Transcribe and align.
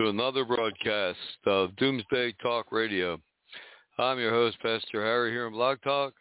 to 0.00 0.08
another 0.08 0.46
broadcast 0.46 1.18
of 1.44 1.76
Doomsday 1.76 2.32
Talk 2.42 2.72
Radio. 2.72 3.20
I'm 3.98 4.18
your 4.18 4.30
host, 4.30 4.56
Pastor 4.62 5.04
Harry, 5.04 5.30
here 5.30 5.46
in 5.46 5.52
Blog 5.52 5.76
Talk, 5.82 6.14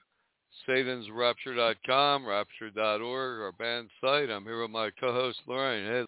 satansrapture.com, 0.67 2.25
rapture.org, 2.25 3.41
our 3.41 3.53
band 3.53 3.89
site. 4.01 4.29
I'm 4.29 4.43
here 4.43 4.61
with 4.61 4.71
my 4.71 4.89
co-host, 4.99 5.39
Lorraine. 5.47 5.85
Hey, 5.85 6.05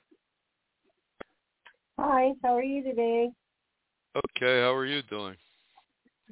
Hi, 1.98 2.32
how 2.44 2.58
are 2.58 2.62
you 2.62 2.84
today? 2.84 3.30
okay, 4.18 4.60
how 4.60 4.74
are 4.74 4.86
you 4.86 5.02
doing? 5.04 5.38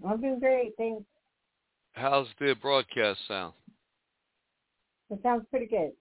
I'm 0.06 0.20
doing 0.20 0.42
great, 0.42 0.74
thanks. 0.78 1.06
How's 1.94 2.28
the 2.42 2.54
broadcast 2.62 3.20
sound? 3.30 3.54
It 5.10 5.22
sounds 5.24 5.46
pretty 5.50 5.68
good. 5.68 5.92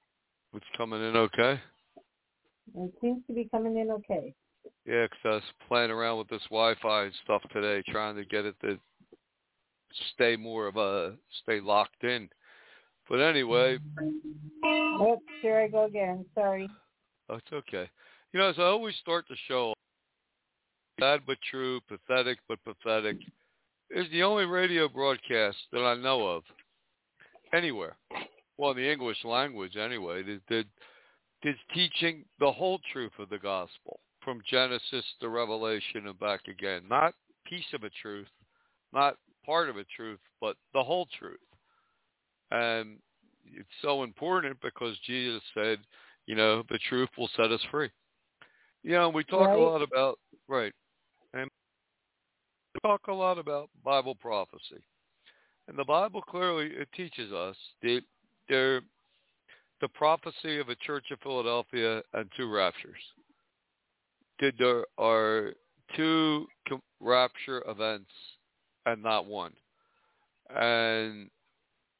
It's 0.55 0.66
coming 0.77 1.00
in 1.00 1.16
okay? 1.16 1.61
It 2.75 2.92
seems 3.00 3.22
to 3.28 3.34
be 3.34 3.48
coming 3.53 3.77
in 3.77 3.92
okay. 3.92 4.34
Yeah, 4.84 5.07
'cause 5.09 5.19
I 5.25 5.29
was 5.29 5.53
playing 5.67 5.91
around 5.91 6.19
with 6.19 6.29
this 6.29 6.43
Wi-Fi 6.45 7.11
stuff 7.23 7.43
today, 7.51 7.83
trying 7.91 8.17
to 8.17 8.25
get 8.25 8.47
it 8.47 8.59
to 8.61 8.81
stay 10.12 10.37
more 10.37 10.67
of 10.67 10.77
a 10.77 11.19
stay 11.43 11.61
locked 11.61 12.05
in. 12.05 12.31
But 13.09 13.21
anyway, 13.21 13.79
Oh, 14.62 15.23
here 15.43 15.59
I 15.59 15.69
go 15.69 15.84
again. 15.84 16.29
Sorry. 16.34 16.69
oh, 17.29 17.37
it's 17.37 17.53
okay. 17.53 17.89
You 18.33 18.41
know, 18.41 18.49
as 18.49 18.59
I 18.59 18.65
always 18.65 18.97
start 18.97 19.27
the 19.29 19.37
show, 19.37 19.75
sad 21.01 21.25
but 21.27 21.41
true, 21.43 21.81
pathetic 21.83 22.39
but 22.49 22.62
pathetic, 22.65 23.17
is 23.91 24.09
the 24.11 24.23
only 24.23 24.45
radio 24.45 24.89
broadcast 24.89 25.59
that 25.73 25.84
I 25.84 25.95
know 25.95 26.27
of 26.27 26.45
anywhere. 27.53 27.97
Well, 28.56 28.72
in 28.72 28.78
the 28.78 28.91
English 28.91 29.25
language, 29.25 29.77
anyway, 29.77 30.22
that 30.22 30.47
that 30.49 30.66
is 31.43 31.56
teaching 31.72 32.25
the 32.39 32.50
whole 32.50 32.81
truth 32.93 33.12
of 33.19 33.28
the 33.28 33.39
gospel 33.39 34.00
from 34.28 34.43
Genesis 34.50 35.06
to 35.22 35.31
Revelation 35.31 36.06
and 36.06 36.21
back 36.21 36.49
again. 36.49 36.83
Not 36.87 37.15
piece 37.47 37.65
of 37.72 37.83
a 37.83 37.89
truth, 38.03 38.28
not 38.93 39.16
part 39.47 39.71
of 39.71 39.78
a 39.78 39.84
truth, 39.97 40.19
but 40.39 40.55
the 40.75 40.83
whole 40.83 41.09
truth. 41.19 41.39
And 42.50 42.99
it's 43.47 43.66
so 43.81 44.03
important 44.03 44.59
because 44.61 44.99
Jesus 45.06 45.41
said, 45.55 45.78
you 46.27 46.34
know, 46.34 46.62
the 46.69 46.78
truth 46.91 47.09
will 47.16 47.31
set 47.37 47.50
us 47.50 47.61
free. 47.71 47.89
You 48.83 48.93
know, 48.93 49.09
we 49.09 49.25
talk 49.25 49.49
Right. 49.49 49.56
a 49.56 49.62
lot 49.62 49.81
about 49.81 50.19
right, 50.47 50.75
and 51.33 51.49
we 52.75 52.81
talk 52.83 53.06
a 53.09 53.12
lot 53.12 53.39
about 53.39 53.71
Bible 53.83 54.15
prophecy, 54.15 54.84
and 55.69 55.78
the 55.78 55.84
Bible 55.84 56.21
clearly 56.21 56.66
it 56.66 56.89
teaches 56.93 57.33
us 57.33 57.56
the 57.81 58.03
there 58.50 58.83
the 59.81 59.89
prophecy 59.89 60.59
of 60.59 60.69
a 60.69 60.77
church 60.77 61.06
of 61.12 61.19
Philadelphia 61.21 62.03
and 62.12 62.31
two 62.37 62.53
raptures. 62.53 63.03
Did 64.38 64.54
there 64.59 64.84
are 64.99 65.53
two 65.97 66.47
rapture 67.00 67.62
events 67.66 68.10
and 68.87 69.03
not 69.03 69.26
one, 69.26 69.53
and 70.54 71.28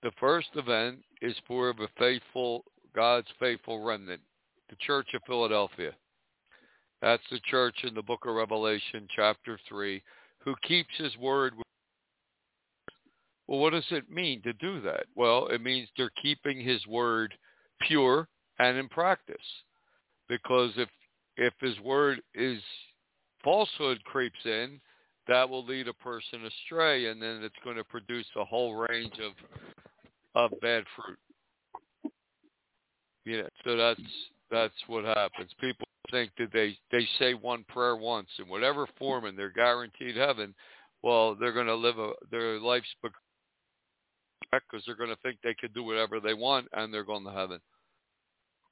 the 0.03 0.13
first 0.21 0.49
event 0.55 1.01
is 1.21 1.37
for 1.47 1.73
the 1.73 1.89
faithful 1.99 2.65
God's 2.95 3.29
faithful 3.39 3.83
remnant, 3.83 4.23
the 4.71 4.77
church 4.81 5.09
of 5.15 5.23
Philadelphia. 5.27 5.93
That's 7.03 7.23
the 7.31 7.41
church 7.51 7.77
in 7.85 7.95
the 7.95 8.03
book 8.03 8.25
of 8.27 8.35
Revelation, 8.35 9.07
chapter 9.15 9.59
3, 9.69 10.03
who 10.39 10.55
keeps 10.63 10.97
his 10.97 11.17
word. 11.17 11.55
Well, 13.47 13.61
what 13.61 13.73
does 13.73 13.87
it 13.91 14.11
mean 14.11 14.43
to 14.43 14.53
do 14.55 14.81
that? 14.83 15.07
Well, 15.15 15.47
it 15.49 15.63
means 15.63 15.89
they're 15.97 16.11
keeping 16.21 16.61
his 16.61 16.87
word 16.87 17.35
pure 17.83 18.29
and 18.59 18.77
in 18.77 18.89
practice. 18.89 19.37
Because 20.29 20.73
if 20.77 20.89
if 21.39 21.55
his 21.61 21.79
word 21.81 22.21
is 22.35 22.61
falsehood 23.43 24.03
creeps 24.05 24.45
in, 24.45 24.81
that 25.29 25.49
will 25.49 25.65
lead 25.65 25.89
a 25.89 25.95
person 25.95 26.41
astray 26.45 27.07
and 27.07 27.23
then 27.23 27.41
it's 27.43 27.55
going 27.65 27.77
to 27.77 27.85
produce 27.85 28.27
a 28.37 28.45
whole 28.45 28.75
range 28.75 29.15
of 29.25 29.33
of 30.35 30.51
bad 30.61 30.85
fruit. 30.95 31.19
Yeah, 33.25 33.49
so 33.65 33.77
that's 33.77 34.01
that's 34.51 34.75
what 34.87 35.05
happens. 35.05 35.51
People 35.61 35.87
think 36.11 36.31
that 36.39 36.53
they 36.53 36.77
they 36.91 37.07
say 37.19 37.35
one 37.35 37.65
prayer 37.69 37.97
once 37.97 38.29
in 38.39 38.49
whatever 38.49 38.87
form 38.99 39.25
and 39.25 39.39
they're 39.39 39.51
guaranteed 39.51 40.17
heaven. 40.17 40.55
Well, 41.03 41.35
they're 41.35 41.53
going 41.53 41.67
to 41.67 41.75
live 41.75 41.99
a 41.99 42.13
their 42.31 42.59
life's 42.59 42.89
because 44.51 44.83
they're 44.87 44.97
going 44.97 45.11
to 45.11 45.23
think 45.23 45.39
they 45.43 45.55
can 45.55 45.73
do 45.73 45.83
whatever 45.83 46.21
they 46.21 46.35
want 46.35 46.69
and 46.73 46.93
they're 46.93 47.05
going 47.05 47.25
to 47.25 47.31
heaven, 47.31 47.61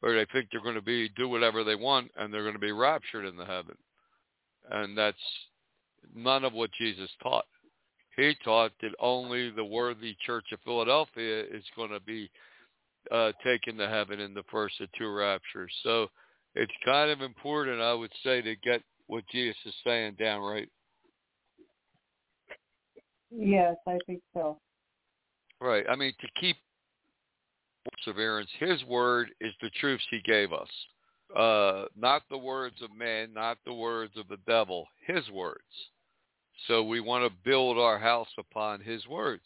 or 0.07 0.15
they 0.15 0.27
think 0.33 0.49
they're 0.51 0.63
going 0.63 0.77
to 0.77 0.81
be 0.81 1.09
do 1.17 1.29
whatever 1.29 1.65
they 1.65 1.75
want 1.75 2.13
and 2.17 2.33
they're 2.33 2.43
going 2.43 2.55
to 2.55 2.61
be 2.61 2.71
raptured 2.71 3.27
in 3.27 3.37
the 3.37 3.45
heaven, 3.45 3.75
and 4.71 4.97
that's 4.97 5.17
none 6.15 6.45
of 6.45 6.53
what 6.53 6.71
Jesus 6.79 7.11
taught. 7.21 7.47
He 8.17 8.35
taught 8.45 8.71
that 8.81 8.95
only 9.01 9.51
the 9.51 9.65
worthy 9.65 10.17
church 10.25 10.47
of 10.53 10.61
Philadelphia 10.65 11.41
is 11.41 11.65
going 11.75 11.91
to 11.91 12.01
be 12.01 12.31
uh, 13.11 13.33
taken 13.45 13.77
to 13.79 13.89
heaven 13.89 14.21
in 14.21 14.33
the 14.33 14.45
first 14.51 14.81
of 14.81 14.89
two 14.97 15.13
raptures. 15.13 15.73
So 15.83 16.07
it's 16.55 16.73
kind 16.85 17.11
of 17.11 17.21
important, 17.21 17.83
I 17.83 17.93
would 17.93 18.13
say, 18.23 18.41
to 18.43 18.55
get 18.57 18.83
what 19.09 19.25
Jesus 19.33 19.57
is 19.67 19.75
saying 19.85 20.17
down 20.21 20.41
right. 20.41 20.69
Yes, 23.31 23.75
I 23.89 23.99
think 24.07 24.23
so. 24.33 24.59
Right. 25.61 25.85
I 25.91 25.97
mean, 25.97 26.13
to 26.21 26.29
keep 26.41 26.57
perseverance, 28.05 28.51
his 28.59 28.83
word 28.85 29.29
is 29.41 29.53
the 29.61 29.71
truths 29.81 30.05
he 30.11 30.21
gave 30.21 30.53
us. 30.53 30.69
Uh, 31.37 31.85
not 31.97 32.23
the 32.31 32.39
words 32.39 32.77
of 32.83 32.97
men, 32.97 33.33
not 33.35 33.59
the 33.67 33.75
words 33.75 34.13
of 34.17 34.29
the 34.29 34.39
devil, 34.47 34.87
his 35.07 35.29
words. 35.31 35.61
So 36.69 36.83
we 36.83 37.01
want 37.01 37.25
to 37.25 37.39
build 37.45 37.79
our 37.79 37.99
house 37.99 38.29
upon 38.39 38.81
his 38.81 39.07
words. 39.07 39.43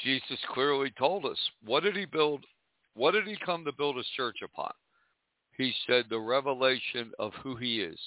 Jesus 0.00 0.38
clearly 0.54 0.92
told 0.98 1.26
us, 1.26 1.38
what 1.64 1.82
did 1.82 1.96
he 1.96 2.06
build? 2.06 2.44
What 2.94 3.12
did 3.12 3.26
he 3.26 3.36
come 3.44 3.64
to 3.64 3.72
build 3.72 3.96
his 3.96 4.06
church 4.16 4.38
upon? 4.42 4.72
He 5.58 5.74
said 5.86 6.06
the 6.08 6.18
revelation 6.18 7.12
of 7.18 7.32
who 7.42 7.56
he 7.56 7.80
is, 7.80 7.98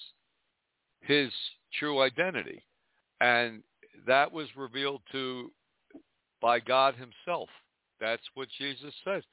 his 1.01 1.31
true 1.77 2.01
identity. 2.01 2.63
And 3.21 3.61
that 4.07 4.31
was 4.31 4.47
revealed 4.55 5.01
to 5.11 5.51
by 6.41 6.59
God 6.59 6.95
himself. 6.95 7.49
That's 7.99 8.23
what 8.33 8.47
Jesus 8.57 8.93
said. 9.03 9.23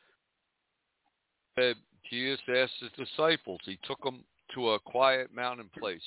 Uh, 1.58 1.72
Jesus 2.10 2.40
asked 2.48 2.74
his 2.80 3.06
disciples, 3.06 3.60
he 3.64 3.78
took 3.84 4.02
them 4.02 4.24
to 4.54 4.70
a 4.70 4.78
quiet 4.80 5.34
mountain 5.34 5.70
place, 5.78 6.00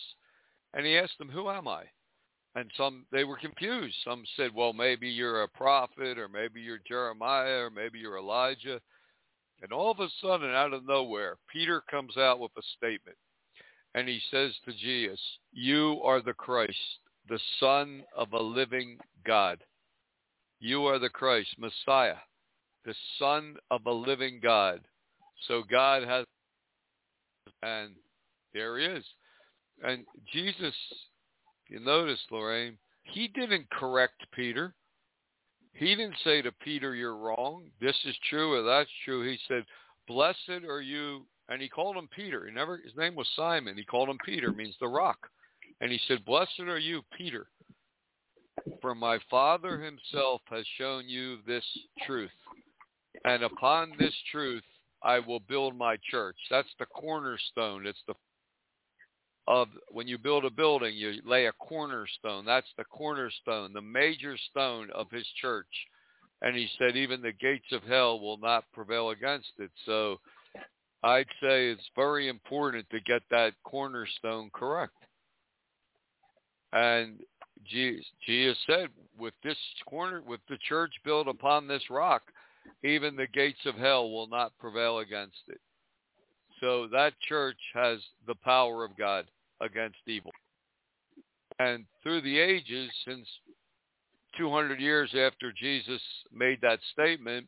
and 0.73 0.85
he 0.85 0.97
asked 0.97 1.17
them, 1.17 1.29
who 1.29 1.49
am 1.49 1.67
I? 1.67 1.83
And 2.55 2.71
some, 2.77 3.05
they 3.11 3.23
were 3.23 3.37
confused. 3.37 3.95
Some 4.03 4.23
said, 4.35 4.51
well, 4.55 4.73
maybe 4.73 5.09
you're 5.09 5.43
a 5.43 5.47
prophet, 5.47 6.17
or 6.17 6.27
maybe 6.27 6.61
you're 6.61 6.79
Jeremiah, 6.87 7.65
or 7.65 7.69
maybe 7.69 7.99
you're 7.99 8.17
Elijah. 8.17 8.79
And 9.61 9.71
all 9.71 9.91
of 9.91 9.99
a 9.99 10.07
sudden, 10.21 10.51
out 10.51 10.73
of 10.73 10.87
nowhere, 10.87 11.37
Peter 11.51 11.83
comes 11.89 12.15
out 12.17 12.39
with 12.39 12.51
a 12.57 12.61
statement. 12.77 13.17
and 13.95 14.07
he 14.07 14.19
says 14.31 14.51
to 14.65 14.73
Jesus, 14.73 15.19
you 15.51 15.99
are 16.03 16.21
the 16.21 16.33
Christ, 16.33 16.77
the 17.27 17.39
Son 17.59 18.03
of 18.15 18.33
a 18.33 18.41
living 18.41 18.97
God. 19.25 19.59
You 20.59 20.85
are 20.85 20.99
the 20.99 21.09
Christ, 21.09 21.49
Messiah, 21.57 22.17
the 22.85 22.95
Son 23.17 23.55
of 23.71 23.85
a 23.85 23.91
living 23.91 24.39
God. 24.41 24.81
So 25.47 25.63
God 25.69 26.03
has, 26.03 26.25
and 27.63 27.91
there 28.53 28.77
he 28.77 28.85
is. 28.85 29.05
And 29.83 30.05
Jesus, 30.31 30.73
you 31.69 31.79
notice, 31.79 32.19
Lorraine, 32.31 32.77
he 33.03 33.27
didn't 33.27 33.69
correct 33.69 34.25
Peter. 34.33 34.73
He 35.73 35.95
didn't 35.95 36.17
say 36.23 36.41
to 36.41 36.51
Peter, 36.51 36.95
you're 36.95 37.15
wrong. 37.15 37.69
This 37.79 37.95
is 38.05 38.15
true 38.29 38.53
or 38.53 38.63
that's 38.63 38.89
true. 39.05 39.25
He 39.27 39.37
said, 39.47 39.63
blessed 40.07 40.65
are 40.67 40.81
you. 40.81 41.25
And 41.47 41.61
he 41.61 41.69
called 41.69 41.95
him 41.95 42.09
Peter. 42.15 42.45
He 42.45 42.53
never, 42.53 42.77
his 42.77 42.95
name 42.95 43.15
was 43.15 43.27
Simon. 43.35 43.77
He 43.77 43.83
called 43.83 44.09
him 44.09 44.19
Peter, 44.23 44.51
means 44.51 44.75
the 44.79 44.87
rock. 44.87 45.17
And 45.81 45.91
he 45.91 45.99
said, 46.07 46.25
blessed 46.25 46.59
are 46.59 46.77
you, 46.77 47.01
Peter, 47.17 47.47
for 48.81 48.93
my 48.93 49.17
Father 49.31 49.79
himself 49.79 50.41
has 50.49 50.65
shown 50.77 51.07
you 51.07 51.37
this 51.47 51.63
truth. 52.05 52.29
And 53.23 53.43
upon 53.43 53.93
this 53.97 54.13
truth, 54.31 54.63
I 55.03 55.19
will 55.19 55.39
build 55.39 55.75
my 55.77 55.97
church. 56.09 56.37
That's 56.49 56.73
the 56.79 56.85
cornerstone. 56.85 57.85
It's 57.85 58.03
the 58.07 58.13
of 59.47 59.67
when 59.89 60.07
you 60.07 60.19
build 60.19 60.45
a 60.45 60.49
building, 60.51 60.95
you 60.95 61.13
lay 61.25 61.47
a 61.47 61.51
cornerstone. 61.53 62.45
That's 62.45 62.71
the 62.77 62.83
cornerstone, 62.83 63.73
the 63.73 63.81
major 63.81 64.37
stone 64.51 64.89
of 64.93 65.09
his 65.09 65.25
church. 65.41 65.65
And 66.43 66.55
he 66.55 66.69
said, 66.77 66.95
even 66.95 67.21
the 67.21 67.33
gates 67.33 67.71
of 67.71 67.81
hell 67.83 68.19
will 68.19 68.37
not 68.37 68.63
prevail 68.73 69.09
against 69.09 69.51
it. 69.57 69.71
So 69.87 70.19
I'd 71.03 71.25
say 71.41 71.69
it's 71.69 71.89
very 71.95 72.27
important 72.29 72.85
to 72.91 72.99
get 73.01 73.23
that 73.31 73.53
cornerstone 73.63 74.51
correct. 74.53 74.93
And 76.71 77.19
Jesus 77.65 78.05
said, 78.67 78.89
with 79.17 79.33
this 79.43 79.57
corner, 79.87 80.21
with 80.21 80.41
the 80.47 80.59
church 80.67 80.93
built 81.03 81.27
upon 81.27 81.67
this 81.67 81.83
rock, 81.89 82.21
even 82.83 83.15
the 83.15 83.27
gates 83.27 83.65
of 83.65 83.75
hell 83.75 84.09
will 84.09 84.27
not 84.27 84.57
prevail 84.59 84.99
against 84.99 85.41
it. 85.47 85.59
So 86.59 86.87
that 86.91 87.13
church 87.27 87.57
has 87.73 87.99
the 88.27 88.35
power 88.35 88.83
of 88.83 88.97
God 88.97 89.25
against 89.61 89.97
evil. 90.07 90.31
And 91.59 91.85
through 92.03 92.21
the 92.21 92.39
ages, 92.39 92.89
since 93.05 93.27
200 94.37 94.79
years 94.79 95.13
after 95.15 95.51
Jesus 95.51 96.01
made 96.33 96.59
that 96.61 96.79
statement, 96.93 97.47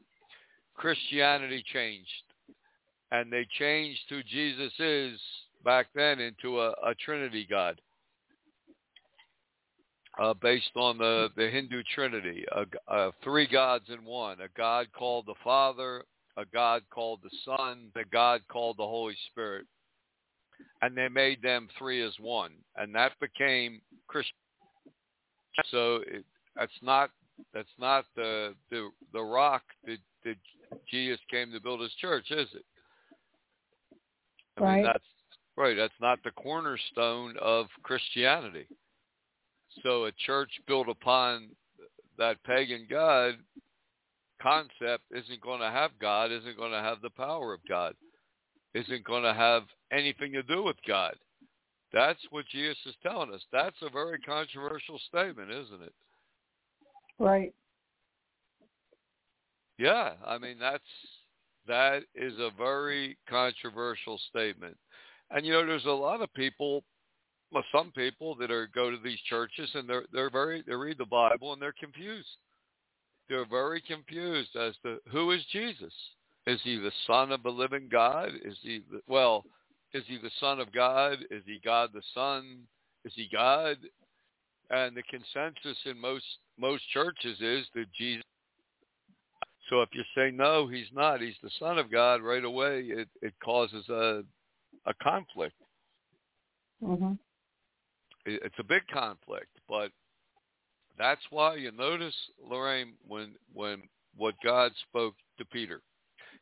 Christianity 0.76 1.64
changed. 1.72 2.10
And 3.12 3.32
they 3.32 3.48
changed 3.58 4.02
who 4.10 4.24
Jesus 4.24 4.72
is 4.80 5.20
back 5.64 5.88
then 5.94 6.20
into 6.20 6.60
a, 6.60 6.72
a 6.84 6.96
Trinity 6.96 7.46
God. 7.50 7.80
Uh, 10.20 10.34
based 10.34 10.72
on 10.76 10.98
the, 10.98 11.30
the 11.38 11.50
Hindu 11.50 11.84
Trinity, 11.96 12.44
uh, 12.90 13.12
three 13.24 13.48
gods 13.48 13.86
in 13.88 14.04
one, 14.04 14.42
a 14.42 14.50
God 14.58 14.88
called 14.92 15.26
the 15.26 15.36
Father, 15.42 16.04
a 16.36 16.44
God 16.54 16.84
called 16.94 17.22
the 17.24 17.30
Son, 17.46 17.88
a 17.96 18.04
God 18.12 18.42
called 18.50 18.78
the 18.78 18.84
Holy 18.84 19.16
Spirit 19.32 19.66
and 20.82 20.96
they 20.96 21.08
made 21.08 21.42
them 21.42 21.68
three 21.78 22.04
as 22.04 22.14
one, 22.20 22.52
and 22.76 22.94
that 22.96 23.14
became 23.20 23.82
Christian. 24.08 24.36
So 25.70 26.00
it, 26.08 26.26
that's 26.56 26.72
not 26.82 27.12
that's 27.54 27.68
not 27.80 28.06
the 28.16 28.56
the 28.70 28.90
the 29.14 29.22
rock 29.22 29.64
that, 29.86 29.98
that 30.26 30.38
Jesus 30.90 31.20
came 31.30 31.52
to 31.52 31.60
build 31.60 31.82
his 31.82 31.94
church, 32.00 32.26
is 32.32 32.48
it? 32.54 32.66
I 34.58 34.62
right. 34.62 34.76
mean, 34.76 34.86
that's 34.86 35.06
right. 35.56 35.76
That's 35.76 35.94
not 36.02 36.20
the 36.24 36.32
cornerstone 36.32 37.36
of 37.42 37.68
Christianity. 37.84 38.68
So 39.84 40.06
a 40.06 40.12
church 40.26 40.52
built 40.68 40.90
upon 40.90 41.50
that 42.18 42.44
pagan 42.44 42.88
god 42.90 43.36
concept 44.42 45.04
isn't 45.12 45.42
going 45.42 45.60
to 45.60 45.70
have 45.70 45.92
God, 46.00 46.32
isn't 46.32 46.58
going 46.58 46.72
to 46.72 46.80
have 46.80 47.02
the 47.02 47.10
power 47.12 47.54
of 47.54 47.60
God 47.68 47.94
isn't 48.74 49.04
going 49.04 49.24
to 49.24 49.34
have 49.34 49.64
anything 49.92 50.32
to 50.34 50.44
do 50.44 50.64
with 50.64 50.78
God. 50.88 51.16
That's 51.94 52.20
what 52.30 52.46
Jesus 52.48 52.78
is 52.86 52.96
telling 53.04 53.34
us. 53.34 53.42
That's 53.52 53.76
a 53.82 53.90
very 53.90 54.20
controversial 54.20 55.00
statement, 55.10 55.52
isn't 55.52 55.82
it? 55.82 55.94
Right. 57.20 57.54
Yeah, 59.78 60.12
I 60.26 60.38
mean 60.38 60.58
that's 60.60 60.84
that 61.68 62.04
is 62.16 62.34
a 62.40 62.50
very 62.58 63.18
controversial 63.28 64.20
statement. 64.30 64.78
And 65.32 65.46
you 65.46 65.54
know, 65.54 65.66
there's 65.66 65.86
a 65.86 65.90
lot 65.90 66.22
of 66.22 66.34
people, 66.34 66.84
well, 67.52 67.64
some 67.72 67.92
people 67.92 68.36
that 68.36 68.52
are 68.52 68.68
go 68.74 68.90
to 68.90 68.98
these 69.04 69.20
churches 69.30 69.70
and 69.74 69.88
they're 69.88 70.06
they're 70.14 70.30
very 70.30 70.64
they 70.66 70.76
read 70.76 70.98
the 70.98 71.06
Bible 71.06 71.54
and 71.54 71.62
they're 71.62 71.74
confused. 71.78 72.28
They're 73.30 73.46
very 73.46 73.82
confused 73.82 74.56
as 74.56 74.74
to 74.84 74.98
who 75.12 75.32
is 75.32 75.42
Jesus. 75.52 75.94
Is 76.48 76.60
he 76.64 76.78
the 76.78 76.92
son 77.08 77.32
of 77.32 77.44
the 77.44 77.50
living 77.50 77.88
God? 77.92 78.30
Is 78.44 78.58
he 78.62 78.82
the, 78.92 79.02
well? 79.08 79.46
Is 79.94 80.04
he 80.08 80.18
the 80.18 80.32
son 80.40 80.60
of 80.60 80.72
God? 80.72 81.20
Is 81.30 81.44
he 81.46 81.60
God 81.64 81.90
the 81.94 82.02
Son? 82.14 82.62
Is 83.04 83.12
he 83.16 83.28
God? 83.32 83.78
And 84.70 84.96
the 84.96 85.04
consensus 85.04 85.78
in 85.86 86.00
most 86.00 86.26
most 86.58 86.84
churches 86.94 87.38
is 87.42 87.66
that 87.76 87.92
Jesus. 87.98 88.24
So 89.70 89.82
if 89.82 89.90
you 89.94 90.04
say 90.16 90.32
no, 90.32 90.68
he's 90.68 90.88
not. 90.94 91.22
He's 91.22 91.36
the 91.44 91.50
son 91.60 91.78
of 91.78 91.92
God. 91.92 92.22
Right 92.22 92.44
away, 92.44 92.84
it 92.84 93.10
it 93.22 93.34
causes 93.44 93.88
a 93.90 94.24
a 94.86 94.94
conflict. 95.04 95.56
Mm-hmm. 96.82 97.14
It, 98.26 98.42
it's 98.46 98.60
a 98.60 98.64
big 98.64 98.84
conflict, 98.94 99.58
but 99.68 99.92
that's 100.98 101.22
why 101.30 101.56
you 101.56 101.72
notice, 101.72 102.16
Lorraine, 102.44 102.94
when 103.08 103.34
when 103.54 103.84
what 104.16 104.36
God 104.44 104.72
spoke 104.90 105.16
to 105.38 105.46
Peter 105.46 105.82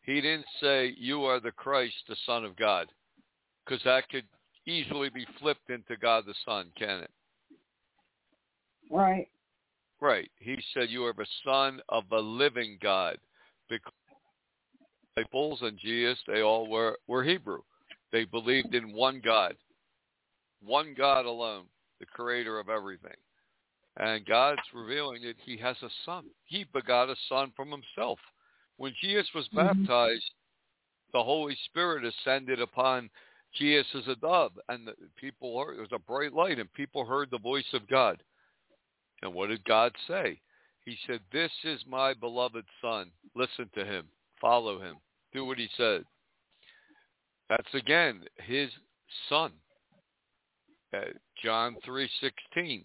he 0.10 0.22
didn't 0.22 0.46
say, 0.62 0.96
you 0.98 1.24
are 1.26 1.40
the 1.40 1.52
Christ, 1.52 1.96
the 2.08 2.16
Son 2.26 2.44
of 2.44 2.56
God, 2.56 2.88
because 3.66 3.84
that 3.84 4.10
could 4.10 4.24
easily 4.66 5.10
be 5.10 5.26
flipped 5.40 5.70
into 5.70 5.98
God 6.02 6.24
the 6.26 6.34
Son, 6.46 6.72
can 6.78 7.02
it? 7.02 7.12
Right. 8.90 9.28
Right. 10.02 10.31
He 10.40 10.58
said, 10.74 10.90
you 10.90 11.06
are 11.06 11.14
the 11.14 11.28
Son 11.46 11.80
of 11.90 12.06
the 12.10 12.18
living 12.18 12.78
God. 12.81 13.18
Because 13.70 13.94
disciples 15.16 15.60
and 15.62 15.78
Jesus, 15.78 16.18
they 16.26 16.42
all 16.42 16.68
were, 16.68 16.98
were 17.08 17.24
Hebrew. 17.24 17.60
They 18.12 18.26
believed 18.26 18.74
in 18.74 18.94
one 18.94 19.22
God, 19.24 19.56
one 20.64 20.94
God 20.98 21.26
alone, 21.26 21.66
the 22.00 22.06
creator 22.06 22.60
of 22.60 22.69
everything. 22.69 23.16
And 23.98 24.26
God's 24.26 24.62
revealing 24.74 25.24
that 25.24 25.36
he 25.44 25.57
has 25.57 25.76
a 25.81 25.90
son. 26.06 26.26
He 26.45 26.66
begot 26.74 27.10
a 27.10 27.16
son 27.28 27.52
from 27.56 27.72
himself. 27.72 28.19
When 28.78 28.94
Jesus 29.02 29.28
was 29.36 29.48
mm-hmm. 29.50 29.83
baptized, 29.83 30.31
the 31.12 31.24
Holy 31.24 31.57
Spirit 31.66 32.06
ascended 32.06 32.62
upon 32.62 33.10
Jesus 33.57 33.88
as 33.95 34.07
a 34.07 34.16
dove, 34.16 34.52
and 34.69 34.88
the 34.88 34.94
people 35.18 35.60
heard, 35.60 35.76
there 35.76 35.81
was 35.81 35.92
a 35.92 36.00
bright 36.00 36.33
light, 36.33 36.60
and 36.60 36.72
people 36.74 37.04
heard 37.04 37.30
the 37.31 37.40
voice 37.40 37.66
of 37.74 37.88
God. 37.88 38.22
And 39.22 39.33
what 39.33 39.50
did 39.50 39.64
God 39.66 39.92
say? 40.07 40.40
He 40.86 40.98
said, 41.06 41.19
"This 41.31 41.52
is 41.64 41.86
my 41.86 42.14
beloved 42.14 42.66
Son. 42.81 43.12
Listen 43.36 43.69
to 43.76 43.83
him. 43.83 44.07
Follow 44.40 44.80
him. 44.80 44.98
Do 45.33 45.45
what 45.45 45.57
he 45.57 45.68
said." 45.76 46.06
That's 47.50 47.74
again 47.74 48.28
his 48.38 48.69
Son. 49.28 49.52
Uh, 50.94 51.02
John 51.44 51.78
three 51.86 52.10
sixteen. 52.19 52.84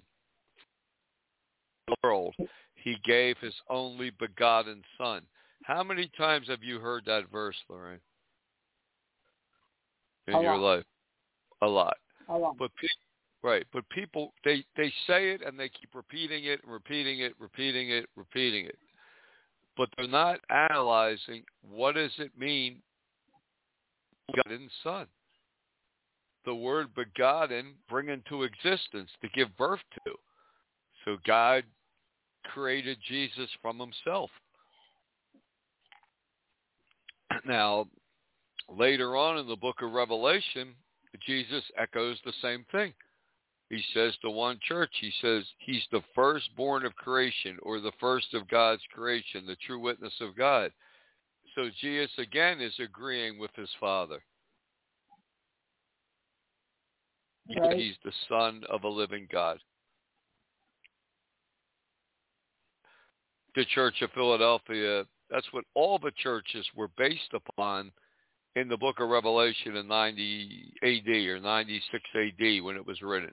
World, 2.02 2.34
he 2.76 2.96
gave 3.04 3.36
his 3.42 3.52
only 3.68 4.10
begotten 4.18 4.82
Son. 4.96 5.20
How 5.64 5.84
many 5.84 6.10
times 6.16 6.48
have 6.48 6.62
you 6.62 6.78
heard 6.78 7.02
that 7.04 7.30
verse, 7.30 7.56
Lorraine? 7.68 8.00
In 10.26 10.34
a 10.34 10.40
your 10.40 10.56
lot. 10.56 10.76
life? 10.76 10.84
A 11.60 11.66
lot. 11.66 11.96
A 12.30 12.38
lot. 12.38 12.56
But 12.58 12.70
pe- 12.80 12.88
right, 13.42 13.66
but 13.70 13.86
people 13.90 14.32
they 14.46 14.64
they 14.78 14.90
say 15.06 15.32
it 15.32 15.42
and 15.46 15.60
they 15.60 15.68
keep 15.68 15.94
repeating 15.94 16.44
it, 16.44 16.60
repeating 16.66 17.20
it, 17.20 17.34
repeating 17.38 17.90
it, 17.90 18.06
repeating 18.16 18.64
it. 18.64 18.78
But 19.76 19.90
they're 19.98 20.08
not 20.08 20.40
analyzing 20.48 21.44
what 21.70 21.96
does 21.96 22.12
it 22.16 22.32
mean 22.38 22.78
begotten 24.32 24.70
son. 24.82 25.06
The 26.44 26.54
word 26.54 26.94
begotten, 26.94 27.74
bring 27.88 28.08
into 28.08 28.42
existence, 28.42 29.10
to 29.22 29.28
give 29.34 29.56
birth 29.56 29.80
to. 30.04 30.14
So 31.04 31.16
God 31.26 31.64
created 32.44 32.98
Jesus 33.08 33.48
from 33.62 33.78
himself. 33.78 34.30
Now, 37.46 37.86
later 38.68 39.16
on 39.16 39.38
in 39.38 39.46
the 39.46 39.56
book 39.56 39.76
of 39.82 39.92
Revelation, 39.92 40.74
Jesus 41.26 41.62
echoes 41.78 42.18
the 42.24 42.32
same 42.40 42.64
thing. 42.72 42.92
He 43.70 43.82
says 43.92 44.14
to 44.22 44.30
one 44.30 44.58
church, 44.62 44.90
he 45.00 45.12
says, 45.20 45.44
he's 45.58 45.84
the 45.90 46.02
firstborn 46.14 46.84
of 46.84 46.94
creation 46.96 47.56
or 47.62 47.80
the 47.80 47.92
first 47.98 48.32
of 48.34 48.48
God's 48.48 48.82
creation, 48.94 49.46
the 49.46 49.56
true 49.66 49.78
witness 49.78 50.12
of 50.20 50.36
God. 50.36 50.70
So 51.54 51.70
Jesus 51.80 52.10
again 52.18 52.60
is 52.60 52.74
agreeing 52.78 53.38
with 53.38 53.50
his 53.56 53.70
Father. 53.80 54.22
Right. 57.48 57.76
He's 57.76 57.96
the 58.04 58.12
Son 58.28 58.62
of 58.70 58.84
a 58.84 58.88
living 58.88 59.28
God. 59.30 59.58
The 63.54 63.64
Church 63.66 64.02
of 64.02 64.10
Philadelphia, 64.12 65.04
that's 65.30 65.46
what 65.52 65.64
all 65.74 65.98
the 65.98 66.12
churches 66.22 66.66
were 66.74 66.88
based 66.96 67.32
upon 67.34 67.92
in 68.56 68.68
the 68.68 68.76
book 68.76 69.00
of 69.00 69.08
Revelation 69.08 69.76
in 69.76 69.86
90 69.86 70.72
AD 70.82 71.08
or 71.08 71.40
96 71.40 72.02
AD 72.14 72.62
when 72.62 72.76
it 72.76 72.86
was 72.86 73.02
written. 73.02 73.32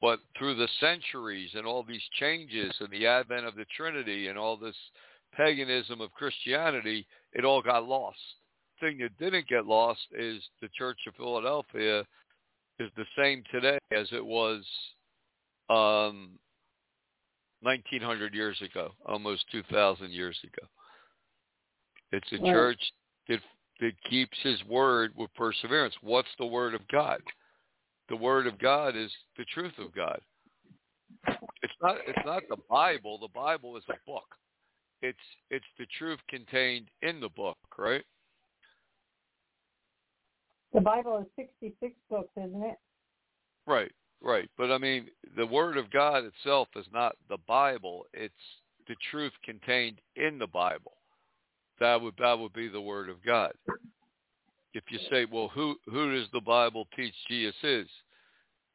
But 0.00 0.20
through 0.38 0.56
the 0.56 0.68
centuries 0.78 1.50
and 1.54 1.66
all 1.66 1.82
these 1.82 2.02
changes 2.18 2.74
and 2.80 2.90
the 2.90 3.06
advent 3.06 3.46
of 3.46 3.56
the 3.56 3.64
Trinity 3.76 4.28
and 4.28 4.38
all 4.38 4.56
this 4.56 4.76
paganism 5.34 6.00
of 6.00 6.12
Christianity, 6.12 7.06
it 7.32 7.44
all 7.44 7.62
got 7.62 7.88
lost. 7.88 8.18
The 8.80 8.86
thing 8.86 8.98
that 8.98 9.18
didn't 9.18 9.48
get 9.48 9.66
lost 9.66 10.06
is 10.16 10.42
the 10.60 10.68
Church 10.76 10.98
of 11.08 11.14
Philadelphia 11.14 12.04
is 12.78 12.90
the 12.96 13.06
same 13.16 13.42
today 13.50 13.78
as 13.92 14.08
it 14.12 14.24
was 14.24 14.64
um, 15.68 16.38
1900 17.62 18.34
years 18.34 18.60
ago, 18.62 18.92
almost 19.06 19.44
2,000 19.50 20.10
years 20.10 20.38
ago. 20.44 20.66
It's 22.12 22.32
a 22.32 22.38
Right. 22.38 22.52
church 22.52 22.92
that 23.28 23.40
that 23.80 24.02
keeps 24.04 24.38
his 24.42 24.62
word 24.64 25.14
with 25.16 25.32
perseverance. 25.34 25.94
What's 26.00 26.34
the 26.38 26.46
word 26.46 26.74
of 26.74 26.86
God? 26.88 27.20
The 28.08 28.16
word 28.16 28.46
of 28.46 28.58
God 28.58 28.96
is 28.96 29.12
the 29.36 29.44
truth 29.46 29.78
of 29.78 29.92
God. 29.92 30.20
It's 31.62 31.74
not 31.82 31.98
it's 32.06 32.24
not 32.24 32.42
the 32.48 32.56
Bible. 32.70 33.18
The 33.18 33.28
Bible 33.28 33.76
is 33.76 33.84
a 33.88 33.94
book. 34.06 34.34
It's 35.02 35.18
it's 35.50 35.66
the 35.78 35.86
truth 35.98 36.20
contained 36.28 36.88
in 37.02 37.20
the 37.20 37.28
book, 37.28 37.58
right? 37.76 38.04
The 40.76 40.82
Bible 40.82 41.16
is 41.16 41.26
66 41.36 41.94
books, 42.10 42.28
isn't 42.36 42.62
it? 42.62 42.76
Right, 43.66 43.90
right. 44.22 44.46
But 44.58 44.70
I 44.70 44.76
mean, 44.76 45.06
the 45.34 45.46
word 45.46 45.78
of 45.78 45.90
God 45.90 46.24
itself 46.24 46.68
is 46.76 46.84
not 46.92 47.16
the 47.30 47.38
Bible. 47.48 48.04
It's 48.12 48.34
the 48.86 48.94
truth 49.10 49.32
contained 49.42 50.02
in 50.16 50.38
the 50.38 50.46
Bible. 50.46 50.92
That 51.80 51.98
would 52.02 52.12
that 52.18 52.38
would 52.38 52.52
be 52.52 52.68
the 52.68 52.80
word 52.80 53.08
of 53.08 53.24
God. 53.24 53.52
If 54.74 54.84
you 54.90 54.98
say, 55.10 55.24
well, 55.24 55.48
who 55.48 55.76
who 55.86 56.14
does 56.14 56.28
the 56.34 56.42
Bible 56.42 56.86
teach 56.94 57.14
Jesus 57.26 57.56
is? 57.62 57.88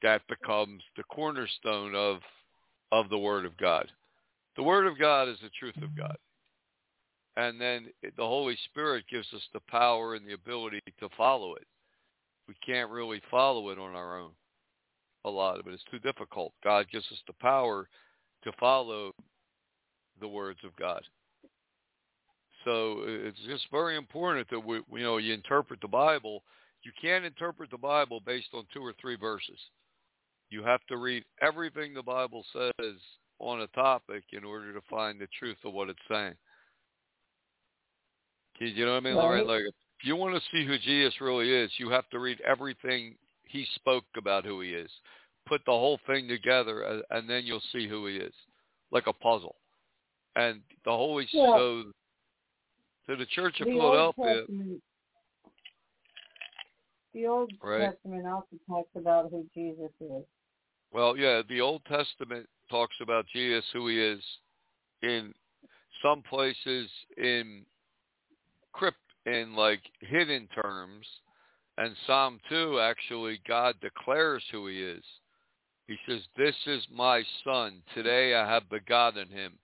That 0.02 0.24
becomes 0.28 0.82
the 0.98 1.04
cornerstone 1.04 1.94
of 1.94 2.18
of 2.92 3.10
the 3.10 3.20
word 3.20 3.46
of 3.46 3.56
God. 3.58 3.86
The 4.56 4.64
word 4.64 4.88
of 4.88 4.98
God 4.98 5.30
is 5.30 5.38
the 5.44 5.52
truth 5.60 5.78
of 5.84 5.96
God. 5.96 6.18
And 7.38 7.62
then 7.62 7.92
the 8.18 8.26
Holy 8.26 8.58
Spirit 8.72 9.06
gives 9.08 9.28
us 9.36 9.44
the 9.54 9.62
power 9.70 10.16
and 10.16 10.28
the 10.28 10.34
ability 10.34 10.82
to 11.00 11.08
follow 11.16 11.54
it. 11.54 11.68
We 12.52 12.74
can't 12.74 12.90
really 12.90 13.22
follow 13.32 13.70
it 13.70 13.80
on 13.80 13.96
our 13.96 14.20
own 14.20 14.32
a 15.24 15.30
lot 15.30 15.58
of. 15.58 15.68
It's 15.68 15.82
too 15.90 16.00
difficult. 16.00 16.52
God 16.66 16.86
gives 16.92 17.06
us 17.10 17.20
the 17.26 17.34
power 17.40 17.88
to 18.44 18.52
follow 18.60 19.14
the 20.20 20.28
words 20.28 20.60
of 20.66 20.76
God. 20.76 21.02
So 22.66 23.04
it's 23.06 23.40
just 23.48 23.68
very 23.72 23.96
important 23.96 24.50
that 24.50 24.60
we, 24.60 24.82
you 24.92 25.04
know, 25.04 25.16
you 25.18 25.34
interpret 25.34 25.80
the 25.80 25.88
Bible. 25.88 26.44
You 26.84 26.92
can't 27.02 27.24
interpret 27.24 27.72
the 27.72 27.78
Bible 27.78 28.20
based 28.26 28.50
on 28.54 28.66
two 28.74 28.82
or 28.86 28.94
three 29.00 29.16
verses. 29.16 29.60
You 30.50 30.62
have 30.64 30.86
to 30.88 30.98
read 30.98 31.24
everything 31.42 31.94
the 31.94 32.04
Bible 32.04 32.44
says 32.52 32.96
on 33.40 33.62
a 33.62 33.68
topic 33.68 34.24
in 34.34 34.44
order 34.44 34.74
to 34.74 34.82
find 34.90 35.22
the 35.22 35.28
truth 35.40 35.58
of 35.64 35.72
what 35.72 35.88
it's 35.90 36.00
saying. 36.10 36.36
You- 38.60 38.68
You 38.68 38.86
know 38.86 38.92
what 38.92 38.98
I 38.98 39.00
mean, 39.02 39.16
Lorraine? 39.16 39.48
Right. 39.48 39.64
Like, 39.64 39.74
you 40.04 40.16
want 40.16 40.36
to 40.36 40.42
see 40.52 40.66
who 40.66 40.78
Jesus 40.78 41.20
really 41.22 41.52
is, 41.52 41.72
you 41.78 41.90
have 41.90 42.10
to 42.10 42.20
read 42.20 42.40
everything 42.42 43.16
he 43.44 43.66
spoke 43.76 44.06
about 44.18 44.46
who 44.46 44.62
he 44.62 44.70
is. 44.70 44.90
Put 45.48 45.62
the 45.66 45.72
whole 45.72 46.00
thing 46.08 46.28
together, 46.28 47.04
and 47.10 47.30
then 47.30 47.44
you'll 47.46 47.62
see 47.72 47.88
who 47.88 48.08
he 48.08 48.16
is, 48.18 48.34
like 48.92 49.08
a 49.08 49.14
puzzle. 49.14 49.56
And 50.36 50.62
the 50.86 50.92
Holy 50.92 51.28
Yeah. 51.32 51.56
so 51.56 51.84
to 53.08 53.16
the 53.16 53.26
Church 53.26 53.60
of 53.60 53.68
the 53.68 53.74
Philadelphia, 53.74 54.38
Testament, 54.38 54.84
the 57.14 57.28
Old 57.28 57.52
Right. 57.62 57.92
Testament 57.92 58.28
also 58.28 58.58
talks 58.68 58.96
about 58.96 59.30
who 59.30 59.46
Jesus 59.54 59.92
is. 60.00 60.24
well, 60.94 61.18
yeah, 61.18 61.42
the 61.50 61.60
Old 61.60 61.84
Testament 61.86 62.48
talks 62.70 62.96
about 63.02 63.26
Jesus, 63.28 63.66
who 63.74 63.88
he 63.88 64.00
is, 64.00 64.24
in 65.02 65.34
some 66.02 66.22
places 66.22 66.90
in 67.18 67.66
crypt 68.72 68.98
in 69.26 69.56
like 69.56 69.82
hidden 70.00 70.48
terms, 70.48 71.06
and 71.78 71.96
Psalm 72.06 72.40
two 72.50 72.80
actually 72.80 73.40
God 73.48 73.76
declares 73.82 74.44
who 74.52 74.68
he 74.68 74.82
is. 74.82 75.04
He 75.88 75.98
says, 76.08 76.22
"This 76.38 76.56
is 76.68 76.86
my 76.92 77.24
son. 77.44 77.82
Today 77.94 78.36
I 78.36 78.48
have 78.48 78.70
begotten 78.70 79.30
him. 79.30 79.58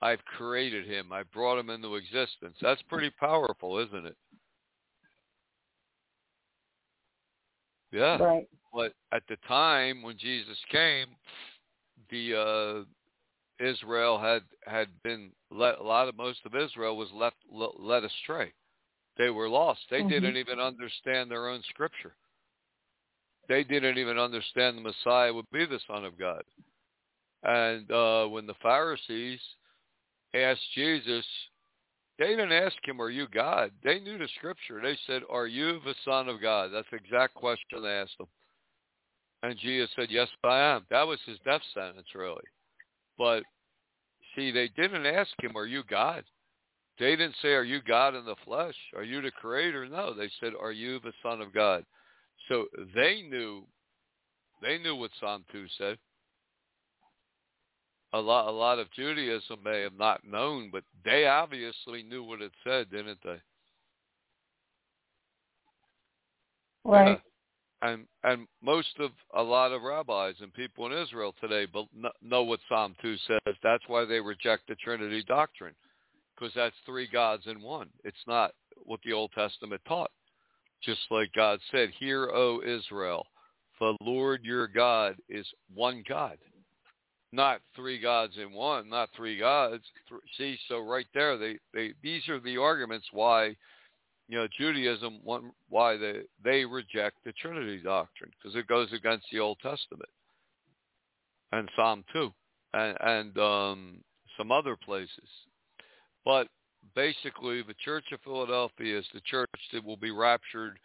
I've 0.00 0.24
created 0.24 0.86
him. 0.86 1.12
I 1.12 1.22
brought 1.24 1.58
him 1.58 1.70
into 1.70 1.96
existence." 1.96 2.56
That's 2.60 2.82
pretty 2.82 3.10
powerful, 3.10 3.78
isn't 3.78 4.06
it? 4.06 4.16
Yeah. 7.92 8.18
Right. 8.18 8.48
But 8.72 8.92
at 9.12 9.22
the 9.28 9.36
time 9.46 10.02
when 10.02 10.18
Jesus 10.18 10.58
came, 10.70 11.06
the 12.10 12.86
uh, 13.60 13.64
Israel 13.64 14.18
had 14.18 14.42
had 14.66 14.88
been 15.02 15.30
let, 15.50 15.78
a 15.78 15.82
lot 15.82 16.08
of 16.08 16.16
most 16.16 16.40
of 16.44 16.54
Israel 16.54 16.96
was 16.96 17.08
left 17.12 17.36
le- 17.50 17.76
led 17.78 18.04
astray. 18.04 18.52
They 19.18 19.30
were 19.30 19.48
lost. 19.48 19.80
They 19.90 20.02
Mhm. 20.02 20.08
didn't 20.08 20.36
even 20.36 20.60
understand 20.60 21.30
their 21.30 21.48
own 21.48 21.62
scripture. 21.64 22.16
They 23.48 23.64
didn't 23.64 23.98
even 23.98 24.18
understand 24.18 24.76
the 24.76 24.82
Messiah 24.82 25.32
would 25.32 25.50
be 25.50 25.66
the 25.66 25.80
Son 25.80 26.04
of 26.04 26.16
God. 26.16 26.44
And 27.42 27.90
uh, 27.90 28.26
when 28.28 28.46
the 28.46 28.54
Pharisees 28.54 29.40
asked 30.34 30.70
Jesus, 30.72 31.26
they 32.18 32.28
didn't 32.28 32.52
ask 32.52 32.76
him, 32.86 33.00
"Are 33.00 33.10
you 33.10 33.28
God?" 33.28 33.72
They 33.82 34.00
knew 34.00 34.18
the 34.18 34.28
scripture. 34.28 34.80
They 34.80 34.96
said, 35.06 35.22
"Are 35.28 35.46
you 35.46 35.80
the 35.80 35.94
Son 36.04 36.28
of 36.28 36.40
God?" 36.40 36.70
That's 36.72 36.90
the 36.90 36.96
exact 36.96 37.34
question 37.34 37.82
they 37.82 37.88
asked 37.88 38.18
him. 38.18 38.28
And 39.42 39.56
Jesus 39.58 39.90
said, 39.94 40.10
Yes, 40.10 40.28
I 40.42 40.58
am. 40.58 40.86
That 40.90 41.06
was 41.06 41.20
his 41.26 41.38
death 41.44 41.62
sentence, 41.74 42.08
really. 42.14 42.42
But 43.16 43.44
see, 44.34 44.50
they 44.50 44.68
didn't 44.76 45.06
ask 45.06 45.30
him, 45.40 45.56
Are 45.56 45.66
you 45.66 45.82
God? 45.88 46.24
They 46.98 47.10
didn't 47.10 47.36
say, 47.40 47.48
Are 47.50 47.64
you 47.64 47.80
God 47.82 48.14
in 48.14 48.24
the 48.24 48.36
flesh? 48.44 48.74
Are 48.96 49.04
you 49.04 49.20
the 49.20 49.30
creator? 49.30 49.88
No. 49.88 50.14
They 50.14 50.30
said, 50.40 50.52
Are 50.60 50.72
you 50.72 50.98
the 51.00 51.12
Son 51.22 51.40
of 51.40 51.54
God? 51.54 51.84
So 52.48 52.66
they 52.94 53.22
knew 53.22 53.64
they 54.60 54.78
knew 54.78 54.96
what 54.96 55.10
Psalm 55.20 55.44
two 55.52 55.66
said. 55.76 55.98
A 58.12 58.18
lot 58.18 58.48
a 58.48 58.50
lot 58.50 58.78
of 58.78 58.90
Judaism 58.92 59.58
may 59.64 59.80
have 59.82 59.96
not 59.96 60.24
known, 60.24 60.70
but 60.72 60.82
they 61.04 61.26
obviously 61.26 62.02
knew 62.02 62.24
what 62.24 62.42
it 62.42 62.52
said, 62.64 62.90
didn't 62.90 63.18
they? 63.22 63.36
Right. 66.84 67.20
and 67.82 68.06
and 68.24 68.48
most 68.62 68.98
of 68.98 69.10
a 69.34 69.42
lot 69.42 69.72
of 69.72 69.82
rabbis 69.82 70.36
and 70.40 70.52
people 70.54 70.86
in 70.86 70.92
Israel 70.92 71.34
today 71.38 71.66
know 72.22 72.42
what 72.42 72.60
Psalm 72.68 72.96
2 73.02 73.16
says. 73.28 73.54
That's 73.62 73.84
why 73.88 74.06
they 74.06 74.20
reject 74.20 74.68
the 74.68 74.74
Trinity 74.76 75.22
doctrine 75.22 75.74
because 76.38 76.52
that's 76.54 76.76
three 76.86 77.08
gods 77.08 77.44
in 77.46 77.60
one. 77.60 77.88
It's 78.04 78.16
not 78.26 78.52
what 78.84 79.00
the 79.04 79.12
Old 79.12 79.32
Testament 79.32 79.80
taught. 79.86 80.10
Just 80.82 81.00
like 81.10 81.32
God 81.32 81.60
said, 81.70 81.90
"Hear, 81.98 82.30
O 82.30 82.62
Israel, 82.62 83.26
the 83.80 83.96
Lord 84.00 84.44
your 84.44 84.68
God 84.68 85.16
is 85.28 85.46
one 85.74 86.04
God." 86.08 86.38
Not 87.30 87.60
three 87.76 87.98
gods 87.98 88.38
in 88.38 88.52
one, 88.52 88.88
not 88.88 89.10
three 89.14 89.38
gods. 89.38 89.84
See, 90.38 90.58
so 90.66 90.80
right 90.80 91.06
there, 91.12 91.36
they, 91.36 91.58
they 91.74 91.92
these 92.02 92.26
are 92.28 92.40
the 92.40 92.56
arguments 92.56 93.06
why 93.12 93.56
you 94.28 94.36
know, 94.36 94.46
Judaism, 94.58 95.20
one, 95.24 95.52
why 95.68 95.96
they 95.96 96.20
they 96.44 96.64
reject 96.64 97.16
the 97.24 97.32
Trinity 97.32 97.78
doctrine 97.78 98.30
because 98.30 98.56
it 98.56 98.66
goes 98.66 98.92
against 98.92 99.26
the 99.32 99.40
Old 99.40 99.58
Testament 99.60 100.10
and 101.52 101.68
Psalm 101.74 102.04
two 102.12 102.32
and 102.74 102.96
and 103.00 103.38
um, 103.38 104.04
some 104.36 104.52
other 104.52 104.76
places. 104.76 105.28
But 106.28 106.48
basically, 106.94 107.62
the 107.62 107.72
Church 107.82 108.04
of 108.12 108.20
Philadelphia 108.20 108.98
is 108.98 109.06
the 109.14 109.22
church 109.22 109.48
that 109.72 109.82
will 109.82 109.96
be 109.96 110.10
raptured 110.10 110.78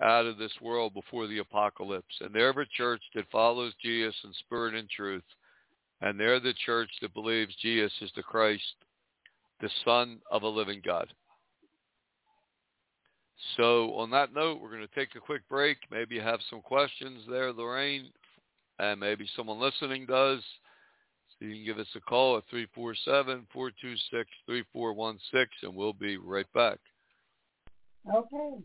out 0.00 0.24
of 0.24 0.38
this 0.38 0.52
world 0.62 0.94
before 0.94 1.26
the 1.26 1.38
apocalypse, 1.38 2.14
and 2.20 2.32
they're 2.32 2.52
the 2.52 2.64
church 2.76 3.02
that 3.16 3.28
follows 3.32 3.72
Jesus 3.82 4.14
in 4.22 4.32
spirit 4.34 4.74
and 4.74 4.88
truth, 4.88 5.24
and 6.00 6.18
they're 6.18 6.38
the 6.38 6.54
church 6.64 6.90
that 7.02 7.12
believes 7.12 7.56
Jesus 7.60 7.92
is 8.02 8.12
the 8.14 8.22
Christ, 8.22 8.62
the 9.60 9.70
Son 9.84 10.20
of 10.30 10.44
a 10.44 10.48
living 10.48 10.80
God. 10.84 11.08
So 13.56 13.94
on 13.94 14.12
that 14.12 14.32
note, 14.32 14.60
we're 14.60 14.70
going 14.70 14.86
to 14.86 14.94
take 14.94 15.16
a 15.16 15.20
quick 15.20 15.42
break. 15.48 15.78
Maybe 15.90 16.14
you 16.14 16.20
have 16.20 16.38
some 16.48 16.60
questions 16.60 17.22
there, 17.28 17.52
Lorraine, 17.52 18.10
and 18.78 19.00
maybe 19.00 19.28
someone 19.34 19.58
listening 19.58 20.06
does. 20.06 20.40
You 21.44 21.56
can 21.56 21.64
give 21.64 21.78
us 21.78 21.86
a 21.94 22.00
call 22.00 22.38
at 22.38 22.44
347-426-3416, 24.48 25.46
and 25.62 25.76
we'll 25.76 25.92
be 25.92 26.16
right 26.16 26.50
back. 26.54 26.78
Okay. 28.14 28.64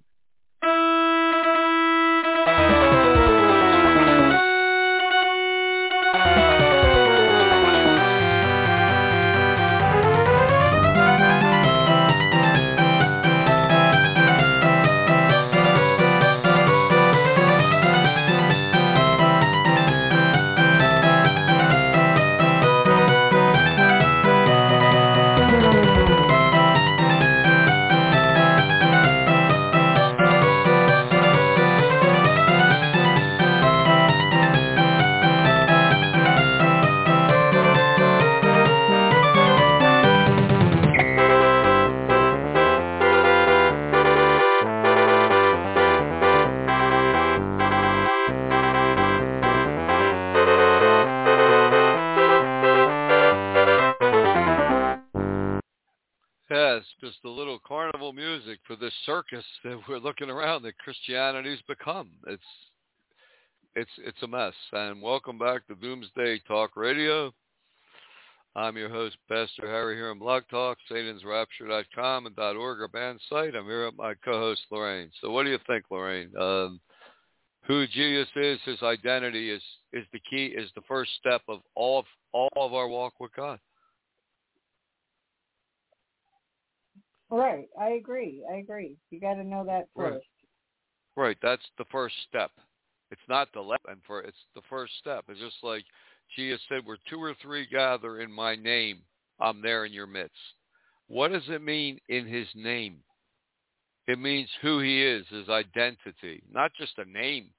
Just 57.00 57.18
a 57.26 57.30
little 57.30 57.60
carnival 57.66 58.12
music 58.12 58.60
for 58.68 58.76
this 58.76 58.94
circus 59.06 59.46
that 59.64 59.80
we're 59.88 60.00
looking 60.00 60.30
around 60.30 60.64
that 60.64 60.78
Christianity's 60.80 61.62
become. 61.68 62.10
It's 62.28 62.44
it's 63.76 63.92
it's 64.00 64.22
a 64.24 64.28
mess. 64.28 64.54
And 64.74 65.02
welcome 65.02 65.38
back 65.38 65.66
to 65.68 65.76
Doomsday 65.76 66.42
Talk 66.48 66.76
Radio. 66.76 67.34
I'm 68.56 68.76
your 68.76 68.90
host, 68.90 69.16
Pastor 69.30 69.68
Harry 69.68 69.96
here 69.96 70.10
on 70.10 70.20
Blog 70.20 70.44
Talk, 70.50 70.78
SatansRapture.com 70.92 72.26
and 72.26 72.38
.org, 72.38 72.82
our 72.82 72.88
band 72.88 73.22
site. 73.30 73.56
I'm 73.56 73.66
here 73.66 73.86
with 73.86 73.96
my 73.96 74.16
co-host 74.26 74.62
Lorraine. 74.72 75.12
So, 75.22 75.30
what 75.30 75.44
do 75.44 75.52
you 75.52 75.60
think, 75.68 75.86
Lorraine? 75.92 76.36
Um, 76.36 76.82
who 77.68 77.86
Jesus 77.88 78.28
is, 78.36 78.60
his 78.66 78.82
identity 78.82 79.52
is 79.52 79.62
is 79.94 80.06
the 80.12 80.20
key, 80.30 80.48
is 80.48 80.70
the 80.76 80.82
first 80.88 81.12
step 81.20 81.42
of 81.48 81.60
all 81.76 82.00
of 82.00 82.06
all 82.34 82.50
of 82.58 82.74
our 82.74 82.88
walk 82.88 83.14
with 83.20 83.32
God. 83.36 83.60
Right. 87.30 87.68
I 87.80 87.90
agree. 87.92 88.44
I 88.52 88.58
agree. 88.58 88.96
You 89.12 89.20
got 89.20 89.36
to 89.36 89.44
know 89.44 89.64
that 89.66 89.88
first. 89.96 90.26
Right. 91.16 91.28
right. 91.28 91.38
That's 91.42 91.66
the 91.78 91.86
first 91.92 92.16
step. 92.28 92.52
It's 93.12 93.22
not 93.28 93.50
the 93.54 93.62
left 93.62 93.86
and 93.88 94.00
for 94.06 94.22
it's 94.22 94.38
the 94.56 94.62
first 94.70 94.94
step. 95.00 95.26
It's 95.30 95.40
just 95.40 95.58
like 95.64 95.84
Jesus 96.36 96.60
said, 96.70 96.86
where 96.86 96.98
two 97.10 97.22
or 97.22 97.36
three 97.42 97.68
gather 97.68 98.22
in 98.22 98.32
my 98.32 98.56
name, 98.56 99.00
I'm 99.40 99.62
there 99.62 99.86
in 99.86 99.94
your 99.94 100.08
midst. 100.08 100.36
What 101.08 101.32
does 101.32 101.48
it 101.48 101.64
mean 101.64 102.00
in 102.08 102.28
his 102.28 102.48
name? 102.56 102.98
It 104.08 104.20
means 104.20 104.50
who 104.62 104.80
he 104.80 105.04
is, 105.04 105.26
his 105.30 105.50
identity, 105.50 106.42
not 106.52 106.72
just 106.80 106.98
a 106.98 107.06
name, 107.06 107.50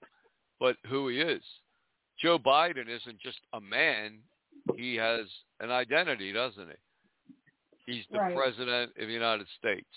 but 0.58 0.76
who 0.88 1.08
he 1.08 1.20
is. 1.20 1.42
Joe 2.20 2.38
Biden 2.38 2.88
isn't 2.88 3.20
just 3.20 3.38
a 3.52 3.60
man. 3.60 4.18
He 4.76 4.94
has 4.96 5.26
an 5.60 5.70
identity, 5.70 6.32
doesn't 6.32 6.68
he? 6.68 6.74
He's 7.86 8.04
the 8.10 8.18
right. 8.18 8.36
president 8.36 8.92
of 8.98 9.06
the 9.06 9.12
United 9.12 9.46
States. 9.58 9.88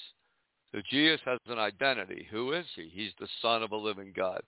So 0.74 0.82
Jesus 0.90 1.20
has 1.26 1.40
an 1.48 1.60
identity. 1.60 2.28
Who 2.32 2.54
is 2.54 2.66
he? 2.76 2.90
He's 2.92 3.12
the 3.20 3.28
son 3.42 3.62
of 3.62 3.72
a 3.72 3.78
living 3.78 4.14
God. 4.16 4.42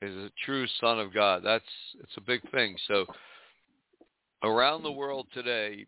He's 0.00 0.10
a 0.10 0.30
true 0.44 0.66
son 0.80 1.00
of 1.00 1.12
God. 1.12 1.42
That's 1.44 1.64
it's 2.00 2.16
a 2.16 2.20
big 2.20 2.48
thing. 2.52 2.76
So 2.86 3.04
around 4.44 4.82
the 4.82 4.92
world 4.92 5.26
today, 5.34 5.86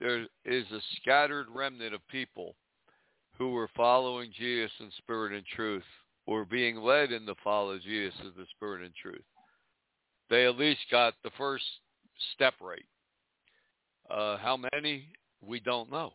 there 0.00 0.26
is 0.46 0.64
a 0.72 0.80
scattered 0.96 1.46
remnant 1.54 1.94
of 1.94 2.00
people 2.08 2.54
who 3.36 3.50
were 3.50 3.68
following 3.76 4.32
Jesus 4.36 4.72
in 4.80 4.90
spirit 4.98 5.32
and 5.32 5.44
truth, 5.54 5.84
or 6.26 6.44
being 6.44 6.76
led 6.76 7.12
in 7.12 7.26
the 7.26 7.34
follow 7.44 7.78
Jesus 7.78 8.14
in 8.20 8.32
the 8.36 8.46
spirit 8.56 8.82
and 8.82 8.94
truth. 8.94 9.24
They 10.30 10.46
at 10.46 10.56
least 10.56 10.80
got 10.90 11.14
the 11.22 11.30
first 11.36 11.64
step 12.34 12.54
right. 12.60 12.84
Uh, 14.10 14.38
how 14.38 14.56
many? 14.56 15.08
We 15.46 15.60
don't 15.60 15.90
know. 15.90 16.12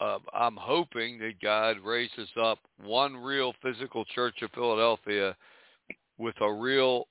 Uh, 0.00 0.18
I'm 0.34 0.56
hoping 0.56 1.18
that 1.18 1.40
God 1.40 1.76
raises 1.84 2.28
up 2.40 2.58
one 2.82 3.16
real 3.16 3.52
physical 3.62 4.04
church 4.06 4.34
of 4.42 4.50
Philadelphia 4.50 5.36
with 6.18 6.34
a 6.40 6.52
real 6.52 7.06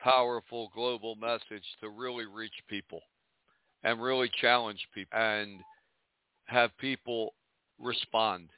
powerful 0.00 0.70
global 0.74 1.14
message 1.16 1.64
to 1.80 1.88
really 1.88 2.26
reach 2.26 2.52
people 2.68 3.00
and 3.82 4.02
really 4.02 4.30
challenge 4.40 4.80
people 4.94 5.18
and 5.18 5.60
have 6.46 6.70
people 6.78 7.34
respond 7.78 8.48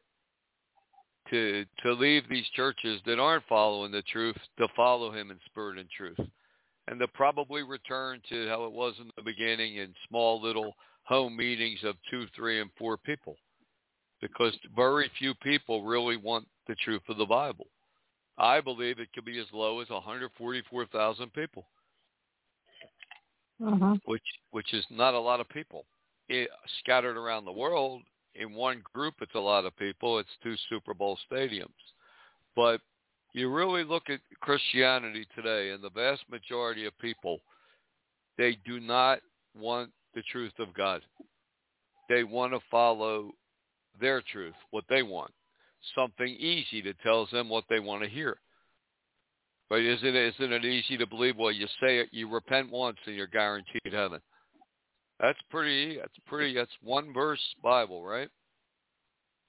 to 1.31 1.65
to 1.83 1.93
leave 1.93 2.25
these 2.29 2.47
churches 2.55 3.01
that 3.07 3.21
aren't 3.21 3.45
following 3.49 3.93
the 3.93 4.03
truth 4.03 4.37
to 4.59 4.67
follow 4.75 5.13
him 5.13 5.31
in 5.31 5.39
spirit 5.47 5.79
and 5.79 5.89
truth 5.97 6.19
and 6.89 6.99
to 6.99 7.07
probably 7.09 7.63
return 7.63 8.21
to 8.29 8.49
how 8.49 8.65
it 8.65 8.73
was 8.73 8.95
in 9.01 9.11
the 9.17 9.23
beginning 9.23 9.77
in 9.77 9.95
small 10.09 10.43
little 10.43 10.75
home 11.05 11.37
meetings 11.37 11.81
of 11.85 11.97
two, 12.11 12.27
three, 12.35 12.61
and 12.61 12.71
four 12.79 12.97
people 12.97 13.37
because 14.23 14.57
very 14.75 15.11
few 15.19 15.35
people 15.35 15.85
really 15.85 16.17
want 16.17 16.47
the 16.69 16.77
truth 16.77 17.03
of 17.09 17.19
the 17.19 17.27
Bible. 17.27 17.67
I 18.39 18.61
believe 18.61 18.99
it 18.99 19.13
could 19.13 19.27
be 19.27 19.39
as 19.39 19.47
low 19.53 19.81
as 19.81 19.91
144,000 19.91 21.33
people, 21.35 21.67
uh-huh. 23.65 23.97
which 24.07 24.23
which 24.53 24.73
is 24.73 24.85
not 24.91 25.13
a 25.13 25.19
lot 25.19 25.41
of 25.41 25.49
people. 25.51 25.85
It, 26.29 26.49
scattered 26.79 27.19
around 27.19 27.45
the 27.45 27.53
world, 27.53 28.03
in 28.37 28.55
one 28.55 28.83
group, 28.95 29.15
it's 29.21 29.35
a 29.35 29.41
lot 29.41 29.67
of 29.67 29.77
people. 29.77 30.19
It's 30.19 30.29
two 30.43 30.55
Super 30.71 30.95
Bowl 30.95 31.19
stadiums, 31.31 31.69
but 32.57 32.81
you 33.35 33.51
really 33.51 33.85
look 33.85 34.09
at 34.09 34.21
Christianity 34.41 35.27
today, 35.35 35.71
and 35.71 35.83
the 35.83 35.91
vast 35.91 36.23
majority 36.31 36.87
of 36.87 36.97
people, 36.99 37.41
they 38.39 38.57
do 38.65 38.81
not 38.81 39.21
want 39.59 39.91
the 40.15 40.23
truth 40.31 40.53
of 40.59 40.75
God. 40.75 41.03
They 42.09 42.25
want 42.25 42.53
to 42.53 42.61
follow 42.71 43.31
their 44.01 44.23
truth, 44.33 44.55
what 44.71 44.85
they 44.89 45.03
want, 45.03 45.31
something 45.95 46.29
easy 46.29 46.83
that 46.83 47.01
tells 47.01 47.31
them 47.31 47.49
what 47.49 47.65
they 47.69 47.81
want 47.81 48.03
to 48.03 48.09
hear. 48.09 48.39
But 49.69 49.81
isn't 49.81 50.07
it, 50.07 50.35
isn't 50.35 50.53
it 50.53 50.65
easy 50.65 50.99
to 50.99 51.07
believe? 51.07 51.37
Well, 51.39 51.53
you 51.53 51.67
say 51.81 51.99
it, 51.99 52.09
you 52.13 52.29
repent 52.29 52.71
once, 52.71 52.99
and 53.07 53.17
you're 53.17 53.27
guaranteed 53.27 53.93
heaven. 53.93 54.21
That's 55.19 55.39
pretty. 55.51 55.97
That's 55.97 56.13
pretty. 56.27 56.55
That's 56.55 56.71
one 56.83 57.15
verse 57.15 57.41
Bible, 57.63 58.05
right? 58.05 58.29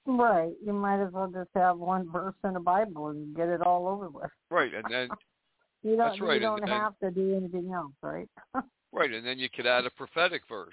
Right. 0.06 0.52
You 0.64 0.72
might 0.72 1.02
as 1.02 1.12
well 1.12 1.28
just 1.28 1.50
have 1.54 1.78
one 1.78 2.10
verse 2.10 2.34
in 2.44 2.54
the 2.54 2.60
Bible 2.60 3.08
and 3.08 3.34
get 3.34 3.48
it 3.48 3.60
all 3.62 3.88
over 3.88 4.08
with. 4.08 4.30
Right, 4.50 4.72
and 4.72 4.84
then 4.88 5.08
you 5.82 5.96
don't. 5.96 6.08
that's 6.08 6.20
right. 6.20 6.34
You 6.34 6.40
don't 6.40 6.62
and, 6.62 6.70
have 6.70 6.98
to 7.00 7.10
do 7.10 7.36
anything 7.36 7.72
else, 7.72 7.92
right? 8.02 8.28
Right, 8.96 9.12
and 9.12 9.26
then 9.26 9.40
you 9.40 9.48
could 9.50 9.66
add 9.66 9.86
a 9.86 9.90
prophetic 9.90 10.42
verse, 10.48 10.70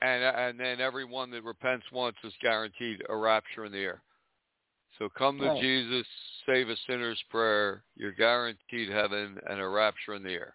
and 0.00 0.24
and 0.24 0.58
then 0.58 0.80
everyone 0.80 1.30
that 1.32 1.44
repents 1.44 1.84
once 1.92 2.16
is 2.24 2.32
guaranteed 2.40 3.02
a 3.10 3.14
rapture 3.14 3.66
in 3.66 3.72
the 3.72 3.78
air. 3.78 4.02
So 4.98 5.10
come 5.10 5.38
to 5.38 5.46
right. 5.46 5.60
Jesus, 5.60 6.06
save 6.46 6.70
a 6.70 6.76
sinner's 6.86 7.22
prayer. 7.28 7.84
You're 7.96 8.12
guaranteed 8.12 8.88
heaven 8.88 9.38
and 9.46 9.60
a 9.60 9.68
rapture 9.68 10.14
in 10.14 10.22
the 10.22 10.30
air. 10.30 10.54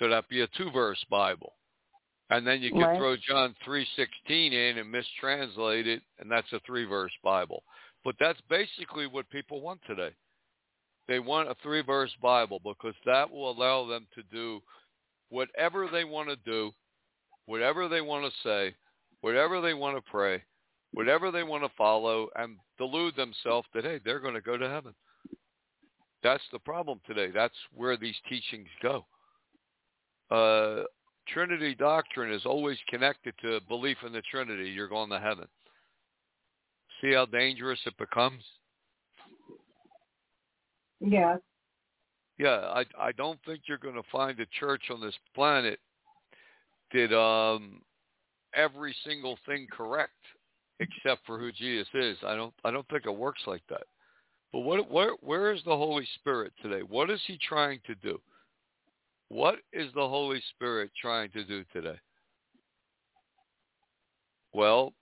So 0.00 0.08
that'd 0.08 0.28
be 0.28 0.42
a 0.42 0.48
two-verse 0.56 1.04
Bible, 1.08 1.52
and 2.30 2.44
then 2.44 2.60
you 2.60 2.72
could 2.72 2.80
right. 2.80 2.98
throw 2.98 3.16
John 3.16 3.54
three 3.64 3.86
sixteen 3.94 4.52
in 4.52 4.78
and 4.78 4.92
mistranslate 4.92 5.86
it, 5.86 6.02
and 6.18 6.28
that's 6.28 6.52
a 6.52 6.60
three-verse 6.66 7.12
Bible. 7.22 7.62
But 8.04 8.16
that's 8.18 8.40
basically 8.50 9.06
what 9.06 9.30
people 9.30 9.60
want 9.60 9.80
today. 9.86 10.10
They 11.06 11.20
want 11.20 11.48
a 11.48 11.54
three-verse 11.62 12.14
Bible 12.20 12.60
because 12.64 12.96
that 13.04 13.30
will 13.30 13.48
allow 13.48 13.86
them 13.86 14.08
to 14.16 14.22
do 14.32 14.60
whatever 15.30 15.88
they 15.90 16.04
want 16.04 16.28
to 16.28 16.36
do, 16.44 16.72
whatever 17.46 17.88
they 17.88 18.00
want 18.00 18.24
to 18.24 18.48
say, 18.48 18.74
whatever 19.20 19.60
they 19.60 19.74
want 19.74 19.96
to 19.96 20.10
pray, 20.10 20.42
whatever 20.92 21.30
they 21.30 21.42
want 21.42 21.62
to 21.64 21.70
follow, 21.76 22.28
and 22.36 22.56
delude 22.78 23.16
themselves 23.16 23.66
that, 23.74 23.84
hey, 23.84 24.00
they're 24.04 24.20
going 24.20 24.34
to 24.34 24.40
go 24.40 24.56
to 24.56 24.68
heaven. 24.68 24.94
That's 26.22 26.44
the 26.52 26.58
problem 26.58 27.00
today. 27.06 27.30
That's 27.32 27.54
where 27.74 27.96
these 27.96 28.16
teachings 28.28 28.68
go. 28.82 29.06
Uh, 30.30 30.84
Trinity 31.28 31.74
doctrine 31.74 32.32
is 32.32 32.46
always 32.46 32.78
connected 32.88 33.34
to 33.42 33.60
belief 33.68 33.98
in 34.04 34.12
the 34.12 34.22
Trinity. 34.30 34.70
You're 34.70 34.88
going 34.88 35.10
to 35.10 35.20
heaven. 35.20 35.46
See 37.00 37.12
how 37.12 37.26
dangerous 37.26 37.80
it 37.86 37.96
becomes? 37.98 38.42
Yes 41.00 41.38
yeah, 42.38 42.72
I 42.74 42.84
I 42.98 43.12
don't 43.12 43.38
think 43.46 43.62
you're 43.66 43.78
going 43.78 43.94
to 43.94 44.02
find 44.12 44.38
a 44.40 44.46
church 44.58 44.84
on 44.90 45.00
this 45.00 45.14
planet 45.34 45.78
that 46.92 47.16
um 47.16 47.80
every 48.54 48.94
single 49.04 49.38
thing 49.46 49.66
correct 49.70 50.12
except 50.80 51.24
for 51.26 51.38
who 51.38 51.52
Jesus 51.52 51.88
is. 51.94 52.16
I 52.26 52.36
don't 52.36 52.54
I 52.64 52.70
don't 52.70 52.88
think 52.88 53.06
it 53.06 53.16
works 53.16 53.42
like 53.46 53.62
that. 53.68 53.84
But 54.52 54.60
what 54.60 54.90
where 54.90 55.12
where 55.20 55.52
is 55.52 55.62
the 55.64 55.76
Holy 55.76 56.06
Spirit 56.16 56.52
today? 56.62 56.80
What 56.80 57.10
is 57.10 57.20
he 57.26 57.38
trying 57.46 57.80
to 57.86 57.94
do? 57.96 58.20
What 59.28 59.56
is 59.72 59.92
the 59.94 60.08
Holy 60.08 60.40
Spirit 60.54 60.90
trying 61.00 61.30
to 61.32 61.44
do 61.44 61.64
today? 61.72 61.98
Well, 64.52 64.92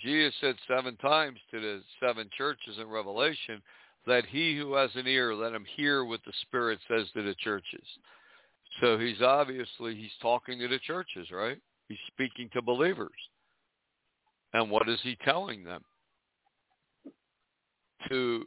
Jesus 0.00 0.34
said 0.40 0.54
seven 0.68 0.96
times 0.96 1.38
to 1.50 1.60
the 1.60 1.82
seven 2.00 2.28
churches 2.36 2.76
in 2.80 2.88
Revelation, 2.88 3.60
let 4.06 4.26
he 4.26 4.56
who 4.56 4.74
has 4.74 4.90
an 4.94 5.06
ear, 5.06 5.34
let 5.34 5.54
him 5.54 5.64
hear 5.76 6.04
what 6.04 6.20
the 6.26 6.32
Spirit 6.42 6.78
says 6.88 7.06
to 7.14 7.22
the 7.22 7.34
churches. 7.36 7.86
So 8.80 8.98
he's 8.98 9.22
obviously, 9.22 9.94
he's 9.94 10.10
talking 10.20 10.58
to 10.58 10.68
the 10.68 10.80
churches, 10.80 11.28
right? 11.30 11.58
He's 11.88 11.98
speaking 12.08 12.50
to 12.52 12.62
believers. 12.62 13.12
And 14.52 14.70
what 14.70 14.88
is 14.88 14.98
he 15.02 15.16
telling 15.24 15.64
them? 15.64 15.82
To, 18.08 18.44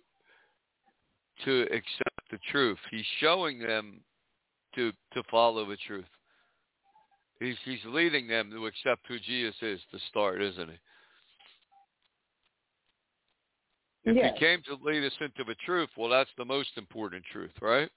to 1.46 1.62
accept 1.64 2.32
the 2.32 2.40
truth. 2.52 2.78
He's 2.92 3.06
showing 3.20 3.60
them 3.60 4.02
to, 4.76 4.92
to 5.14 5.24
follow 5.32 5.66
the 5.66 5.78
truth. 5.88 6.06
He's, 7.40 7.56
he's 7.66 7.80
leading 7.86 8.28
them 8.28 8.52
to 8.52 8.66
accept 8.66 9.08
who 9.08 9.20
Jesus 9.20 9.56
is 9.62 9.80
to 9.92 10.00
start, 10.10 10.42
isn't 10.42 10.70
he? 10.70 10.78
If 14.08 14.16
yes. 14.16 14.34
he 14.34 14.40
came 14.40 14.62
to 14.64 14.78
lead 14.82 15.04
us 15.04 15.12
into 15.20 15.44
the 15.44 15.56
truth, 15.66 15.90
well, 15.98 16.10
that's 16.10 16.30
the 16.38 16.46
most 16.46 16.70
important 16.78 17.26
truth, 17.30 17.52
right? 17.62 17.90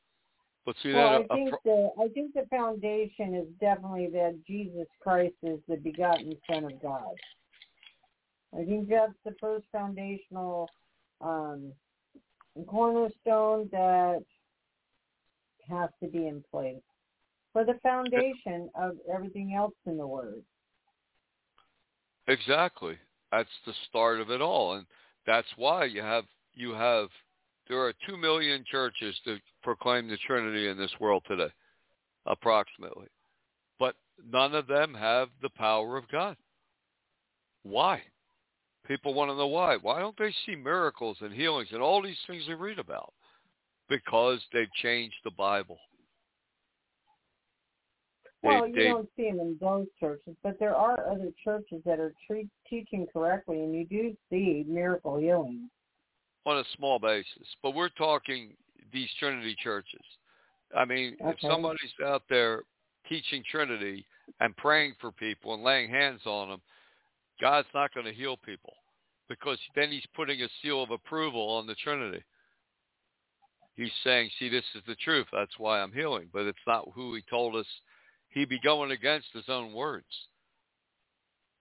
But 0.66 0.75
see 0.83 0.92
well, 0.92 1.20
that 1.20 1.27
I 1.31 1.35
think 1.37 1.55
the 1.64 1.90
I 2.01 2.09
think 2.09 2.35
the 2.35 2.46
foundation 2.51 3.37
is 3.37 3.46
definitely 3.61 4.09
that 4.12 4.37
Jesus 4.44 4.88
Christ 5.01 5.37
is 5.44 5.61
the 5.68 5.77
begotten 5.77 6.37
Son 6.51 6.64
of 6.64 6.83
God. 6.83 7.14
I 8.53 8.64
think 8.64 8.88
that's 8.88 9.12
the 9.25 9.37
first 9.40 9.66
foundational 9.70 10.68
um, 11.20 11.73
cornerstone 12.66 13.68
that 13.70 14.25
has 15.68 15.90
to 16.03 16.09
be 16.09 16.27
in 16.27 16.42
place 16.51 16.83
for 17.53 17.64
the 17.64 17.79
foundation 17.85 18.68
of 18.75 18.96
everything 19.14 19.55
else 19.55 19.75
in 19.87 19.96
the 19.96 20.07
Word. 20.07 20.42
Exactly. 22.27 22.99
That's 23.31 23.49
the 23.64 23.75
start 23.88 24.20
of 24.20 24.31
it 24.31 24.40
all, 24.40 24.75
and 24.75 24.87
that's 25.26 25.48
why 25.56 25.85
you 25.85 26.02
have 26.02 26.24
you 26.54 26.72
have 26.72 27.09
there 27.68 27.80
are 27.80 27.92
two 28.09 28.16
million 28.16 28.64
churches 28.68 29.14
that 29.26 29.38
proclaim 29.62 30.09
the 30.09 30.16
Trinity 30.26 30.68
in 30.68 30.76
this 30.76 30.90
world 30.98 31.22
today, 31.28 31.52
approximately, 32.26 33.06
but 33.78 33.94
none 34.33 34.54
of 34.54 34.66
them 34.66 34.92
have 34.94 35.28
the 35.40 35.50
power 35.50 35.96
of 35.96 36.09
God. 36.09 36.37
Why? 37.62 38.02
People 38.88 39.14
want 39.14 39.30
to 39.30 39.37
know 39.37 39.46
why. 39.46 39.76
Why 39.76 40.00
don't 40.00 40.18
they 40.18 40.35
see 40.44 40.56
miracles 40.56 41.18
and 41.20 41.33
healings 41.33 41.68
and 41.70 41.80
all 41.80 42.02
these 42.02 42.18
things 42.26 42.44
they 42.48 42.54
read 42.54 42.80
about? 42.80 43.12
Because 43.88 44.40
they've 44.52 44.72
changed 44.83 45.16
the 45.22 45.30
Bible. 45.30 45.78
Well, 48.42 48.66
you 48.66 48.85
don't 48.85 49.09
see 49.16 49.31
them 49.31 49.40
in 49.40 49.59
those 49.61 49.87
churches, 49.98 50.35
but 50.42 50.59
there 50.59 50.74
are 50.74 51.11
other 51.11 51.31
churches 51.44 51.83
that 51.85 52.00
are 52.00 52.14
tre- 52.26 52.48
teaching 52.68 53.07
correctly, 53.12 53.61
and 53.61 53.74
you 53.74 53.85
do 53.85 54.16
see 54.31 54.64
miracle 54.66 55.18
healing 55.18 55.68
on 56.46 56.59
a 56.59 56.64
small 56.76 56.98
basis. 56.98 57.46
But 57.62 57.74
we're 57.74 57.90
talking 57.90 58.57
these 58.92 59.11
Trinity 59.18 59.55
churches. 59.62 60.00
I 60.76 60.85
mean, 60.85 61.16
okay. 61.20 61.31
if 61.31 61.37
somebody's 61.40 61.92
out 62.05 62.22
there 62.31 62.62
teaching 63.09 63.42
Trinity 63.50 64.07
and 64.40 64.57
praying 64.57 64.94
for 65.00 65.12
people 65.12 65.55
and 65.55 65.62
laying 65.62 65.90
hands 65.90 66.22
on 66.24 66.48
them, 66.48 66.61
God's 67.40 67.68
not 67.74 67.92
going 67.92 68.07
to 68.07 68.12
heal 68.12 68.37
people 68.37 68.74
because 69.29 69.59
then 69.74 69.90
he's 69.90 70.07
putting 70.14 70.42
a 70.42 70.48
seal 70.62 70.83
of 70.83 70.90
approval 70.90 71.48
on 71.50 71.66
the 71.66 71.74
Trinity. 71.74 72.22
He's 73.76 73.92
saying, 74.05 74.31
see, 74.38 74.48
this 74.48 74.64
is 74.74 74.83
the 74.87 74.96
truth. 74.96 75.26
That's 75.33 75.59
why 75.59 75.81
I'm 75.81 75.92
healing. 75.92 76.29
But 76.33 76.42
it's 76.42 76.59
not 76.66 76.88
who 76.94 77.14
he 77.14 77.22
told 77.31 77.57
us 77.57 77.66
he'd 78.30 78.48
be 78.48 78.60
going 78.60 78.90
against 78.90 79.28
his 79.32 79.48
own 79.48 79.72
words. 79.72 80.06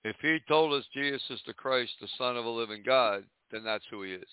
If 0.03 0.15
he 0.21 0.39
told 0.47 0.73
us 0.73 0.86
Jesus 0.93 1.21
is 1.29 1.41
the 1.45 1.53
Christ, 1.53 1.91
the 1.99 2.08
Son 2.17 2.38
of 2.38 2.45
a 2.45 2.49
living 2.49 2.84
God, 2.86 3.23
then 3.51 3.63
that's 3.63 3.84
who 3.89 4.03
he 4.03 4.13
is. 4.13 4.29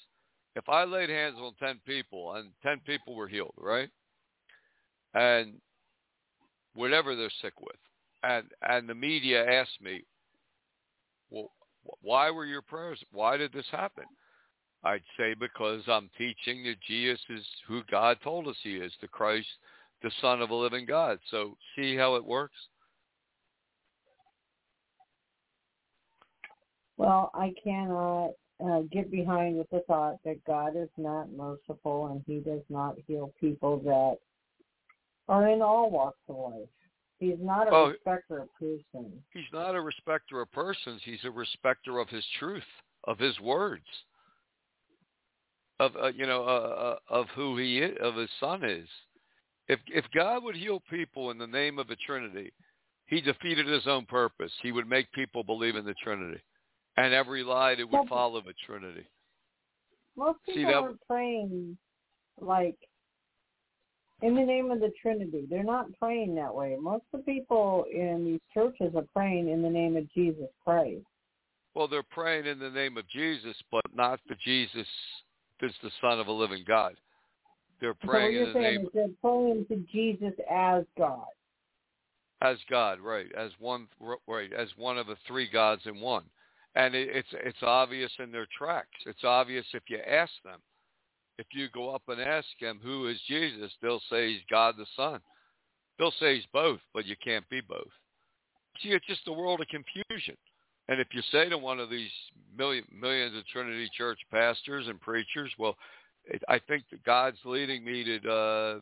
If 0.55 0.69
I 0.69 0.85
laid 0.85 1.11
hands 1.11 1.37
on 1.39 1.53
10 1.59 1.81
people 1.87 2.35
and 2.35 2.51
10 2.63 2.81
people 2.87 3.15
were 3.15 3.29
healed, 3.29 3.55
right? 3.59 3.91
And 5.15 5.55
whatever 6.75 7.17
they're 7.17 7.31
sick 7.43 7.61
with, 7.61 7.77
and, 8.23 8.47
and 8.63 8.89
the 8.89 8.95
media 8.95 9.45
asked 9.45 9.81
me, 9.83 10.05
well, 11.31 11.51
why 12.01 12.31
were 12.31 12.47
your 12.47 12.63
prayers, 12.63 13.03
why 13.13 13.37
did 13.37 13.53
this 13.53 13.67
happen? 13.71 14.05
I'd 14.85 15.03
say 15.19 15.35
because 15.35 15.83
I'm 15.89 16.11
teaching 16.17 16.65
that 16.65 16.81
Jesus 16.87 17.21
is 17.29 17.45
who 17.67 17.83
God 17.91 18.19
told 18.23 18.47
us 18.47 18.57
he 18.63 18.77
is, 18.77 18.93
the 19.01 19.09
Christ, 19.09 19.49
the 20.07 20.13
Son 20.21 20.41
of 20.41 20.51
a 20.51 20.55
living 20.55 20.87
God. 20.87 21.19
So 21.33 21.57
see 21.75 21.97
how 21.97 22.15
it 22.15 22.25
works? 22.25 22.55
Well, 26.97 27.33
I 27.35 27.53
cannot 27.63 28.31
uh, 28.65 28.83
get 28.93 29.11
behind 29.11 29.59
with 29.59 29.69
the 29.71 29.83
thought 29.89 30.19
that 30.25 30.45
God 30.47 30.77
is 30.77 30.89
not 30.97 31.33
merciful 31.33 32.07
and 32.07 32.23
he 32.25 32.39
does 32.39 32.63
not 32.69 32.95
heal 33.09 33.33
people 33.41 33.79
that 33.81 34.19
are 35.29 35.49
in 35.49 35.61
all 35.61 35.91
walks 35.91 36.21
of 36.29 36.37
life. 36.37 36.69
He's 37.19 37.39
not 37.41 37.67
a 37.67 37.73
well, 37.73 37.87
respecter 37.89 38.43
of 38.43 38.49
persons. 38.61 39.13
He's 39.33 39.53
not 39.53 39.75
a 39.75 39.81
respecter 39.81 40.41
of 40.41 40.53
persons. 40.53 41.01
He's 41.05 41.25
a 41.25 41.31
respecter 41.33 41.99
of 41.99 42.09
his 42.09 42.25
truth, 42.39 42.63
of 43.05 43.19
his 43.19 43.41
words, 43.41 43.87
of 45.81 45.97
uh, 46.01 46.13
you 46.15 46.27
know, 46.27 46.45
uh, 46.45 46.47
uh 46.47 46.97
of 47.09 47.27
who 47.35 47.57
he 47.59 47.79
is, 47.81 47.97
of 48.01 48.15
his 48.15 48.31
son 48.39 48.63
is. 48.63 48.87
If 49.69 49.81
if 49.89 50.05
God 50.15 50.45
would 50.45 50.57
heal 50.57 50.81
people 50.91 51.31
in 51.31 51.39
the 51.39 51.47
name 51.47 51.79
of 51.79 51.89
the 51.89 51.97
Trinity, 52.07 52.53
he 53.07 53.21
defeated 53.21 53.67
his 53.67 53.87
own 53.87 54.07
purpose. 54.07 54.53
He 54.63 54.73
would 54.73 54.89
make 54.89 55.11
people 55.13 55.43
believe 55.43 55.77
in 55.77 55.85
the 55.85 55.95
Trinity, 56.03 56.41
and 56.97 57.13
every 57.13 57.43
lie 57.43 57.75
that 57.75 57.91
would 57.91 58.09
follow 58.09 58.41
the 58.41 58.55
Trinity. 58.67 59.07
Most 60.17 60.39
people 60.45 60.63
See, 60.63 60.65
that, 60.65 60.75
are 60.75 60.95
praying 61.07 61.77
like 62.41 62.77
in 64.23 64.35
the 64.35 64.43
name 64.43 64.71
of 64.71 64.81
the 64.81 64.93
Trinity. 65.01 65.47
They're 65.49 65.65
not 65.65 65.87
praying 66.01 66.35
that 66.37 66.55
way. 66.55 66.77
Most 66.81 67.05
of 67.13 67.21
the 67.25 67.33
people 67.33 67.85
in 67.93 68.25
these 68.25 68.41
churches 68.55 68.95
are 68.95 69.07
praying 69.15 69.49
in 69.49 69.63
the 69.63 69.69
name 69.69 69.97
of 69.97 70.11
Jesus 70.13 70.49
Christ. 70.65 71.05
Well, 71.75 71.89
they're 71.89 72.03
praying 72.03 72.47
in 72.47 72.59
the 72.59 72.71
name 72.71 72.97
of 72.97 73.07
Jesus, 73.09 73.55
but 73.71 73.85
not 73.95 74.21
the 74.29 74.37
Jesus 74.43 74.87
that's 75.61 75.75
the 75.83 75.91
Son 76.01 76.19
of 76.19 76.27
a 76.27 76.33
living 76.33 76.65
God. 76.67 76.95
They're 77.81 77.95
praying 77.95 78.37
so 78.37 78.49
in 78.49 78.53
the 78.53 78.61
name. 78.61 78.89
they're 78.95 79.09
praying 79.23 79.67
to 79.69 79.77
Jesus 79.93 80.33
as 80.51 80.85
God. 80.97 81.27
As 82.43 82.57
God, 82.71 83.01
right? 83.01 83.27
As 83.37 83.51
one, 83.59 83.89
right? 84.27 84.53
As 84.53 84.69
one 84.77 84.99
of 84.99 85.07
the 85.07 85.17
three 85.27 85.51
gods 85.51 85.83
in 85.87 86.01
one, 86.01 86.25
and 86.75 86.95
it, 86.95 87.09
it's 87.11 87.29
it's 87.33 87.63
obvious 87.63 88.13
in 88.19 88.31
their 88.31 88.47
tracks. 88.57 88.89
It's 89.07 89.25
obvious 89.25 89.65
if 89.73 89.83
you 89.89 89.99
ask 89.99 90.33
them. 90.45 90.61
If 91.39 91.47
you 91.53 91.69
go 91.75 91.95
up 91.95 92.03
and 92.09 92.21
ask 92.21 92.47
them 92.61 92.81
who 92.83 93.09
is 93.09 93.19
Jesus, 93.29 93.71
they'll 93.83 94.03
say 94.11 94.33
he's 94.33 94.43
God 94.51 94.75
the 94.79 94.87
Son. 94.97 95.21
They'll 95.99 96.13
say 96.19 96.37
he's 96.37 96.47
both, 96.53 96.81
but 96.95 97.07
you 97.07 97.17
can't 97.23 97.49
be 97.49 97.61
both. 97.61 97.93
See, 98.83 98.91
it's 98.91 99.07
just 99.07 99.29
a 99.29 99.33
world 99.33 99.61
of 99.61 99.69
confusion. 99.69 100.37
And 100.89 101.01
if 101.01 101.09
you 101.13 101.23
say 101.33 101.49
to 101.49 101.59
one 101.59 101.81
of 101.81 101.91
these 101.91 102.11
million, 102.57 102.85
millions 102.93 103.37
of 103.37 103.47
Trinity 103.47 103.91
Church 103.97 104.21
pastors 104.31 104.87
and 104.89 105.01
preachers, 105.01 105.51
well, 105.59 105.77
I 106.49 106.59
think 106.67 106.85
that 106.91 107.05
God's 107.05 107.39
leading 107.45 107.85
me 107.85 108.05
to 108.05 108.31
uh, 108.31 108.81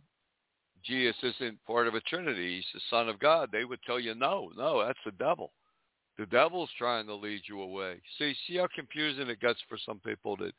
Jesus 0.84 1.16
isn't 1.22 1.64
part 1.66 1.86
of 1.86 1.94
a 1.94 2.00
Trinity. 2.02 2.56
He's 2.56 2.64
the 2.74 2.80
Son 2.90 3.08
of 3.08 3.18
God. 3.18 3.50
They 3.52 3.64
would 3.64 3.82
tell 3.86 3.98
you, 3.98 4.14
no, 4.14 4.50
no, 4.56 4.84
that's 4.84 4.98
the 5.04 5.12
devil. 5.12 5.52
The 6.18 6.26
devil's 6.26 6.70
trying 6.78 7.06
to 7.06 7.14
lead 7.14 7.42
you 7.48 7.62
away. 7.62 8.00
See, 8.18 8.34
see 8.46 8.56
how 8.56 8.68
confusing 8.74 9.28
it 9.28 9.40
gets 9.40 9.58
for 9.68 9.78
some 9.84 9.98
people 10.00 10.36
that 10.36 10.52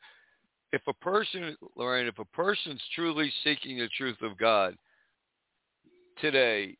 if 0.72 0.82
a 0.88 0.92
person, 0.92 1.56
Lorraine, 1.76 2.06
if 2.06 2.18
a 2.18 2.24
person's 2.26 2.82
truly 2.94 3.32
seeking 3.44 3.78
the 3.78 3.88
truth 3.96 4.20
of 4.22 4.36
God 4.36 4.76
today 6.20 6.76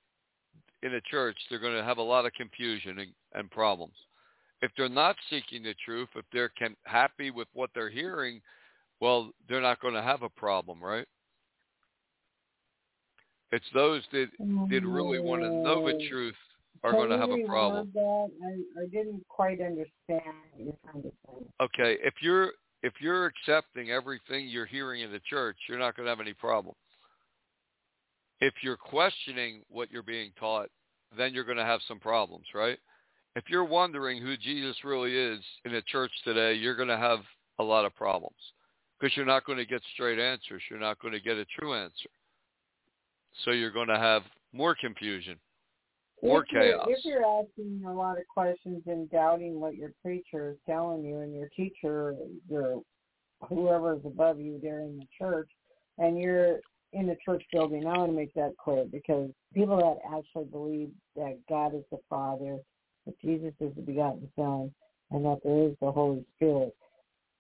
in 0.82 0.94
a 0.94 1.00
church, 1.02 1.36
they're 1.48 1.58
going 1.58 1.76
to 1.76 1.84
have 1.84 1.98
a 1.98 2.02
lot 2.02 2.26
of 2.26 2.32
confusion 2.32 2.98
and, 2.98 3.12
and 3.34 3.50
problems. 3.50 3.94
If 4.60 4.72
they're 4.76 4.88
not 4.88 5.16
seeking 5.30 5.62
the 5.62 5.74
truth, 5.84 6.08
if 6.16 6.24
they're 6.32 6.50
can, 6.50 6.76
happy 6.84 7.30
with 7.30 7.48
what 7.54 7.70
they're 7.74 7.90
hearing, 7.90 8.40
well, 9.00 9.30
they're 9.48 9.60
not 9.60 9.80
going 9.80 9.94
to 9.94 10.02
have 10.02 10.22
a 10.22 10.28
problem, 10.28 10.82
right? 10.82 11.06
It's 13.52 13.66
those 13.74 14.02
that 14.12 14.26
that 14.38 14.82
really 14.84 15.20
want 15.20 15.42
to 15.42 15.50
know 15.50 15.86
the 15.86 16.08
truth 16.08 16.34
are 16.82 16.92
going 16.92 17.10
to 17.10 17.18
have 17.18 17.30
a 17.30 17.46
problem. 17.46 17.92
I, 17.96 18.82
I 18.82 18.86
didn't 18.86 19.24
quite 19.28 19.60
understand 19.60 20.34
what 20.52 20.64
you're 20.64 20.74
trying 20.84 21.02
to 21.02 21.08
say. 21.08 21.46
Okay, 21.60 21.96
if 22.02 22.14
you're 22.20 22.52
if 22.82 22.94
you're 23.00 23.26
accepting 23.26 23.90
everything 23.90 24.48
you're 24.48 24.66
hearing 24.66 25.02
in 25.02 25.12
the 25.12 25.20
church, 25.28 25.56
you're 25.68 25.78
not 25.78 25.96
going 25.96 26.06
to 26.06 26.10
have 26.10 26.20
any 26.20 26.34
problem. 26.34 26.74
If 28.40 28.54
you're 28.62 28.76
questioning 28.76 29.62
what 29.68 29.90
you're 29.90 30.02
being 30.02 30.32
taught, 30.38 30.68
then 31.16 31.32
you're 31.32 31.44
going 31.44 31.56
to 31.56 31.64
have 31.64 31.80
some 31.88 31.98
problems, 31.98 32.46
right? 32.54 32.78
If 33.36 33.44
you're 33.48 33.64
wondering 33.64 34.20
who 34.20 34.36
Jesus 34.36 34.76
really 34.84 35.16
is 35.16 35.40
in 35.64 35.74
a 35.74 35.82
church 35.82 36.10
today, 36.24 36.54
you're 36.54 36.76
going 36.76 36.88
to 36.88 36.98
have 36.98 37.20
a 37.58 37.64
lot 37.64 37.84
of 37.84 37.94
problems 37.94 38.36
because 38.98 39.16
you're 39.16 39.26
not 39.26 39.44
going 39.44 39.58
to 39.58 39.66
get 39.66 39.82
straight 39.94 40.18
answers. 40.18 40.62
You're 40.70 40.80
not 40.80 40.98
going 41.00 41.12
to 41.12 41.20
get 41.20 41.36
a 41.36 41.44
true 41.58 41.74
answer. 41.74 42.10
So 43.44 43.50
you're 43.50 43.70
going 43.70 43.88
to 43.88 43.98
have 43.98 44.22
more 44.52 44.74
confusion, 44.74 45.36
more 46.22 46.42
if 46.42 46.48
chaos. 46.48 46.86
If 46.88 47.04
you're 47.04 47.24
asking 47.24 47.82
a 47.86 47.92
lot 47.92 48.18
of 48.18 48.26
questions 48.26 48.82
and 48.86 49.10
doubting 49.10 49.60
what 49.60 49.76
your 49.76 49.92
preacher 50.02 50.50
is 50.52 50.56
telling 50.66 51.04
you 51.04 51.18
and 51.18 51.34
your 51.34 51.48
teacher, 51.54 52.14
your 52.48 52.82
whoever 53.46 53.94
is 53.94 54.00
above 54.04 54.40
you 54.40 54.58
there 54.62 54.80
in 54.80 54.98
the 54.98 55.06
church, 55.18 55.50
and 55.98 56.18
you're 56.18 56.60
in 56.92 57.06
the 57.06 57.16
church 57.24 57.42
building, 57.52 57.86
I 57.86 57.98
want 57.98 58.10
to 58.10 58.16
make 58.16 58.32
that 58.34 58.54
clear 58.62 58.86
because 58.90 59.30
people 59.52 59.76
that 59.76 60.16
actually 60.16 60.46
believe 60.46 60.90
that 61.14 61.38
God 61.48 61.74
is 61.74 61.84
the 61.90 61.98
Father, 62.08 62.58
that 63.04 63.20
Jesus 63.20 63.52
is 63.60 63.74
the 63.76 63.82
begotten 63.82 64.28
Son, 64.34 64.72
and 65.10 65.24
that 65.26 65.40
there 65.44 65.68
is 65.68 65.74
the 65.82 65.92
Holy 65.92 66.24
Spirit, 66.36 66.74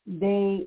they 0.06 0.66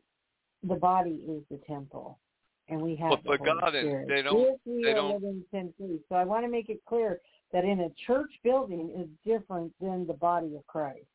the 0.64 0.76
body 0.76 1.22
is 1.28 1.44
the 1.50 1.60
temple, 1.68 2.20
and 2.68 2.82
we 2.82 2.96
have 2.96 3.20
but, 3.26 3.40
the 3.40 3.46
Holy 3.46 3.60
God 3.62 3.70
Spirit. 3.70 4.02
Is, 4.04 4.08
they 4.08 4.22
don't. 4.22 4.60
If 4.66 4.84
they 4.84 4.92
are 4.92 4.96
don't. 4.96 5.14
living 5.14 5.44
sin 5.52 5.74
free, 5.78 6.00
so 6.10 6.16
I 6.16 6.24
want 6.24 6.46
to 6.46 6.52
make 6.52 6.70
it 6.70 6.82
clear 6.88 7.20
that 7.54 7.64
in 7.66 7.82
a 7.82 7.90
church 8.06 8.32
building 8.44 8.92
is 8.98 9.08
different 9.26 9.72
than 9.82 10.06
the 10.06 10.14
body 10.14 10.56
of 10.56 10.66
Christ. 10.68 11.06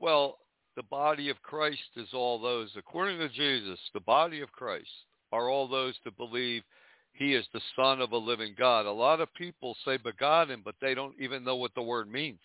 Well, 0.00 0.38
the 0.76 0.82
body 0.84 1.28
of 1.28 1.42
Christ 1.42 1.80
is 1.96 2.08
all 2.14 2.40
those, 2.40 2.70
according 2.76 3.18
to 3.18 3.28
Jesus, 3.28 3.78
the 3.92 4.00
body 4.00 4.40
of 4.40 4.52
Christ 4.52 4.88
are 5.32 5.50
all 5.50 5.68
those 5.68 5.94
that 6.04 6.16
believe 6.16 6.62
he 7.12 7.34
is 7.34 7.44
the 7.52 7.60
son 7.74 8.00
of 8.00 8.12
a 8.12 8.16
living 8.16 8.54
God. 8.56 8.86
A 8.86 8.92
lot 8.92 9.20
of 9.20 9.32
people 9.34 9.76
say 9.84 9.96
begotten, 9.96 10.62
but 10.64 10.76
they 10.80 10.94
don't 10.94 11.14
even 11.20 11.42
know 11.44 11.56
what 11.56 11.74
the 11.74 11.82
word 11.82 12.10
means. 12.10 12.38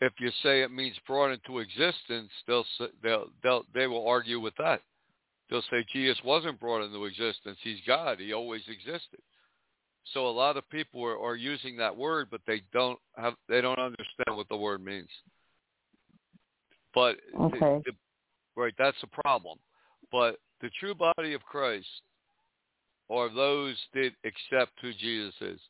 If 0.00 0.12
you 0.18 0.30
say 0.42 0.62
it 0.62 0.70
means 0.70 0.96
brought 1.06 1.32
into 1.32 1.58
existence, 1.58 2.30
they'll 2.46 2.64
they'll 3.02 3.26
they'll 3.42 3.64
they 3.74 3.86
will 3.86 4.06
argue 4.06 4.40
with 4.40 4.54
that. 4.58 4.80
They'll 5.50 5.62
say 5.70 5.84
Jesus 5.92 6.18
wasn't 6.24 6.60
brought 6.60 6.84
into 6.84 7.04
existence. 7.06 7.58
He's 7.62 7.80
God. 7.86 8.20
He 8.20 8.32
always 8.32 8.62
existed. 8.68 9.20
So 10.12 10.26
a 10.26 10.30
lot 10.30 10.56
of 10.56 10.68
people 10.70 11.04
are, 11.04 11.18
are 11.18 11.36
using 11.36 11.76
that 11.78 11.96
word, 11.96 12.28
but 12.30 12.40
they 12.46 12.62
don't 12.72 12.98
have 13.16 13.34
they 13.48 13.60
don't 13.60 13.78
understand 13.78 14.36
what 14.36 14.48
the 14.48 14.56
word 14.56 14.84
means. 14.84 15.08
But 16.94 17.16
okay. 17.38 17.58
the, 17.58 17.82
the, 17.86 17.92
right, 18.56 18.74
that's 18.78 18.96
a 19.02 19.22
problem. 19.22 19.58
But 20.10 20.38
the 20.60 20.70
true 20.80 20.94
body 20.94 21.34
of 21.34 21.42
Christ 21.42 21.86
are 23.10 23.32
those 23.32 23.76
that 23.94 24.10
accept 24.24 24.72
who 24.80 24.92
Jesus 24.92 25.34
is. 25.40 25.60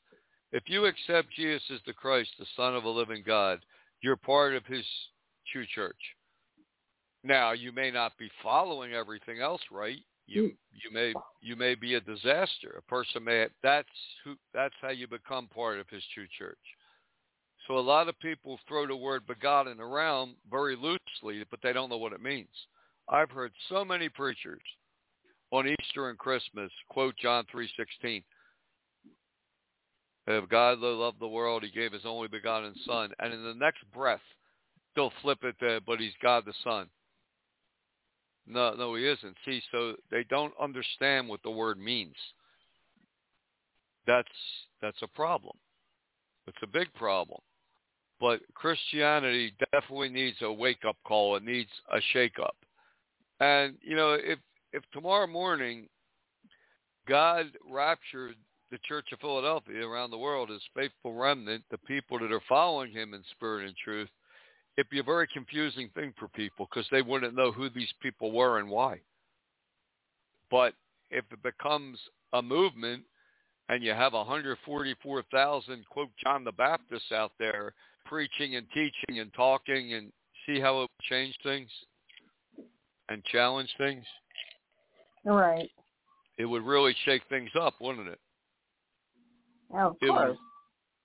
If 0.53 0.65
you 0.67 0.87
accept 0.87 1.29
Jesus 1.37 1.63
as 1.73 1.81
the 1.87 1.93
Christ, 1.93 2.31
the 2.39 2.47
Son 2.57 2.75
of 2.75 2.85
a 2.85 2.89
living 2.89 3.23
God, 3.27 3.61
you're 4.01 4.17
part 4.17 4.55
of 4.55 4.65
his 4.67 4.85
true 5.53 5.67
church. 5.75 5.97
Now, 7.25 7.53
you 7.53 7.73
may 7.73 7.91
not 7.91 8.17
be 8.19 8.31
following 8.43 8.93
everything 8.93 9.41
else 9.41 9.61
right. 9.71 9.99
You 10.27 10.43
mm. 10.43 10.57
you 10.73 10.93
may 10.93 11.15
you 11.41 11.57
may 11.57 11.75
be 11.75 11.95
a 11.95 12.01
disaster. 12.01 12.77
A 12.79 12.83
person 12.83 13.25
may 13.25 13.47
that's 13.63 13.89
who 14.25 14.35
that's 14.55 14.75
how 14.81 14.91
you 14.91 15.09
become 15.09 15.49
part 15.49 15.81
of 15.81 15.89
his 15.89 16.03
true 16.15 16.27
church. 16.39 16.59
So 17.67 17.79
a 17.79 17.81
lot 17.81 18.09
of 18.09 18.19
people 18.21 18.59
throw 18.67 18.87
the 18.87 18.97
word 18.97 19.27
begotten 19.27 19.81
around 19.81 20.35
very 20.51 20.77
loosely, 20.77 21.45
but 21.51 21.61
they 21.63 21.73
don't 21.73 21.91
know 21.91 21.99
what 21.99 22.15
it 22.15 22.23
means. 22.23 22.49
I've 23.09 23.31
heard 23.31 23.53
so 23.69 23.85
many 23.85 24.09
preachers 24.09 24.63
on 25.51 25.67
Easter 25.67 26.11
and 26.11 26.19
Christmas 26.19 26.71
quote 26.89 27.17
John 27.17 27.45
3:16. 27.53 28.23
If 30.31 30.49
God 30.51 30.81
loved 30.81 31.21
the 31.21 31.29
world, 31.29 31.65
he 31.65 31.71
gave 31.71 31.93
his 31.93 32.05
only 32.05 32.29
begotten 32.29 32.75
son. 32.87 33.13
And 33.19 33.33
in 33.33 33.43
the 33.43 33.55
next 33.55 33.83
breath, 33.95 34.21
they'll 34.95 35.13
flip 35.23 35.39
it 35.43 35.59
to, 35.61 35.81
but 35.87 36.01
he's 36.01 36.13
God 36.23 36.45
the 36.45 36.53
Son. 36.63 36.87
No, 38.47 38.75
no, 38.75 38.95
he 38.95 39.07
isn't. 39.07 39.37
See, 39.47 39.63
so 39.73 39.95
they 40.11 40.25
don't 40.29 40.53
understand 40.61 41.29
what 41.29 41.43
the 41.43 41.51
word 41.51 41.79
means. 41.79 42.15
That's 44.07 44.29
that's 44.83 45.01
a 45.03 45.09
problem. 45.09 45.57
It's 46.47 46.59
a 46.63 46.67
big 46.67 46.93
problem. 46.95 47.41
But 48.21 48.41
Christianity 48.55 49.55
definitely 49.73 50.11
needs 50.11 50.39
a 50.43 50.53
wake 50.53 50.85
up 50.87 50.97
call. 51.05 51.37
It 51.37 51.43
needs 51.43 51.71
a 51.91 52.01
shake 52.13 52.39
up. 52.39 52.57
And 53.41 53.77
you 53.81 53.97
know, 53.97 54.13
if 54.13 54.39
if 54.75 54.83
tomorrow 54.93 55.27
morning 55.27 55.89
God 57.07 57.47
raptured 57.71 58.37
the 58.71 58.79
Church 58.87 59.07
of 59.13 59.21
Philadelphia 59.21 59.87
around 59.87 60.11
the 60.11 60.19
world, 60.19 60.51
his 60.51 60.63
faithful 60.75 61.15
remnant, 61.15 61.65
the 61.71 61.79
people 61.79 62.19
that 62.19 62.33
are 62.33 62.43
following 62.49 62.93
him 62.93 63.15
in 63.15 63.23
spirit 63.33 63.67
and 63.67 63.77
truth, 63.77 64.09
it'd 64.77 64.91
be 64.91 65.01
a 65.01 65.05
very 65.05 65.27
confusing 65.33 65.91
thing 65.95 66.13
for 66.19 66.29
people 66.29 66.69
because 66.71 66.87
they 66.91 67.03
wouldn't 67.03 67.35
know 67.35 67.51
who 67.51 67.69
these 67.71 67.93
people 68.03 68.31
were 68.31 68.59
and 68.59 68.69
why. 68.69 69.01
But 70.51 70.75
if 71.11 71.25
it 71.33 71.43
becomes 71.43 71.99
a 72.33 72.43
movement 72.43 73.05
and 73.69 73.83
you 73.83 73.93
have 73.93 74.13
144,000, 74.13 75.85
quote, 75.89 76.11
John 76.23 76.45
the 76.45 76.53
Baptist 76.53 77.13
out 77.13 77.33
there 77.39 77.75
preaching 78.05 78.57
and 78.57 78.67
teaching 78.73 79.21
and 79.21 79.33
talking 79.35 79.95
and 79.95 80.13
see 80.47 80.61
how 80.61 80.79
it 80.79 80.81
would 80.83 81.09
change 81.09 81.35
things 81.43 81.69
and 83.09 83.25
challenge 83.25 83.71
things? 83.79 84.05
Right. 85.25 85.71
It 86.39 86.47
would 86.47 86.63
really 86.63 86.95
shake 87.05 87.23
things 87.29 87.51
up, 87.61 87.75
wouldn't 87.81 88.09
it? 88.09 88.21
Of 89.75 89.97
course. 90.01 90.31
Would, 90.31 90.37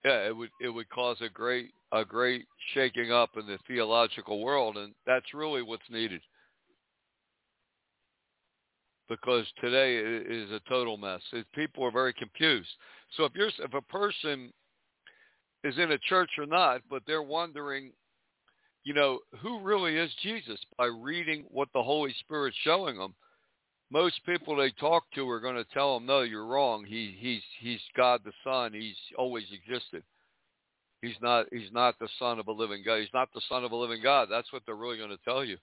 yeah, 0.05 0.27
it 0.27 0.35
would 0.35 0.49
it 0.61 0.69
would 0.69 0.89
cause 0.89 1.17
a 1.21 1.29
great 1.29 1.71
a 1.91 2.03
great 2.03 2.45
shaking 2.73 3.11
up 3.11 3.31
in 3.37 3.45
the 3.45 3.57
theological 3.67 4.43
world, 4.43 4.77
and 4.77 4.93
that's 5.05 5.33
really 5.33 5.61
what's 5.61 5.89
needed. 5.89 6.21
Because 9.09 9.45
today 9.61 9.97
it 9.97 10.31
is 10.31 10.51
a 10.51 10.61
total 10.67 10.97
mess. 10.97 11.21
People 11.53 11.83
are 11.83 11.91
very 11.91 12.13
confused. 12.13 12.69
So 13.15 13.25
if 13.25 13.33
you're 13.35 13.47
if 13.47 13.73
a 13.73 13.81
person 13.81 14.51
is 15.63 15.77
in 15.77 15.91
a 15.91 15.97
church 15.97 16.31
or 16.37 16.45
not, 16.45 16.81
but 16.89 17.03
they're 17.07 17.23
wondering, 17.23 17.91
you 18.83 18.93
know, 18.93 19.19
who 19.39 19.61
really 19.61 19.97
is 19.97 20.11
Jesus 20.21 20.59
by 20.77 20.85
reading 20.85 21.45
what 21.49 21.69
the 21.73 21.83
Holy 21.83 22.13
Spirit's 22.19 22.57
showing 22.63 22.97
them, 22.97 23.13
most 23.93 24.25
people 24.25 24.55
they 24.55 24.71
talk 24.71 25.03
to 25.13 25.29
are 25.29 25.39
going 25.39 25.55
to 25.55 25.71
tell 25.71 25.93
them, 25.93 26.07
no, 26.07 26.21
you're 26.21 26.47
wrong. 26.47 26.83
He 26.83 27.15
he's 27.19 27.43
he's 27.59 27.79
God 27.95 28.21
the 28.25 28.31
Son. 28.43 28.73
He's 28.73 28.97
always 29.17 29.45
existed. 29.53 30.01
He's 31.03 31.15
not 31.21 31.45
he's 31.51 31.71
not 31.71 31.99
the 31.99 32.09
son 32.17 32.39
of 32.39 32.47
a 32.47 32.51
living 32.51 32.81
God. 32.83 33.01
He's 33.01 33.13
not 33.13 33.29
the 33.35 33.41
son 33.47 33.63
of 33.63 33.71
a 33.71 33.75
living 33.75 34.01
God. 34.01 34.29
That's 34.31 34.51
what 34.51 34.63
they're 34.65 34.75
really 34.75 34.97
going 34.97 35.11
to 35.11 35.23
tell 35.23 35.45
you. 35.45 35.57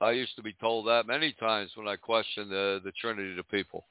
I 0.00 0.10
used 0.10 0.36
to 0.36 0.42
be 0.42 0.54
told 0.60 0.86
that 0.88 1.06
many 1.06 1.32
times 1.40 1.70
when 1.74 1.88
I 1.88 1.96
questioned 1.96 2.50
the 2.50 2.80
the 2.84 2.92
Trinity 3.00 3.34
to 3.34 3.44
people. 3.44 3.86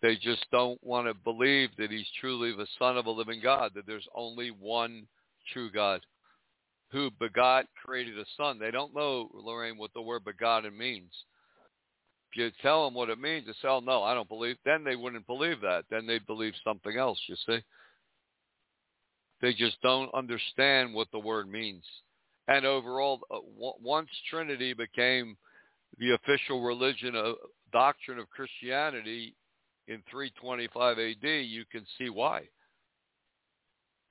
They 0.00 0.16
just 0.16 0.46
don't 0.50 0.82
want 0.82 1.06
to 1.06 1.14
believe 1.14 1.68
that 1.76 1.90
he's 1.90 2.06
truly 2.20 2.52
the 2.52 2.66
son 2.78 2.96
of 2.96 3.06
a 3.06 3.10
living 3.10 3.40
God. 3.42 3.72
That 3.74 3.86
there's 3.86 4.08
only 4.14 4.52
one 4.52 5.06
true 5.52 5.70
God 5.70 6.00
who 6.92 7.10
begot, 7.20 7.66
created 7.84 8.18
a 8.18 8.24
son. 8.36 8.58
They 8.58 8.70
don't 8.70 8.94
know, 8.94 9.28
Lorraine, 9.34 9.76
what 9.76 9.92
the 9.92 10.02
word 10.02 10.24
begotten 10.24 10.76
means 10.76 11.12
if 12.32 12.38
you 12.38 12.50
tell 12.62 12.84
them 12.84 12.94
what 12.94 13.10
it 13.10 13.20
means, 13.20 13.46
they 13.46 13.52
say, 13.52 13.68
oh, 13.68 13.80
no, 13.80 14.02
I 14.02 14.14
don't 14.14 14.28
believe, 14.28 14.56
then 14.64 14.84
they 14.84 14.96
wouldn't 14.96 15.26
believe 15.26 15.60
that. 15.60 15.84
Then 15.90 16.06
they'd 16.06 16.26
believe 16.26 16.54
something 16.64 16.96
else, 16.96 17.18
you 17.28 17.36
see. 17.46 17.58
They 19.42 19.52
just 19.52 19.76
don't 19.82 20.12
understand 20.14 20.94
what 20.94 21.08
the 21.12 21.18
word 21.18 21.48
means. 21.48 21.84
And 22.48 22.64
overall, 22.64 23.20
uh, 23.30 23.38
once 23.54 24.08
Trinity 24.30 24.72
became 24.72 25.36
the 25.98 26.12
official 26.12 26.62
religion, 26.62 27.14
of, 27.16 27.36
doctrine 27.72 28.18
of 28.18 28.30
Christianity 28.30 29.34
in 29.88 30.02
325 30.10 30.98
AD, 30.98 31.28
you 31.28 31.64
can 31.70 31.84
see 31.98 32.08
why. 32.08 32.42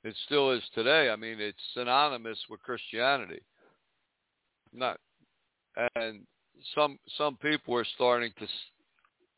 It 0.03 0.15
still 0.25 0.51
is 0.51 0.63
today. 0.75 1.10
I 1.10 1.15
mean, 1.15 1.39
it's 1.39 1.57
synonymous 1.73 2.39
with 2.49 2.62
Christianity. 2.62 3.41
Not, 4.73 4.99
and 5.95 6.21
some 6.75 6.99
some 7.17 7.37
people 7.37 7.75
are 7.75 7.85
starting 7.95 8.31
to, 8.39 8.47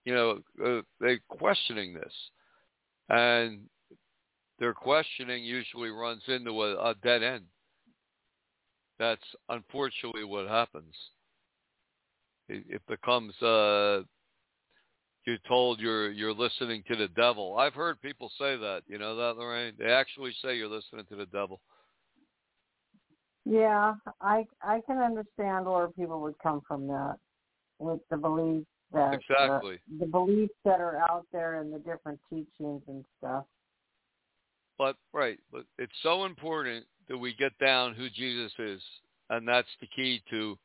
you 0.06 0.13
know, 0.13 0.39
uh, 0.65 0.82
they're 0.99 1.19
questioning 1.30 1.93
this, 1.93 2.13
and 3.10 3.62
their 4.60 4.73
questioning 4.73 5.43
usually 5.43 5.89
runs 5.89 6.23
into 6.28 6.52
a, 6.63 6.91
a 6.91 6.95
dead 7.04 7.23
end. 7.23 7.45
That's 8.99 9.21
unfortunately 9.49 10.23
what 10.23 10.47
happens. 10.47 10.93
It, 12.49 12.63
it 12.69 12.82
becomes 12.88 13.34
uh, 13.41 14.04
you're 15.26 15.38
told 15.47 15.80
you're 15.80 16.12
you're 16.12 16.34
listening 16.34 16.84
to 16.88 16.95
the 16.95 17.08
devil. 17.10 17.58
I've 17.58 17.73
heard 17.73 18.02
people 18.02 18.30
say 18.38 18.58
that. 18.58 18.82
You 18.88 18.99
know 18.99 19.15
that, 19.15 19.38
Lorraine? 19.38 19.73
They 19.80 19.91
actually 19.91 20.34
say 20.43 20.58
you're 20.58 20.67
listening 20.67 21.06
to 21.10 21.15
the 21.15 21.26
devil. 21.26 21.62
Yeah, 23.45 23.95
I 24.21 24.45
I 24.62 24.82
can 24.86 24.99
understand 24.99 25.65
where 25.65 25.89
people 25.89 26.21
would 26.21 26.39
come 26.41 26.62
from 26.67 26.88
that 26.88 27.17
with 27.79 27.99
the 28.10 28.17
beliefs 28.17 28.67
that 28.93 29.13
exactly 29.13 29.75
uh, 29.75 29.99
the 29.99 30.06
beliefs 30.06 30.53
that 30.63 30.79
are 30.79 30.97
out 31.10 31.25
there 31.32 31.60
and 31.60 31.73
the 31.73 31.79
different 31.79 32.19
teachings 32.29 32.82
and 32.88 33.03
stuff. 33.17 33.45
But 34.77 34.95
right, 35.12 35.39
but 35.51 35.65
it's 35.77 35.93
so 36.01 36.25
important 36.25 36.86
that 37.10 37.17
we 37.17 37.34
get 37.34 37.51
down 37.60 37.93
who 37.93 38.10
Jesus 38.10 38.51
is, 38.60 38.82
and 39.29 39.47
that's 39.47 39.67
the 39.82 39.88
key 39.88 40.21
to 40.29 40.58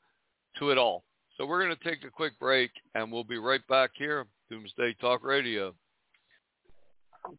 to 0.58 0.70
it 0.70 0.78
all. 0.78 1.04
So 1.36 1.46
we're 1.46 1.64
going 1.64 1.76
to 1.76 1.84
take 1.84 2.04
a 2.04 2.10
quick 2.10 2.38
break, 2.38 2.70
and 2.94 3.12
we'll 3.12 3.24
be 3.24 3.38
right 3.38 3.66
back 3.68 3.90
here, 3.94 4.26
Doomsday 4.50 4.94
Talk 5.00 5.24
Radio. 5.24 5.74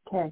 Okay. 0.08 0.32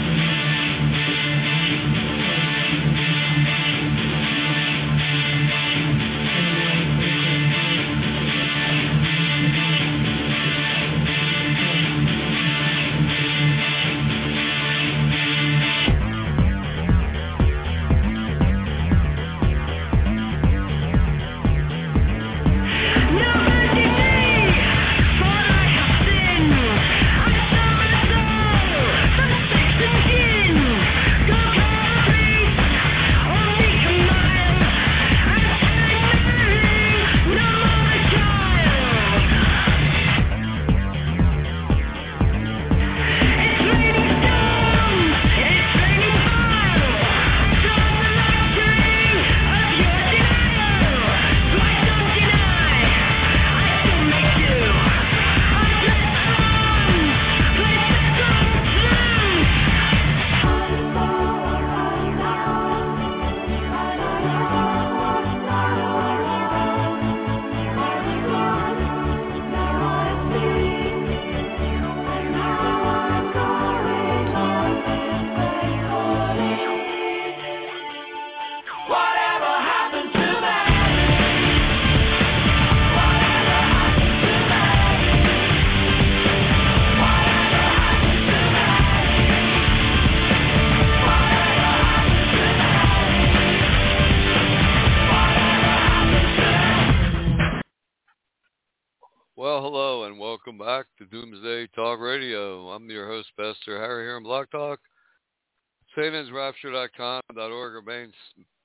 SatansRapture.com.org 106.63 107.75
or 107.75 107.81
main 107.81 108.11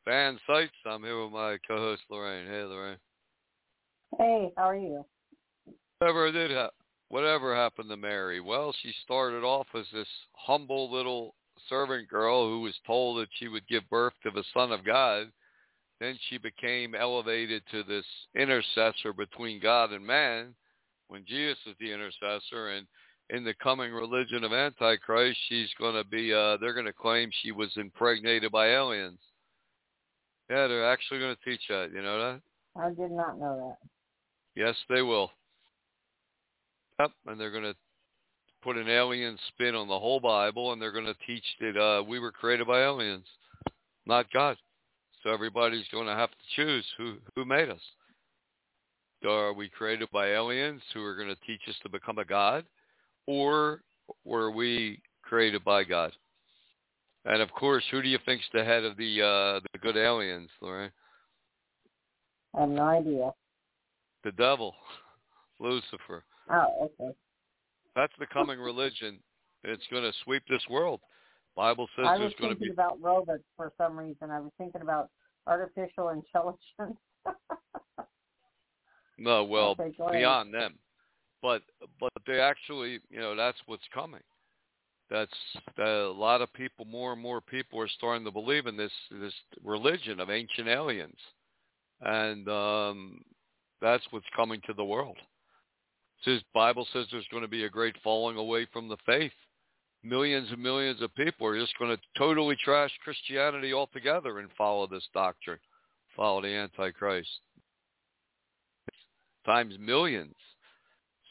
fan 0.04 0.38
sites. 0.46 0.72
I'm 0.86 1.02
here 1.02 1.22
with 1.22 1.32
my 1.32 1.58
co-host 1.66 2.02
Lorraine. 2.10 2.46
Hey, 2.46 2.62
Lorraine. 2.62 2.98
Hey, 4.18 4.52
how 4.56 4.68
are 4.70 4.76
you? 4.76 5.04
Whatever 5.98 6.32
did 6.32 6.50
ha- 6.52 6.70
whatever 7.08 7.54
happened 7.54 7.88
to 7.90 7.96
Mary? 7.96 8.40
Well, 8.40 8.74
she 8.82 8.92
started 9.02 9.44
off 9.44 9.66
as 9.74 9.86
this 9.92 10.08
humble 10.32 10.90
little 10.92 11.34
servant 11.68 12.08
girl 12.08 12.48
who 12.48 12.60
was 12.60 12.74
told 12.86 13.20
that 13.20 13.28
she 13.38 13.48
would 13.48 13.66
give 13.68 13.88
birth 13.90 14.12
to 14.22 14.30
the 14.30 14.44
Son 14.54 14.72
of 14.72 14.84
God. 14.84 15.30
Then 16.00 16.18
she 16.28 16.38
became 16.38 16.94
elevated 16.94 17.62
to 17.70 17.82
this 17.82 18.04
intercessor 18.34 19.12
between 19.16 19.60
God 19.60 19.92
and 19.92 20.06
man 20.06 20.54
when 21.08 21.24
Jesus 21.26 21.58
is 21.66 21.74
the 21.80 21.92
intercessor 21.92 22.70
and 22.70 22.86
in 23.30 23.44
the 23.44 23.54
coming 23.54 23.92
religion 23.92 24.44
of 24.44 24.52
Antichrist, 24.52 25.38
she's 25.48 25.68
going 25.78 25.94
to 25.94 26.08
be, 26.08 26.32
uh, 26.32 26.56
they're 26.58 26.74
going 26.74 26.86
to 26.86 26.92
claim 26.92 27.30
she 27.42 27.52
was 27.52 27.70
impregnated 27.76 28.52
by 28.52 28.68
aliens. 28.68 29.18
Yeah, 30.48 30.68
they're 30.68 30.90
actually 30.90 31.20
going 31.20 31.34
to 31.34 31.50
teach 31.50 31.62
that. 31.68 31.90
You 31.92 32.02
know 32.02 32.18
that? 32.18 32.40
I 32.80 32.88
did 32.90 33.10
not 33.10 33.38
know 33.38 33.76
that. 33.80 33.88
Yes, 34.54 34.76
they 34.88 35.02
will. 35.02 35.30
Yep, 37.00 37.10
and 37.26 37.40
they're 37.40 37.50
going 37.50 37.64
to 37.64 37.74
put 38.62 38.76
an 38.76 38.88
alien 38.88 39.38
spin 39.48 39.74
on 39.74 39.88
the 39.88 39.98
whole 39.98 40.20
Bible, 40.20 40.72
and 40.72 40.80
they're 40.80 40.92
going 40.92 41.06
to 41.06 41.14
teach 41.26 41.44
that 41.60 41.76
uh, 41.76 42.02
we 42.02 42.18
were 42.18 42.32
created 42.32 42.66
by 42.66 42.82
aliens, 42.82 43.26
not 44.06 44.30
God. 44.32 44.56
So 45.22 45.32
everybody's 45.32 45.88
going 45.90 46.06
to 46.06 46.14
have 46.14 46.30
to 46.30 46.36
choose 46.54 46.84
who 46.96 47.16
who 47.34 47.44
made 47.44 47.68
us. 47.68 47.80
Are 49.28 49.52
we 49.52 49.68
created 49.68 50.08
by 50.12 50.28
aliens 50.28 50.82
who 50.94 51.02
are 51.02 51.16
going 51.16 51.28
to 51.28 51.46
teach 51.46 51.62
us 51.68 51.74
to 51.82 51.88
become 51.88 52.18
a 52.18 52.24
god, 52.24 52.64
or 53.26 53.82
were 54.24 54.50
we 54.50 55.00
created 55.22 55.64
by 55.64 55.84
God? 55.84 56.12
And 57.24 57.42
of 57.42 57.50
course, 57.52 57.84
who 57.90 58.02
do 58.02 58.08
you 58.08 58.18
think's 58.24 58.44
the 58.52 58.64
head 58.64 58.84
of 58.84 58.96
the 58.96 59.22
uh, 59.22 59.60
the 59.72 59.78
good 59.80 59.96
aliens, 59.96 60.50
Lorraine? 60.60 60.92
I 62.54 62.60
have 62.60 62.68
no 62.68 62.84
idea. 62.84 63.32
The 64.24 64.32
devil, 64.32 64.74
Lucifer. 65.60 66.24
Oh, 66.50 66.90
okay. 67.00 67.14
That's 67.96 68.12
the 68.18 68.26
coming 68.26 68.60
religion. 68.60 69.18
It's 69.64 69.84
going 69.90 70.04
to 70.04 70.12
sweep 70.24 70.42
this 70.48 70.62
world. 70.70 71.00
Bible 71.56 71.88
says 71.96 72.04
I 72.06 72.12
was 72.12 72.20
there's 72.20 72.34
going 72.38 72.52
to 72.52 72.58
thinking 72.58 72.68
be 72.68 72.72
about 72.72 73.00
robots 73.00 73.42
for 73.56 73.72
some 73.78 73.98
reason. 73.98 74.30
I 74.30 74.40
was 74.40 74.52
thinking 74.58 74.82
about 74.82 75.08
artificial 75.46 76.10
intelligence. 76.10 76.98
no, 79.18 79.44
well, 79.44 79.70
Okay, 79.70 79.94
ahead. 79.98 80.12
beyond 80.12 80.54
them. 80.54 80.74
But 81.42 81.62
but 82.00 82.12
they 82.26 82.40
actually, 82.40 83.00
you 83.10 83.20
know, 83.20 83.36
that's 83.36 83.58
what's 83.66 83.86
coming. 83.92 84.22
That's 85.10 85.30
that 85.76 85.86
a 85.86 86.10
lot 86.10 86.42
of 86.42 86.52
people, 86.52 86.84
more 86.84 87.12
and 87.12 87.22
more 87.22 87.40
people 87.40 87.80
are 87.80 87.88
starting 87.88 88.24
to 88.24 88.32
believe 88.32 88.66
in 88.66 88.76
this 88.76 88.92
this 89.10 89.34
religion 89.62 90.18
of 90.18 90.30
ancient 90.30 90.66
aliens, 90.66 91.18
and 92.00 92.48
um, 92.48 93.22
that's 93.80 94.04
what's 94.10 94.26
coming 94.34 94.60
to 94.66 94.72
the 94.72 94.84
world. 94.84 95.16
Says 96.24 96.40
Bible 96.54 96.86
says 96.92 97.06
there's 97.12 97.28
going 97.30 97.42
to 97.42 97.48
be 97.48 97.64
a 97.64 97.70
great 97.70 97.94
falling 98.02 98.36
away 98.36 98.66
from 98.72 98.88
the 98.88 98.96
faith. 99.06 99.32
Millions 100.02 100.50
and 100.50 100.62
millions 100.62 101.02
of 101.02 101.14
people 101.14 101.46
are 101.46 101.58
just 101.58 101.78
going 101.78 101.94
to 101.94 102.02
totally 102.18 102.56
trash 102.64 102.90
Christianity 103.04 103.72
altogether 103.72 104.38
and 104.38 104.48
follow 104.56 104.86
this 104.86 105.06
doctrine, 105.12 105.58
follow 106.16 106.42
the 106.42 106.48
Antichrist. 106.48 107.28
Times 109.44 109.74
millions. 109.78 110.34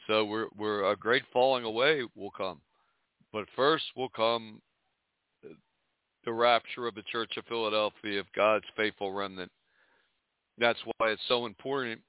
So 0.06 0.24
we're 0.24 0.46
we're 0.56 0.90
a 0.90 0.96
great 0.96 1.24
falling 1.32 1.64
away 1.64 2.02
will 2.14 2.30
come. 2.30 2.60
But 3.32 3.46
first 3.56 3.84
will 3.96 4.08
come 4.08 4.60
the 6.24 6.32
rapture 6.32 6.86
of 6.86 6.94
the 6.94 7.02
Church 7.10 7.36
of 7.36 7.44
Philadelphia 7.46 8.20
of 8.20 8.26
God's 8.34 8.64
faithful 8.76 9.12
remnant. 9.12 9.50
That's 10.58 10.78
why 10.84 11.10
it's 11.10 11.22
so 11.28 11.46
important. 11.46 12.00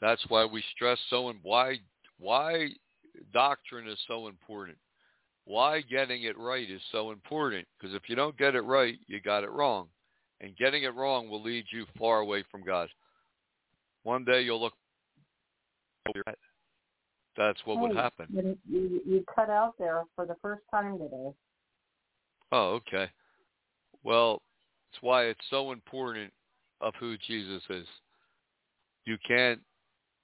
That's 0.00 0.24
why 0.28 0.44
we 0.44 0.62
stress 0.74 0.98
so 1.08 1.28
and 1.28 1.38
why 1.42 1.78
why 2.18 2.68
doctrine 3.32 3.88
is 3.88 3.98
so 4.06 4.28
important. 4.28 4.78
Why 5.44 5.80
getting 5.80 6.24
it 6.24 6.38
right 6.38 6.70
is 6.70 6.82
so 6.92 7.10
important 7.10 7.66
because 7.78 7.94
if 7.94 8.02
you 8.08 8.16
don't 8.16 8.36
get 8.38 8.54
it 8.54 8.60
right, 8.60 8.98
you 9.06 9.20
got 9.20 9.44
it 9.44 9.50
wrong. 9.50 9.88
And 10.40 10.56
getting 10.56 10.84
it 10.84 10.94
wrong 10.94 11.28
will 11.28 11.42
lead 11.42 11.64
you 11.70 11.86
far 11.98 12.20
away 12.20 12.44
from 12.50 12.62
God. 12.62 12.88
One 14.04 14.24
day 14.24 14.42
you'll 14.42 14.60
look 14.60 14.74
that's 17.36 17.60
what 17.64 17.80
would 17.80 17.96
happen. 17.96 18.26
You, 18.32 18.58
you, 18.68 19.00
you 19.06 19.24
cut 19.34 19.50
out 19.50 19.74
there 19.78 20.02
for 20.14 20.26
the 20.26 20.36
first 20.42 20.62
time 20.70 20.98
today. 20.98 21.32
Oh, 22.52 22.80
okay. 22.80 23.10
Well, 24.02 24.42
it's 24.90 25.02
why 25.02 25.24
it's 25.24 25.40
so 25.50 25.72
important 25.72 26.32
of 26.80 26.94
who 26.98 27.16
Jesus 27.18 27.62
is. 27.70 27.86
You 29.04 29.16
can't 29.26 29.60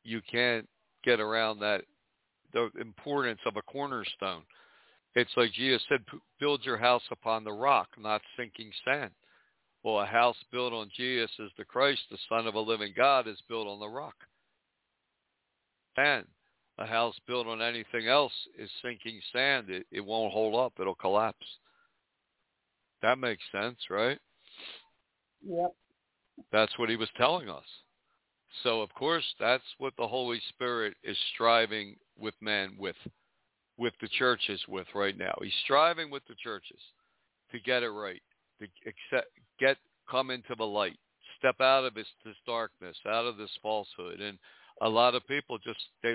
you 0.02 0.20
can't 0.30 0.68
get 1.04 1.20
around 1.20 1.60
that 1.60 1.82
the 2.52 2.70
importance 2.80 3.40
of 3.46 3.56
a 3.56 3.62
cornerstone. 3.62 4.42
It's 5.14 5.30
like 5.36 5.52
Jesus 5.52 5.82
said, 5.88 6.04
build 6.38 6.64
your 6.64 6.76
house 6.76 7.02
upon 7.10 7.44
the 7.44 7.52
rock, 7.52 7.88
not 7.98 8.20
sinking 8.36 8.70
sand. 8.84 9.10
Well, 9.82 10.00
a 10.00 10.06
house 10.06 10.36
built 10.52 10.72
on 10.72 10.90
Jesus 10.94 11.30
as 11.42 11.50
the 11.56 11.64
Christ, 11.64 12.02
the 12.10 12.18
Son 12.28 12.46
of 12.46 12.54
a 12.54 12.60
living 12.60 12.92
God, 12.96 13.26
is 13.26 13.40
built 13.48 13.66
on 13.66 13.80
the 13.80 13.88
rock. 13.88 14.14
And 15.96 16.24
a 16.78 16.86
house 16.86 17.14
built 17.26 17.46
on 17.46 17.62
anything 17.62 18.06
else 18.08 18.32
is 18.58 18.70
sinking 18.82 19.20
sand. 19.32 19.70
It, 19.70 19.86
it 19.90 20.04
won't 20.04 20.32
hold 20.32 20.54
up. 20.54 20.74
It'll 20.78 20.94
collapse. 20.94 21.46
That 23.02 23.18
makes 23.18 23.42
sense, 23.52 23.78
right? 23.90 24.18
Yep. 25.46 25.74
That's 26.52 26.78
what 26.78 26.90
he 26.90 26.96
was 26.96 27.08
telling 27.16 27.48
us. 27.48 27.64
So 28.62 28.80
of 28.80 28.92
course, 28.94 29.24
that's 29.38 29.64
what 29.78 29.94
the 29.98 30.06
Holy 30.06 30.40
Spirit 30.50 30.94
is 31.02 31.16
striving 31.34 31.96
with 32.18 32.34
man 32.40 32.74
with, 32.78 32.96
with 33.76 33.94
the 34.00 34.08
churches 34.18 34.60
with 34.68 34.86
right 34.94 35.16
now. 35.16 35.34
He's 35.42 35.52
striving 35.64 36.10
with 36.10 36.22
the 36.28 36.34
churches 36.42 36.80
to 37.52 37.60
get 37.60 37.82
it 37.82 37.90
right, 37.90 38.22
to 38.60 38.66
accept, 38.86 39.30
get 39.58 39.76
come 40.10 40.30
into 40.30 40.54
the 40.56 40.64
light, 40.64 40.98
step 41.38 41.60
out 41.60 41.84
of 41.84 41.94
this, 41.94 42.06
this 42.24 42.36
darkness, 42.46 42.96
out 43.06 43.26
of 43.26 43.36
this 43.36 43.50
falsehood, 43.62 44.20
and 44.20 44.38
a 44.82 44.88
lot 44.88 45.14
of 45.14 45.26
people 45.26 45.58
just 45.58 45.80
they 46.02 46.14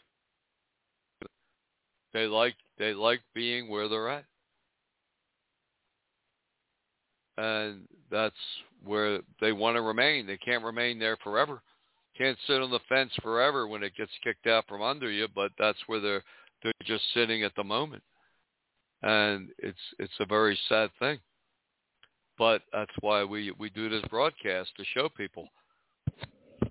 they 2.13 2.25
like 2.25 2.55
they 2.77 2.93
like 2.93 3.21
being 3.33 3.69
where 3.69 3.87
they're 3.87 4.09
at. 4.09 4.25
And 7.37 7.87
that's 8.11 8.35
where 8.83 9.19
they 9.39 9.51
want 9.51 9.75
to 9.75 9.81
remain. 9.81 10.27
They 10.27 10.37
can't 10.37 10.63
remain 10.63 10.99
there 10.99 11.17
forever. 11.23 11.61
Can't 12.17 12.37
sit 12.45 12.61
on 12.61 12.71
the 12.71 12.79
fence 12.89 13.11
forever 13.21 13.67
when 13.67 13.83
it 13.83 13.95
gets 13.95 14.11
kicked 14.23 14.47
out 14.47 14.67
from 14.67 14.81
under 14.81 15.09
you, 15.09 15.27
but 15.33 15.51
that's 15.57 15.79
where 15.87 15.99
they're 15.99 16.23
they're 16.61 16.73
just 16.83 17.03
sitting 17.13 17.43
at 17.43 17.55
the 17.55 17.63
moment. 17.63 18.03
And 19.01 19.49
it's 19.57 19.79
it's 19.97 20.13
a 20.19 20.25
very 20.25 20.59
sad 20.69 20.89
thing. 20.99 21.19
But 22.37 22.61
that's 22.73 22.91
why 22.99 23.23
we 23.23 23.51
we 23.57 23.69
do 23.69 23.89
this 23.89 24.03
broadcast 24.09 24.71
to 24.77 24.83
show 24.93 25.09
people. 25.09 25.47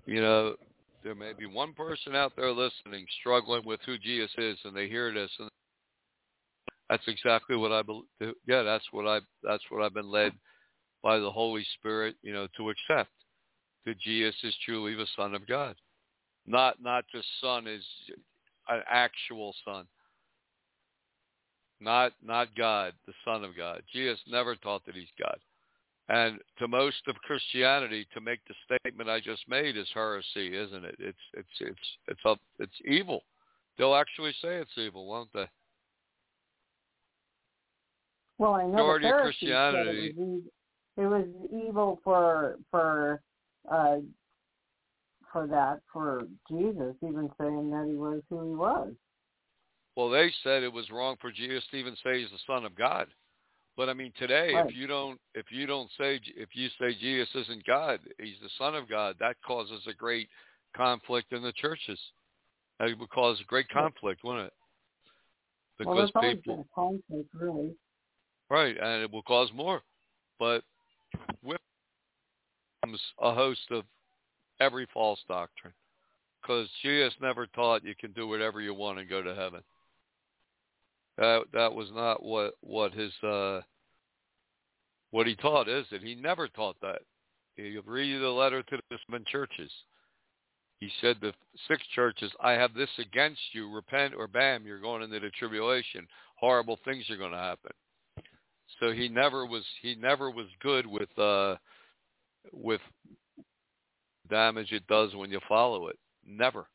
You 0.05 0.21
know, 0.21 0.55
there 1.03 1.15
may 1.15 1.33
be 1.33 1.45
one 1.45 1.73
person 1.73 2.15
out 2.15 2.33
there 2.35 2.51
listening 2.51 3.05
struggling 3.19 3.65
with 3.65 3.79
who 3.85 3.97
Jesus 3.97 4.31
is 4.37 4.57
and 4.63 4.75
they 4.75 4.87
hear 4.87 5.13
this 5.13 5.31
and 5.39 5.49
that's 6.89 7.07
exactly 7.07 7.55
what 7.55 7.71
I 7.71 7.81
believe 7.81 8.05
yeah 8.47 8.63
that's 8.63 8.85
what 8.91 9.07
I 9.07 9.19
that's 9.43 9.63
what 9.69 9.83
I've 9.83 9.93
been 9.93 10.11
led 10.11 10.33
by 11.03 11.17
the 11.17 11.31
Holy 11.31 11.65
Spirit 11.79 12.15
you 12.21 12.33
know 12.33 12.47
to 12.57 12.69
accept 12.69 13.11
that 13.85 13.99
Jesus 13.99 14.35
is 14.43 14.55
truly 14.65 14.93
the 14.93 15.07
son 15.15 15.33
of 15.33 15.47
God. 15.47 15.75
Not 16.45 16.81
not 16.81 17.05
just 17.13 17.27
son 17.41 17.67
is 17.67 17.83
an 18.69 18.81
actual 18.89 19.55
son. 19.65 19.85
Not 21.79 22.13
not 22.23 22.55
God 22.55 22.93
the 23.07 23.13
son 23.25 23.43
of 23.43 23.57
God. 23.57 23.81
Jesus 23.91 24.19
never 24.27 24.55
taught 24.55 24.85
that 24.85 24.95
he's 24.95 25.07
God 25.19 25.37
and 26.11 26.39
to 26.59 26.67
most 26.67 27.07
of 27.07 27.15
Christianity, 27.15 28.05
to 28.13 28.19
make 28.19 28.41
the 28.47 28.53
statement 28.65 29.09
I 29.09 29.21
just 29.21 29.47
made 29.47 29.77
is 29.77 29.87
heresy, 29.93 30.57
isn't 30.57 30.83
it? 30.83 30.95
It's 30.99 31.17
it's 31.33 31.47
it's 31.61 31.79
it's 32.09 32.19
a, 32.25 32.35
it's 32.59 32.73
evil. 32.85 33.21
They'll 33.77 33.95
actually 33.95 34.33
say 34.41 34.55
it's 34.57 34.77
evil, 34.77 35.07
won't 35.07 35.29
they? 35.33 35.45
Well, 38.37 38.55
I 38.55 38.63
know 38.63 38.71
Majority 38.71 39.05
the 39.05 39.09
Pharisees 39.09 39.39
said 39.39 39.73
Christianity- 39.73 40.13
it 40.17 40.17
was, 40.17 40.41
it 40.97 41.05
was 41.05 41.25
evil 41.65 42.01
for 42.03 42.57
for 42.69 43.21
uh, 43.71 43.97
for 45.31 45.47
that 45.47 45.79
for 45.93 46.23
Jesus 46.49 46.93
even 47.01 47.29
saying 47.39 47.69
that 47.71 47.87
he 47.87 47.95
was 47.95 48.21
who 48.29 48.49
he 48.49 48.55
was. 48.55 48.91
Well, 49.95 50.09
they 50.09 50.33
said 50.43 50.63
it 50.63 50.73
was 50.73 50.89
wrong 50.89 51.15
for 51.21 51.31
Jesus 51.31 51.63
to 51.71 51.77
even 51.77 51.95
say 52.03 52.19
he's 52.19 52.31
the 52.31 52.39
son 52.45 52.65
of 52.65 52.75
God. 52.75 53.07
But 53.77 53.89
I 53.89 53.93
mean, 53.93 54.11
today, 54.17 54.53
Right. 54.53 54.69
if 54.69 54.75
you 54.75 54.85
don't, 54.85 55.19
if 55.33 55.51
you 55.51 55.65
don't 55.65 55.89
say, 55.97 56.19
if 56.35 56.49
you 56.53 56.69
say 56.79 56.93
Jesus 56.93 57.33
isn't 57.35 57.65
God, 57.65 57.99
he's 58.19 58.39
the 58.41 58.49
Son 58.57 58.75
of 58.75 58.89
God, 58.89 59.15
that 59.19 59.37
causes 59.45 59.81
a 59.87 59.93
great 59.93 60.29
conflict 60.75 61.31
in 61.31 61.41
the 61.41 61.53
churches. 61.53 61.99
That 62.79 62.97
would 62.97 63.09
cause 63.09 63.39
a 63.39 63.45
great 63.45 63.69
conflict, 63.69 64.23
wouldn't 64.23 64.47
it? 64.47 64.53
because 65.81 66.11
well, 66.13 66.21
there's 66.23 66.35
people 66.35 66.55
been 66.55 66.65
a 66.65 66.75
conflict, 66.75 67.29
really. 67.33 67.71
right, 68.49 68.75
and 68.77 69.03
it 69.03 69.11
will 69.11 69.23
cause 69.23 69.49
more. 69.53 69.81
But 70.39 70.63
with 71.43 71.59
comes 72.83 72.99
a 73.19 73.33
host 73.33 73.61
of 73.71 73.83
every 74.59 74.87
false 74.93 75.19
doctrine, 75.27 75.73
because 76.41 76.67
Jesus 76.83 77.13
never 77.21 77.47
taught 77.47 77.83
you 77.83 77.95
can 77.99 78.11
do 78.11 78.27
whatever 78.27 78.61
you 78.61 78.73
want 78.73 78.99
and 78.99 79.09
go 79.09 79.21
to 79.21 79.33
heaven. 79.33 79.61
That 81.21 81.43
that 81.53 81.71
was 81.71 81.87
not 81.93 82.23
what 82.23 82.55
what 82.61 82.95
his 82.95 83.13
uh, 83.21 83.61
what 85.11 85.27
he 85.27 85.35
taught, 85.35 85.69
is 85.69 85.85
it? 85.91 86.01
He 86.01 86.15
never 86.15 86.47
taught 86.47 86.77
that. 86.81 87.01
You 87.57 87.83
read 87.85 88.19
the 88.19 88.27
letter 88.27 88.63
to 88.63 88.77
the 88.89 88.97
seven 89.05 89.23
churches. 89.31 89.71
He 90.79 90.89
said 90.99 91.17
the 91.21 91.31
six 91.67 91.83
churches, 91.93 92.31
I 92.43 92.53
have 92.53 92.73
this 92.73 92.89
against 92.97 93.41
you. 93.53 93.71
Repent 93.71 94.15
or 94.17 94.27
bam, 94.27 94.65
you're 94.65 94.79
going 94.79 95.03
into 95.03 95.19
the 95.19 95.29
tribulation. 95.37 96.07
Horrible 96.37 96.79
things 96.83 97.07
are 97.11 97.17
going 97.17 97.33
to 97.33 97.37
happen. 97.37 97.71
So 98.79 98.91
he 98.91 99.07
never 99.07 99.45
was 99.45 99.63
he 99.83 99.93
never 99.93 100.31
was 100.31 100.47
good 100.59 100.87
with 100.87 101.19
uh 101.19 101.57
with 102.51 102.81
damage 104.27 104.71
it 104.71 104.87
does 104.87 105.13
when 105.13 105.29
you 105.29 105.39
follow 105.47 105.89
it. 105.89 105.99
Never. 106.25 106.65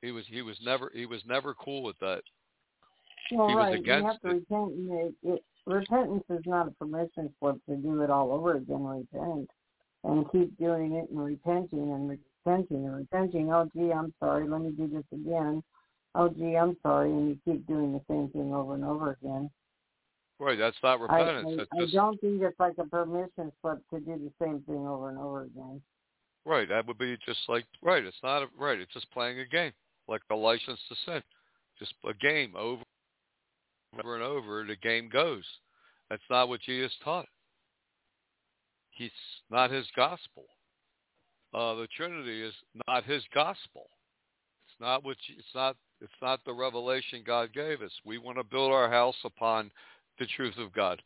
He 0.00 0.10
was 0.10 0.24
he 0.26 0.40
was 0.40 0.56
never 0.64 0.90
he 0.94 1.04
was 1.04 1.20
never 1.26 1.52
cool 1.52 1.82
with 1.82 1.98
that. 1.98 2.22
Well, 3.32 3.54
right. 3.54 3.84
you 3.84 3.92
have 3.92 4.20
to 4.22 4.28
repent. 4.28 4.72
It, 4.76 5.14
it, 5.22 5.44
repentance 5.66 6.24
is 6.30 6.42
not 6.46 6.68
a 6.68 6.70
permission 6.72 7.32
slip 7.38 7.56
to 7.66 7.76
do 7.76 8.02
it 8.02 8.10
all 8.10 8.32
over 8.32 8.56
again. 8.56 8.84
Repent 8.84 9.48
and 10.04 10.30
keep 10.30 10.56
doing 10.58 10.94
it 10.94 11.10
and 11.10 11.24
repenting 11.24 11.92
and 11.92 12.08
repenting 12.08 12.86
and 12.86 12.94
repenting. 12.94 13.52
Oh, 13.52 13.68
gee, 13.74 13.92
I'm 13.92 14.12
sorry. 14.20 14.48
Let 14.48 14.62
me 14.62 14.70
do 14.70 14.88
this 14.88 15.04
again. 15.12 15.62
Oh, 16.14 16.28
gee, 16.28 16.56
I'm 16.56 16.76
sorry, 16.82 17.10
and 17.10 17.28
you 17.28 17.38
keep 17.44 17.66
doing 17.66 17.92
the 17.92 18.00
same 18.08 18.28
thing 18.30 18.52
over 18.54 18.74
and 18.74 18.84
over 18.84 19.18
again. 19.20 19.50
Right, 20.40 20.58
that's 20.58 20.76
not 20.82 21.00
I, 21.10 21.20
repentance. 21.20 21.48
I, 21.72 21.78
that's 21.78 21.92
I 21.92 21.96
don't 21.96 22.20
think 22.20 22.42
it's 22.42 22.58
like 22.58 22.74
a 22.78 22.84
permission 22.84 23.52
slip 23.60 23.78
to 23.90 24.00
do 24.00 24.18
the 24.18 24.32
same 24.42 24.62
thing 24.62 24.86
over 24.86 25.10
and 25.10 25.18
over 25.18 25.42
again. 25.42 25.82
right. 26.46 26.68
That 26.68 26.86
would 26.86 26.98
be 26.98 27.16
just 27.26 27.40
like 27.48 27.64
right. 27.82 28.04
It's 28.04 28.16
not 28.22 28.42
a, 28.42 28.46
right. 28.56 28.78
It's 28.78 28.92
just 28.92 29.10
playing 29.10 29.40
a 29.40 29.46
game, 29.46 29.72
like 30.06 30.22
a 30.30 30.36
license 30.36 30.78
to 30.88 30.94
sin. 31.04 31.22
Just 31.78 31.94
a 32.08 32.14
game 32.14 32.54
over, 32.56 32.82
over 33.94 34.14
and 34.14 34.24
over. 34.24 34.64
The 34.64 34.76
game 34.76 35.08
goes. 35.08 35.44
That's 36.10 36.22
not 36.30 36.48
what 36.48 36.60
Jesus 36.62 36.92
taught. 37.04 37.26
He's 38.90 39.10
not 39.50 39.70
his 39.70 39.86
gospel. 39.94 40.44
Uh, 41.54 41.74
the 41.74 41.88
Trinity 41.96 42.42
is 42.42 42.54
not 42.86 43.04
his 43.04 43.22
gospel. 43.34 43.88
It's 44.66 44.80
not 44.80 45.04
what 45.04 45.16
you, 45.28 45.36
it's 45.38 45.54
not. 45.54 45.76
It's 46.00 46.12
not 46.22 46.40
the 46.44 46.52
revelation 46.52 47.22
God 47.26 47.52
gave 47.52 47.82
us. 47.82 47.90
We 48.04 48.18
want 48.18 48.38
to 48.38 48.44
build 48.44 48.70
our 48.70 48.90
house 48.90 49.16
upon 49.24 49.70
the 50.18 50.26
truth 50.26 50.56
of 50.58 50.72
God. 50.72 51.02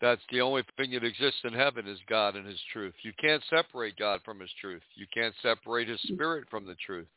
That's 0.00 0.22
the 0.32 0.40
only 0.40 0.62
thing 0.76 0.92
that 0.92 1.04
exists 1.04 1.40
in 1.44 1.52
heaven 1.52 1.86
is 1.86 1.98
God 2.08 2.34
and 2.34 2.46
his 2.46 2.60
truth. 2.72 2.94
You 3.02 3.12
can't 3.20 3.42
separate 3.50 3.98
God 3.98 4.20
from 4.24 4.40
his 4.40 4.50
truth. 4.58 4.82
You 4.94 5.06
can't 5.12 5.34
separate 5.42 5.88
his 5.88 6.00
spirit 6.02 6.46
from 6.50 6.66
the 6.66 6.76
truth. 6.86 7.08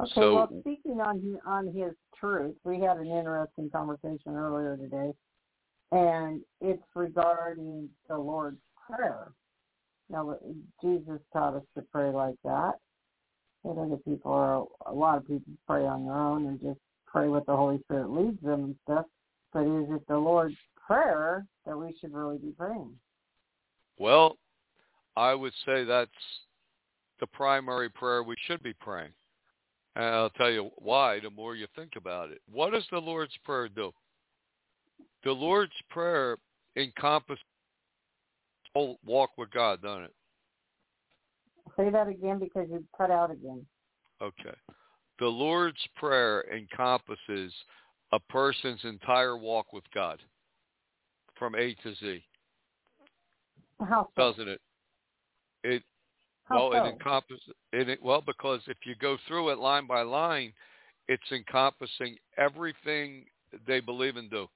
Okay, 0.00 0.12
So- 0.14 0.34
well, 0.34 0.60
speaking 0.60 1.00
on 1.00 1.20
his, 1.20 1.36
on 1.44 1.66
his 1.66 1.92
truth, 2.18 2.56
we 2.64 2.80
had 2.80 2.96
an 2.96 3.06
interesting 3.06 3.70
conversation 3.70 4.34
earlier 4.34 4.76
today, 4.76 5.12
and 5.90 6.42
it's 6.60 6.82
regarding 6.94 7.88
the 8.08 8.16
Lord's 8.16 8.60
Prayer. 8.86 9.32
Now, 10.08 10.36
Jesus 10.82 11.20
taught 11.32 11.54
us 11.54 11.62
to 11.76 11.82
pray 11.92 12.10
like 12.10 12.36
that. 12.44 12.74
And 13.64 13.78
other 13.78 13.96
people 13.98 14.32
are, 14.32 14.66
a 14.86 14.92
lot 14.92 15.18
of 15.18 15.26
people 15.26 15.52
pray 15.66 15.86
on 15.86 16.04
their 16.04 16.14
own 16.14 16.46
and 16.46 16.60
just 16.60 16.80
pray 17.06 17.28
what 17.28 17.46
the 17.46 17.56
Holy 17.56 17.78
Spirit 17.84 18.10
leads 18.10 18.42
them 18.42 18.64
and 18.64 18.76
stuff. 18.84 19.06
But 19.52 19.60
is 19.60 19.88
it 19.90 20.06
the 20.08 20.18
Lord's 20.18 20.56
Prayer 20.84 21.46
that 21.64 21.76
we 21.76 21.96
should 22.00 22.12
really 22.12 22.38
be 22.38 22.50
praying? 22.58 22.98
Well, 23.98 24.36
I 25.16 25.34
would 25.34 25.52
say 25.64 25.84
that's 25.84 26.10
the 27.20 27.26
primary 27.28 27.88
prayer 27.88 28.22
we 28.22 28.34
should 28.46 28.62
be 28.62 28.72
praying. 28.72 29.12
And 29.94 30.04
I'll 30.04 30.30
tell 30.30 30.50
you 30.50 30.70
why 30.76 31.20
the 31.20 31.30
more 31.30 31.54
you 31.54 31.66
think 31.76 31.92
about 31.96 32.30
it. 32.30 32.40
What 32.50 32.72
does 32.72 32.86
the 32.90 32.98
Lord's 32.98 33.36
Prayer 33.44 33.68
do? 33.68 33.92
The 35.24 35.32
Lord's 35.32 35.72
Prayer 35.90 36.38
encompasses 36.76 37.42
the 38.74 38.80
whole 38.80 38.98
walk 39.04 39.30
with 39.36 39.50
God, 39.50 39.82
doesn't 39.82 40.04
it? 40.04 40.14
Say 41.76 41.90
that 41.90 42.08
again 42.08 42.38
because 42.38 42.68
you 42.70 42.84
cut 42.96 43.10
out 43.10 43.30
again. 43.30 43.64
Okay. 44.20 44.56
The 45.18 45.26
Lord's 45.26 45.78
Prayer 45.96 46.44
encompasses 46.52 47.52
a 48.12 48.18
person's 48.28 48.80
entire 48.84 49.36
walk 49.36 49.72
with 49.72 49.84
God 49.94 50.20
from 51.38 51.54
A 51.54 51.74
to 51.82 51.94
Z, 51.96 52.22
How 53.80 54.08
doesn't 54.16 54.48
it? 54.48 54.60
It 55.64 55.82
How 56.52 56.68
well, 56.68 56.72
so? 56.72 56.84
it 56.84 56.92
encompasses 56.92 57.54
it. 57.72 58.02
Well, 58.02 58.22
because 58.24 58.60
if 58.66 58.76
you 58.84 58.94
go 59.00 59.16
through 59.26 59.50
it 59.50 59.58
line 59.58 59.86
by 59.86 60.02
line, 60.02 60.52
it's 61.08 61.32
encompassing 61.32 62.16
everything 62.36 63.24
they 63.66 63.80
believe 63.80 64.16
and 64.16 64.30
do. 64.30 64.48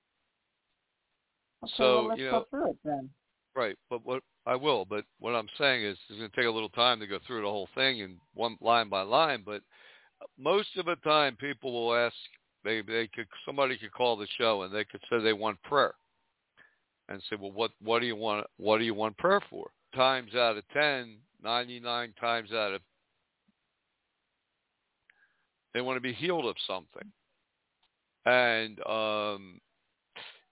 okay, 1.65 1.73
so, 1.77 1.95
well, 1.95 2.09
let's 2.09 2.21
you 2.21 2.31
go 2.31 2.47
through 2.51 2.71
it 2.71 2.77
then. 2.85 3.11
Right, 3.55 3.77
but 3.89 4.05
what 4.05 4.23
I 4.45 4.55
will, 4.55 4.85
but 4.85 5.05
what 5.19 5.35
I'm 5.35 5.49
saying 5.59 5.85
is 5.85 5.97
it's 6.09 6.19
going 6.19 6.31
to 6.31 6.37
take 6.37 6.47
a 6.47 6.51
little 6.51 6.69
time 6.69 7.01
to 7.01 7.07
go 7.07 7.19
through 7.27 7.41
the 7.41 7.49
whole 7.49 7.69
thing 7.75 8.03
and 8.03 8.19
one 8.35 8.59
line 8.61 8.91
by 8.91 9.01
line. 9.01 9.43
But 9.45 9.63
most 10.39 10.69
of 10.77 10.85
the 10.85 10.97
time, 10.97 11.37
people 11.37 11.73
will 11.73 11.95
ask. 11.95 12.15
They 12.65 12.83
they 12.83 13.09
could 13.15 13.29
somebody 13.47 13.79
could 13.79 13.93
call 13.93 14.17
the 14.17 14.27
show 14.39 14.63
and 14.63 14.75
they 14.75 14.85
could 14.85 15.01
say 15.09 15.23
they 15.23 15.33
want 15.33 15.63
prayer, 15.63 15.95
and 17.09 17.23
say, 17.31 17.37
well, 17.41 17.53
what 17.53 17.71
what 17.81 18.01
do 18.01 18.07
you 18.07 18.17
want? 18.17 18.47
What 18.59 18.79
do 18.79 18.85
you 18.85 18.95
want 18.95 19.17
prayer 19.17 19.41
for? 19.49 19.71
Times 19.95 20.35
out 20.35 20.57
of 20.57 20.65
ten, 20.73 21.17
99 21.47 22.13
times 22.21 22.51
out 22.53 22.75
of 22.75 22.81
they 25.73 25.81
want 25.81 25.97
to 25.97 26.01
be 26.01 26.13
healed 26.13 26.47
of 26.47 26.57
something, 26.67 27.13
and 28.25 28.81
um, 28.87 29.61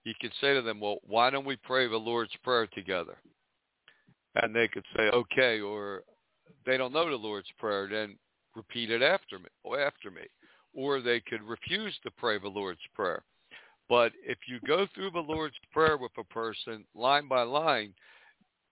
you 0.05 0.13
could 0.21 0.33
say 0.41 0.53
to 0.55 0.63
them, 0.63 0.79
well, 0.79 0.99
why 1.07 1.31
don't 1.31 1.47
we 1.47 1.57
pray 1.57 1.89
the 1.89 1.97
Lord's 1.97 2.37
Prayer 2.45 2.67
together? 2.67 3.17
And 4.37 4.55
they 4.55 4.69
could 4.69 4.85
say, 4.95 5.05
okay, 5.05 5.61
or 5.61 6.03
they 6.67 6.77
don't 6.77 6.93
know 6.93 7.09
the 7.09 7.17
Lord's 7.17 7.49
Prayer, 7.59 7.89
then 7.91 8.19
repeat 8.55 8.91
it 8.91 9.03
after 9.03 9.39
me, 9.39 9.47
after 9.81 10.11
me. 10.11 10.23
Or 10.75 11.01
they 11.01 11.21
could 11.21 11.43
refuse 11.43 11.99
to 12.03 12.11
pray 12.11 12.39
the 12.39 12.49
Lord's 12.49 12.81
Prayer. 12.95 13.23
But 13.89 14.13
if 14.25 14.39
you 14.47 14.61
go 14.67 14.87
through 14.95 15.13
the 15.13 15.21
Lord's 15.21 15.57
Prayer 15.73 15.97
with 15.97 16.13
a 16.19 16.25
person 16.25 16.85
line 16.95 17.29
by 17.29 17.43
line, 17.43 17.95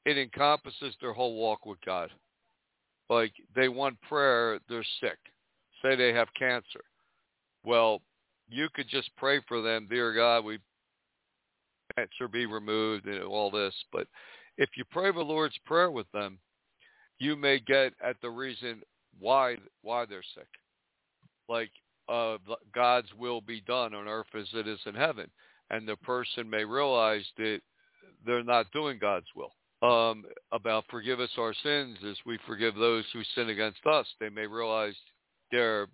it 0.05 0.19
encompasses 0.19 0.95
their 1.01 1.13
whole 1.13 1.37
walk 1.37 1.67
with 1.67 1.79
God. 1.85 2.11
Like 3.09 3.33
they 3.55 3.69
want 3.69 4.01
prayer, 4.03 4.59
they're 4.69 4.85
sick. 5.01 5.19
Say 5.83 5.97
they 5.97 6.13
have 6.13 6.29
cancer. 6.39 6.81
Well, 7.65 8.01
you 8.49 8.69
could 8.75 8.89
just 8.89 9.11
pray 9.17 9.41
for 9.47 9.63
them, 9.63 9.87
dear 9.89 10.15
God, 10.15 10.45
we 10.45 10.59
cancer 11.97 12.29
be 12.29 12.47
removed 12.47 13.07
and 13.07 13.23
all 13.23 13.51
this. 13.51 13.75
But 13.93 14.07
if 14.59 14.71
you 14.77 14.85
pray 14.91 15.13
the 15.13 15.21
Lord's 15.21 15.59
Prayer 15.65 15.91
with 15.91 16.11
them, 16.13 16.39
you 17.19 17.37
may 17.37 17.59
get 17.59 17.93
at 18.05 18.17
the 18.21 18.31
reason 18.31 18.83
why 19.19 19.57
why 19.83 20.07
they're 20.07 20.23
sick. 20.35 20.49
Like 21.49 21.71
uh, 22.09 22.39
God's 22.75 23.09
will 23.19 23.41
be 23.41 23.61
done 23.61 23.95
on 23.95 24.09
earth 24.09 24.27
as 24.39 24.49
it 24.55 24.67
is 24.67 24.81
in 24.87 24.95
heaven, 24.95 25.31
and 25.71 25.87
the 25.87 25.97
person 25.97 26.49
may 26.49 26.65
realize 26.65 27.25
that 27.39 27.61
they're 28.25 28.45
not 28.45 28.71
doing 28.73 28.99
God's 28.99 29.27
will. 29.37 29.53
Um, 29.83 30.25
about 30.53 30.85
forgive 30.91 31.19
us 31.19 31.31
our 31.37 31.55
sins 31.63 31.99
as 32.09 32.17
we 32.25 32.39
forgive 32.47 32.77
those 32.77 33.05
who 33.13 33.23
sin 33.35 33.49
against 33.49 33.85
us. 33.85 34.07
They 34.21 34.29
may 34.29 34.47
realize 34.47 34.95
they're 35.51 35.89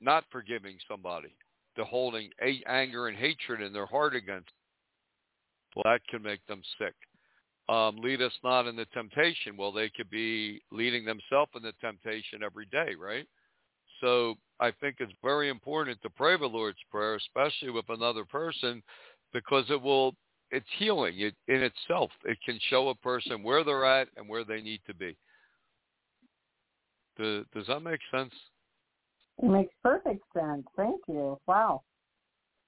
not 0.00 0.24
forgiving 0.32 0.78
somebody. 0.88 1.36
They're 1.74 1.84
holding 1.84 2.30
a- 2.42 2.62
anger 2.66 3.08
and 3.08 3.16
hatred 3.16 3.60
in 3.60 3.72
their 3.74 3.86
heart 3.86 4.16
against 4.16 4.48
well, 5.76 5.84
that 5.84 6.00
can 6.08 6.22
make 6.22 6.44
them 6.46 6.62
sick. 6.78 6.94
Um, 7.68 7.96
lead 7.96 8.22
us 8.22 8.32
not 8.42 8.66
into 8.66 8.86
temptation. 8.86 9.56
Well, 9.56 9.72
they 9.72 9.90
could 9.90 10.08
be 10.08 10.62
leading 10.72 11.04
themselves 11.04 11.52
into 11.54 11.72
temptation 11.80 12.42
every 12.42 12.66
day, 12.66 12.94
right? 12.98 13.26
So 14.00 14.36
I 14.60 14.70
think 14.70 14.96
it's 15.00 15.12
very 15.22 15.48
important 15.50 16.00
to 16.02 16.10
pray 16.10 16.38
the 16.38 16.46
Lord's 16.46 16.78
Prayer, 16.90 17.16
especially 17.16 17.70
with 17.70 17.86
another 17.88 18.24
person, 18.24 18.82
because 19.32 19.64
it 19.68 19.80
will, 19.80 20.14
it's 20.50 20.66
healing 20.78 21.14
it, 21.18 21.34
in 21.48 21.62
itself. 21.62 22.10
It 22.24 22.38
can 22.44 22.58
show 22.70 22.88
a 22.88 22.94
person 22.96 23.42
where 23.42 23.64
they're 23.64 23.84
at 23.84 24.08
and 24.16 24.28
where 24.28 24.44
they 24.44 24.60
need 24.60 24.80
to 24.86 24.94
be. 24.94 25.16
Does, 27.18 27.44
does 27.54 27.66
that 27.66 27.80
make 27.80 28.00
sense? 28.10 28.32
It 29.42 29.48
makes 29.50 29.72
perfect 29.82 30.22
sense. 30.34 30.64
Thank 30.76 31.00
you. 31.08 31.38
Wow. 31.46 31.82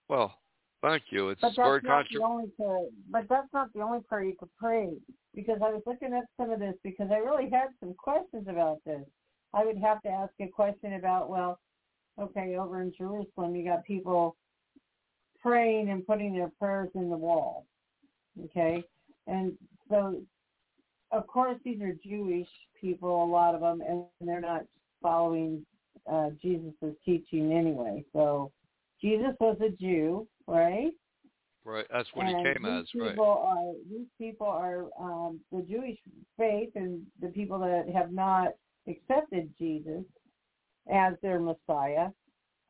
Well, 0.08 0.34
thank 0.82 1.04
you. 1.10 1.30
It's 1.30 1.40
But 1.40 1.48
that's 1.48 1.56
very 1.56 1.80
not 1.82 2.04
contra- 2.08 2.20
the 2.20 2.24
only 2.24 2.50
prayer. 2.56 2.86
But 3.10 3.28
that's 3.28 3.52
not 3.52 3.72
the 3.74 3.80
only 3.80 4.00
prayer 4.00 4.24
you 4.24 4.36
could 4.38 4.54
pray. 4.58 4.90
Because 5.34 5.58
I 5.64 5.70
was 5.70 5.82
looking 5.86 6.14
at 6.14 6.24
some 6.36 6.50
of 6.50 6.60
this 6.60 6.74
because 6.82 7.08
I 7.12 7.18
really 7.18 7.50
had 7.50 7.68
some 7.80 7.94
questions 7.94 8.46
about 8.48 8.78
this. 8.84 9.04
I 9.54 9.64
would 9.64 9.78
have 9.78 10.02
to 10.02 10.08
ask 10.08 10.32
a 10.40 10.48
question 10.48 10.94
about 10.94 11.30
well, 11.30 11.58
okay, 12.20 12.56
over 12.56 12.82
in 12.82 12.92
Jerusalem, 12.96 13.54
you 13.54 13.64
got 13.64 13.84
people 13.84 14.36
praying 15.42 15.90
and 15.90 16.06
putting 16.06 16.34
their 16.34 16.50
prayers 16.58 16.90
in 16.94 17.10
the 17.10 17.16
wall. 17.16 17.66
Okay, 18.44 18.84
and 19.26 19.52
so 19.88 20.20
of 21.10 21.26
course 21.26 21.56
these 21.64 21.80
are 21.80 21.94
Jewish 22.04 22.48
people, 22.80 23.24
a 23.24 23.26
lot 23.26 23.54
of 23.54 23.60
them, 23.60 23.80
and 23.86 24.04
they're 24.20 24.40
not 24.40 24.64
following 25.02 25.64
uh, 26.10 26.30
Jesus' 26.40 26.72
teaching 27.04 27.52
anyway. 27.52 28.04
So 28.12 28.52
Jesus 29.00 29.34
was 29.40 29.56
a 29.60 29.70
Jew, 29.70 30.26
right? 30.46 30.92
Right. 31.64 31.86
That's 31.92 32.08
what 32.14 32.26
and 32.26 32.38
he 32.38 32.44
came 32.44 32.64
as. 32.64 32.86
people 32.90 33.04
Right. 33.04 33.18
Are, 33.18 33.72
these 33.90 34.06
people 34.18 34.46
are 34.46 34.86
um, 34.98 35.40
the 35.52 35.62
Jewish 35.62 35.98
faith 36.38 36.70
and 36.74 37.02
the 37.20 37.28
people 37.28 37.58
that 37.58 37.86
have 37.94 38.12
not 38.12 38.54
accepted 38.88 39.50
Jesus 39.58 40.02
as 40.90 41.14
their 41.22 41.38
Messiah 41.38 42.08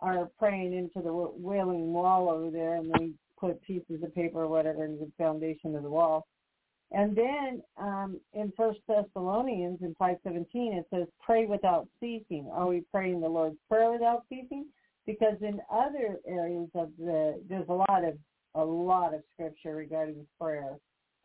are 0.01 0.29
praying 0.39 0.73
into 0.75 1.01
the 1.03 1.13
wailing 1.13 1.93
wall 1.93 2.29
over 2.29 2.51
there, 2.51 2.77
and 2.77 2.93
they 2.99 3.11
put 3.39 3.63
pieces 3.63 4.03
of 4.03 4.15
paper 4.15 4.43
or 4.43 4.49
whatever 4.49 4.85
into 4.85 5.05
the 5.05 5.13
foundation 5.19 5.75
of 5.75 5.83
the 5.83 5.91
wall. 5.91 6.27
And 6.91 7.15
then 7.15 7.63
um, 7.77 8.19
in 8.33 8.53
First 8.57 8.81
Thessalonians 8.89 9.79
in 9.83 9.95
five 9.99 10.17
seventeen 10.25 10.73
it 10.73 10.87
says, 10.93 11.07
"Pray 11.21 11.47
without 11.47 11.87
ceasing." 12.01 12.49
Are 12.53 12.67
we 12.67 12.83
praying 12.91 13.21
the 13.21 13.29
Lord's 13.29 13.59
prayer 13.69 13.93
without 13.93 14.25
ceasing? 14.29 14.67
Because 15.07 15.37
in 15.43 15.61
other 15.71 16.17
areas 16.27 16.69
of 16.75 16.91
the 16.99 17.43
there's 17.49 17.69
a 17.69 17.73
lot 17.73 18.05
of 18.05 18.17
a 18.55 18.65
lot 18.65 19.15
of 19.15 19.21
scripture 19.35 19.75
regarding 19.75 20.27
prayer. 20.41 20.79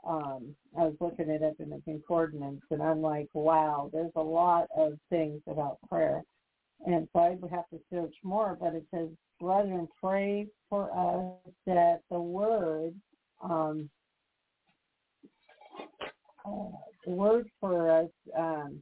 Um, 0.06 0.54
I 0.78 0.82
was 0.82 0.96
looking 1.00 1.30
it 1.30 1.44
up 1.44 1.54
in 1.60 1.70
the 1.70 1.82
concordance, 1.86 2.62
and 2.70 2.84
I'm 2.84 3.02
like, 3.02 3.30
wow, 3.34 3.90
there's 3.94 4.12
a 4.18 4.22
lot 4.22 4.68
of 4.76 5.00
things 5.10 5.42
about 5.48 5.78
prayer. 5.88 6.24
And 6.86 7.08
so 7.14 7.20
I 7.20 7.30
would 7.40 7.52
have 7.52 7.68
to 7.70 7.80
search 7.92 8.14
more, 8.24 8.58
but 8.60 8.74
it 8.76 8.84
says, 8.94 9.08
brethren, 9.40 9.88
pray 10.02 10.48
for 10.70 10.90
us 10.92 11.54
that 11.66 12.02
the 12.12 12.20
word, 12.20 12.94
um, 13.42 13.90
uh, 16.46 16.76
the 17.06 17.12
word 17.12 17.50
for 17.60 17.90
us 17.90 18.10
um, 18.38 18.80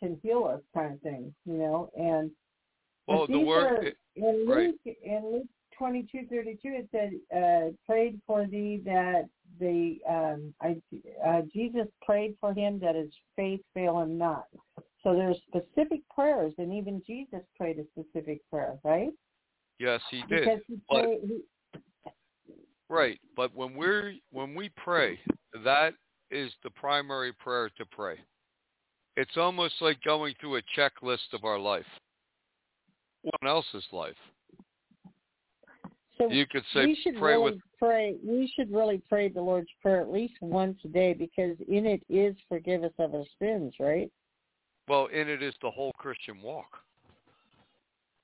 can 0.00 0.18
heal 0.22 0.44
us, 0.44 0.60
kind 0.74 0.94
of 0.94 1.00
thing, 1.00 1.34
you 1.46 1.54
know. 1.54 1.90
And 1.96 2.30
Well, 3.06 3.26
the 3.26 3.40
word. 3.40 3.86
are- 3.86 3.92
in 4.16 4.46
right. 4.48 4.74
Luke, 4.84 4.96
in 5.02 5.30
Luke 5.32 5.46
twenty 5.76 6.02
two 6.10 6.26
thirty 6.26 6.58
two, 6.60 6.74
it 6.74 6.88
said, 6.90 7.12
uh, 7.34 7.70
"Prayed 7.86 8.20
for 8.26 8.46
thee 8.46 8.78
that 8.84 9.28
the 9.60 10.00
um, 10.08 10.52
I, 10.60 10.82
uh, 11.24 11.42
Jesus 11.42 11.86
prayed 12.02 12.36
for 12.40 12.52
him 12.52 12.80
that 12.80 12.96
his 12.96 13.12
faith 13.36 13.60
fail 13.74 14.00
him 14.00 14.18
not." 14.18 14.46
So 15.08 15.14
there's 15.14 15.38
specific 15.48 16.02
prayers, 16.14 16.52
and 16.58 16.70
even 16.70 17.02
Jesus 17.06 17.40
prayed 17.56 17.78
a 17.78 17.84
specific 17.98 18.42
prayer, 18.50 18.78
right? 18.84 19.08
yes, 19.78 20.02
he 20.10 20.22
did. 20.28 20.40
Because 20.44 20.60
he 20.66 20.76
but- 20.88 21.02
prayed, 21.02 21.20
he, 21.22 21.40
Right, 22.90 23.20
but 23.36 23.54
when 23.54 23.74
we're 23.74 24.14
when 24.30 24.54
we 24.54 24.70
pray, 24.70 25.18
that 25.62 25.94
is 26.30 26.50
the 26.62 26.70
primary 26.70 27.32
prayer 27.34 27.70
to 27.76 27.84
pray. 27.84 28.18
It's 29.16 29.36
almost 29.36 29.74
like 29.80 30.02
going 30.02 30.34
through 30.40 30.56
a 30.56 30.62
checklist 30.76 31.32
of 31.34 31.44
our 31.44 31.58
life, 31.58 31.86
one 33.22 33.50
else's 33.50 33.84
life. 33.92 34.16
so 36.16 36.30
You 36.30 36.46
could 36.46 36.64
say 36.72 36.86
we 36.86 36.98
should 37.02 37.16
pray 37.16 37.32
really 37.32 37.52
with 37.52 37.60
pray. 37.78 38.16
We 38.26 38.50
should 38.56 38.72
really 38.72 39.02
pray 39.06 39.28
the 39.28 39.42
Lord's 39.42 39.68
prayer 39.82 40.00
at 40.00 40.10
least 40.10 40.34
once 40.40 40.78
a 40.84 40.88
day 40.88 41.12
because 41.12 41.56
in 41.68 41.84
it 41.84 42.02
is 42.08 42.36
forgive 42.48 42.84
us 42.84 42.92
of 42.98 43.14
our 43.14 43.24
sins, 43.38 43.74
right? 43.78 44.10
Well, 44.88 45.08
and 45.14 45.28
it 45.28 45.42
is 45.42 45.54
the 45.62 45.70
whole 45.70 45.92
Christian 45.98 46.40
walk. 46.42 46.78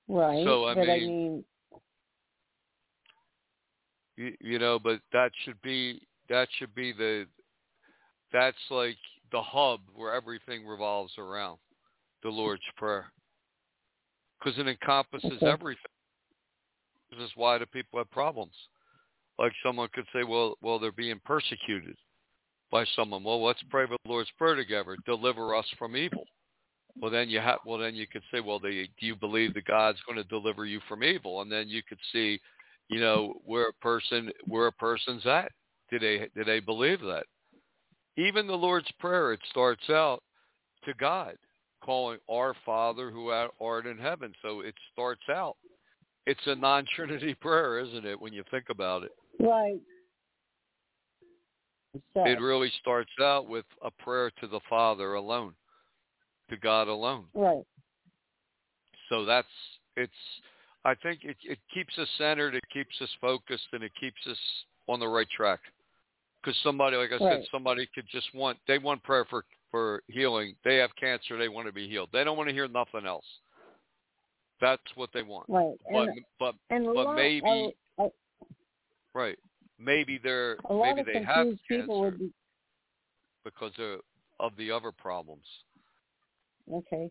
Right. 0.08 0.44
So, 0.44 0.66
I 0.66 0.74
but 0.74 0.82
I 0.82 0.98
mean- 0.98 1.06
mean, 1.08 1.44
You, 4.16 4.32
you 4.40 4.58
know, 4.60 4.78
but 4.78 5.00
that 5.12 5.32
should 5.44 5.60
be 5.62 6.00
that 6.28 6.46
should 6.58 6.72
be 6.74 6.92
the 6.92 7.26
that's 8.32 8.56
like 8.70 8.96
the 9.32 9.42
hub 9.42 9.80
where 9.94 10.14
everything 10.14 10.64
revolves 10.66 11.12
around 11.18 11.58
the 12.22 12.28
Lord's 12.28 12.62
prayer 12.76 13.06
because 14.38 14.58
it 14.58 14.68
encompasses 14.68 15.32
Okay. 15.32 15.46
everything. 15.50 15.82
This 17.10 17.20
is 17.20 17.30
why 17.34 17.58
the 17.58 17.66
people 17.66 17.98
have 17.98 18.10
problems. 18.10 18.54
Like 19.38 19.52
someone 19.64 19.88
could 19.92 20.06
say, 20.12 20.22
well, 20.22 20.56
well, 20.62 20.78
they're 20.78 20.92
being 20.92 21.20
persecuted 21.24 21.96
by 22.70 22.84
someone. 22.96 23.24
Well, 23.24 23.42
let's 23.44 23.62
pray 23.68 23.86
the 23.86 23.98
Lord's 24.06 24.30
prayer 24.38 24.54
together. 24.54 24.96
Deliver 25.06 25.56
us 25.56 25.66
from 25.76 25.96
evil. 25.96 26.24
Well, 27.01 27.11
then 27.11 27.28
you 27.28 27.40
have. 27.40 27.59
Well, 27.66 27.78
then 27.78 27.95
you 27.95 28.07
could 28.07 28.22
say, 28.32 28.40
well, 28.40 28.59
they, 28.59 28.88
do 29.01 29.07
you 29.07 29.16
believe 29.16 29.55
that 29.55 29.64
God's 29.64 29.99
going 30.07 30.16
to 30.16 30.24
deliver 30.24 30.64
you 30.64 30.80
from 30.88 31.03
evil? 31.03 31.42
And 31.42 31.51
then 31.51 31.68
you 31.68 31.82
could 31.82 31.99
see, 32.12 32.40
you 32.88 33.01
know, 33.01 33.34
where 33.45 33.68
a 33.68 33.72
person 33.74 34.30
where 34.47 34.66
a 34.68 34.72
person's 34.72 35.26
at. 35.26 35.51
Do 35.90 35.99
they 35.99 36.28
do 36.34 36.45
they 36.45 36.61
believe 36.61 37.01
that? 37.01 37.24
Even 38.16 38.47
the 38.47 38.55
Lord's 38.55 38.90
prayer, 39.01 39.32
it 39.32 39.40
starts 39.51 39.90
out 39.90 40.22
to 40.84 40.95
God, 40.95 41.34
calling 41.84 42.18
our 42.30 42.55
Father 42.64 43.11
who 43.11 43.28
art 43.28 43.86
in 43.86 43.99
heaven. 43.99 44.32
So 44.40 44.61
it 44.61 44.74
starts 44.92 45.22
out. 45.28 45.57
It's 46.26 46.40
a 46.47 46.55
non-Trinity 46.55 47.34
prayer, 47.40 47.80
isn't 47.80 48.07
it? 48.07 48.20
When 48.20 48.32
you 48.32 48.45
think 48.51 48.66
about 48.70 49.03
it, 49.03 49.12
right. 49.40 49.80
So, 52.14 52.24
it 52.24 52.40
really 52.40 52.72
starts 52.80 53.12
out 53.20 53.49
with 53.49 53.66
a 53.82 53.90
prayer 53.90 54.30
to 54.40 54.49
the 54.49 54.61
Father 54.68 55.14
alone, 55.14 55.55
to 56.55 56.61
God 56.61 56.88
alone. 56.88 57.24
right. 57.34 57.64
So 59.11 59.24
that's 59.24 59.48
it's. 59.96 60.12
I 60.84 60.94
think 60.94 61.20
it 61.24 61.36
it 61.44 61.59
keeps 61.72 61.96
us 61.98 62.09
centered, 62.18 62.55
it 62.55 62.64
keeps 62.72 62.94
us 63.00 63.09
focused, 63.20 63.68
and 63.72 63.82
it 63.82 63.92
keeps 64.00 64.20
us 64.30 64.38
on 64.86 65.00
the 65.00 65.09
right 65.09 65.28
track. 65.34 65.61
Because 66.42 66.59
somebody, 66.62 66.96
like 66.96 67.11
I 67.12 67.18
said, 67.18 67.44
somebody 67.50 67.88
could 67.94 68.05
just 68.11 68.34
want 68.34 68.59
they 68.66 68.78
want 68.78 69.02
prayer 69.02 69.24
for 69.28 69.44
for 69.70 70.02
healing. 70.09 70.55
They 70.64 70.76
have 70.76 70.90
cancer, 70.98 71.38
they 71.38 71.48
want 71.48 71.66
to 71.66 71.72
be 71.72 71.88
healed. 71.88 72.11
They 72.12 72.24
don't 72.24 72.36
want 72.36 72.48
to 72.48 72.55
hear 72.55 72.68
nothing 72.68 73.07
else. 73.07 73.24
That's 74.61 74.82
what 74.94 75.11
they 75.12 75.22
want. 75.22 75.46
Right. 75.48 75.74
But 75.90 76.09
And, 76.09 76.24
but 76.38 76.55
and 76.70 76.84
but 76.86 76.94
lot, 76.94 77.16
maybe- 77.16 77.74
a, 77.98 78.02
a, 78.05 78.09
right, 79.14 79.38
maybe 79.78 80.18
they're 80.22 80.57
maybe 80.70 81.02
they 81.02 81.22
have 81.22 81.46
cancer 81.68 81.86
would 81.88 82.18
be 82.18 82.32
because 83.44 83.72
of 83.78 84.00
of 84.40 84.52
the 84.57 84.70
other 84.70 84.92
problems. 84.92 85.44
Okay. 86.72 87.10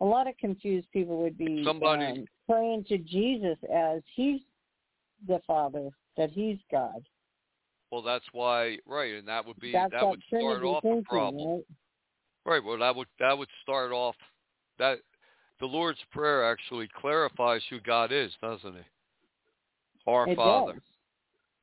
A 0.00 0.04
lot 0.04 0.28
of 0.28 0.36
confused 0.36 0.90
people 0.92 1.18
would 1.22 1.38
be 1.38 1.64
Somebody- 1.64 2.04
um, 2.04 2.26
praying 2.48 2.84
to 2.84 2.98
Jesus 2.98 3.58
as 3.72 4.02
he's 4.14 4.40
the 5.26 5.40
Father, 5.46 5.90
that 6.16 6.30
he's 6.30 6.58
God. 6.70 7.08
Well, 7.90 8.02
that's 8.02 8.26
why 8.32 8.78
right, 8.84 9.14
and 9.14 9.26
that 9.28 9.46
would 9.46 9.58
be 9.58 9.72
That's 9.72 9.92
that 9.92 10.08
would 10.08 10.22
start 10.24 10.62
off 10.62 10.82
thinking, 10.82 10.98
a 11.00 11.02
problem. 11.02 11.48
right? 11.48 11.66
Right. 12.44 12.62
Well, 12.64 12.78
that 12.78 12.94
would 12.94 13.08
that 13.18 13.36
would 13.36 13.48
start 13.62 13.92
off 13.92 14.16
that 14.78 14.98
the 15.60 15.66
Lord's 15.66 16.02
prayer 16.10 16.44
actually 16.50 16.88
clarifies 16.88 17.62
who 17.70 17.80
God 17.80 18.12
is, 18.12 18.32
doesn't 18.42 18.76
it? 18.76 18.84
Our 20.06 20.28
It 20.28 20.36
Father. 20.36 20.74
does. 20.74 20.82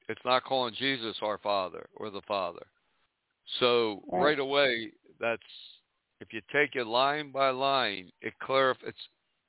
It's 0.10 0.26
not 0.26 0.44
calling 0.44 0.74
Jesus 0.74 1.16
our 1.22 1.38
Father 1.38 1.88
or 1.96 2.10
the 2.10 2.22
Father. 2.22 2.66
So 3.60 4.04
Right. 4.12 4.22
right, 4.24 4.40
away, 4.40 4.92
that's 5.20 5.42
if 6.24 6.32
you 6.32 6.42
take 6.54 6.78
it 6.78 6.88
line 6.88 7.32
by 7.32 7.50
line, 7.50 8.10
it 8.22 8.34
clarif 8.42 8.76
It's 8.86 8.98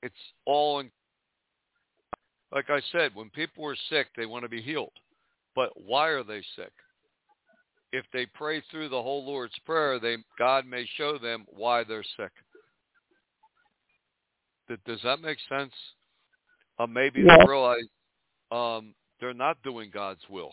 it's 0.02 0.14
all 0.44 0.80
in. 0.80 0.90
Like 2.50 2.68
I 2.68 2.80
said, 2.92 3.12
when 3.14 3.30
people 3.30 3.64
are 3.66 3.76
sick, 3.88 4.08
they 4.16 4.26
want 4.26 4.42
to 4.42 4.48
be 4.48 4.60
healed. 4.60 4.92
But 5.54 5.70
why 5.76 6.08
are 6.08 6.24
they 6.24 6.42
sick? 6.56 6.72
If 7.92 8.04
they 8.12 8.26
pray 8.26 8.60
through 8.70 8.88
the 8.88 9.00
whole 9.00 9.24
Lord's 9.24 9.58
Prayer, 9.64 10.00
they 10.00 10.16
God 10.36 10.66
may 10.66 10.84
show 10.96 11.16
them 11.16 11.46
why 11.48 11.84
they're 11.84 12.04
sick. 12.16 12.32
Does 14.84 15.00
that 15.04 15.20
make 15.20 15.38
sense? 15.48 15.72
Uh, 16.78 16.86
maybe 16.86 17.20
Yeah. 17.20 17.36
they 17.38 17.44
realize 17.46 17.88
um, 18.50 18.94
they're 19.20 19.32
not 19.32 19.62
doing 19.62 19.90
God's 19.90 20.28
will. 20.28 20.52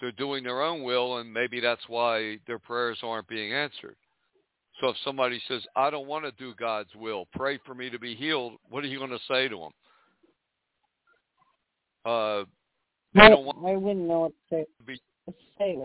They're 0.00 0.10
doing 0.12 0.42
their 0.42 0.62
own 0.62 0.82
will, 0.82 1.18
and 1.18 1.32
maybe 1.32 1.60
that's 1.60 1.86
why 1.88 2.40
their 2.48 2.58
prayers 2.58 2.98
aren't 3.02 3.28
being 3.28 3.52
answered. 3.52 3.96
So 4.80 4.88
if 4.88 4.96
somebody 5.04 5.40
says, 5.46 5.62
"I 5.76 5.90
don't 5.90 6.06
want 6.06 6.24
to 6.24 6.32
do 6.32 6.54
God's 6.54 6.94
will, 6.94 7.26
pray 7.34 7.58
for 7.66 7.74
me 7.74 7.90
to 7.90 7.98
be 7.98 8.14
healed," 8.14 8.58
what 8.68 8.82
are 8.82 8.88
you 8.88 8.98
going 8.98 9.10
to 9.10 9.18
say 9.28 9.48
to 9.48 9.56
them? 9.56 9.72
Uh, 12.04 12.44
I, 13.20 13.28
don't 13.28 13.44
want 13.44 13.58
I 13.58 13.76
wouldn't 13.76 14.06
know 14.06 14.20
what 14.20 14.32
to 14.50 14.64
be 14.86 14.98
say. 15.58 15.76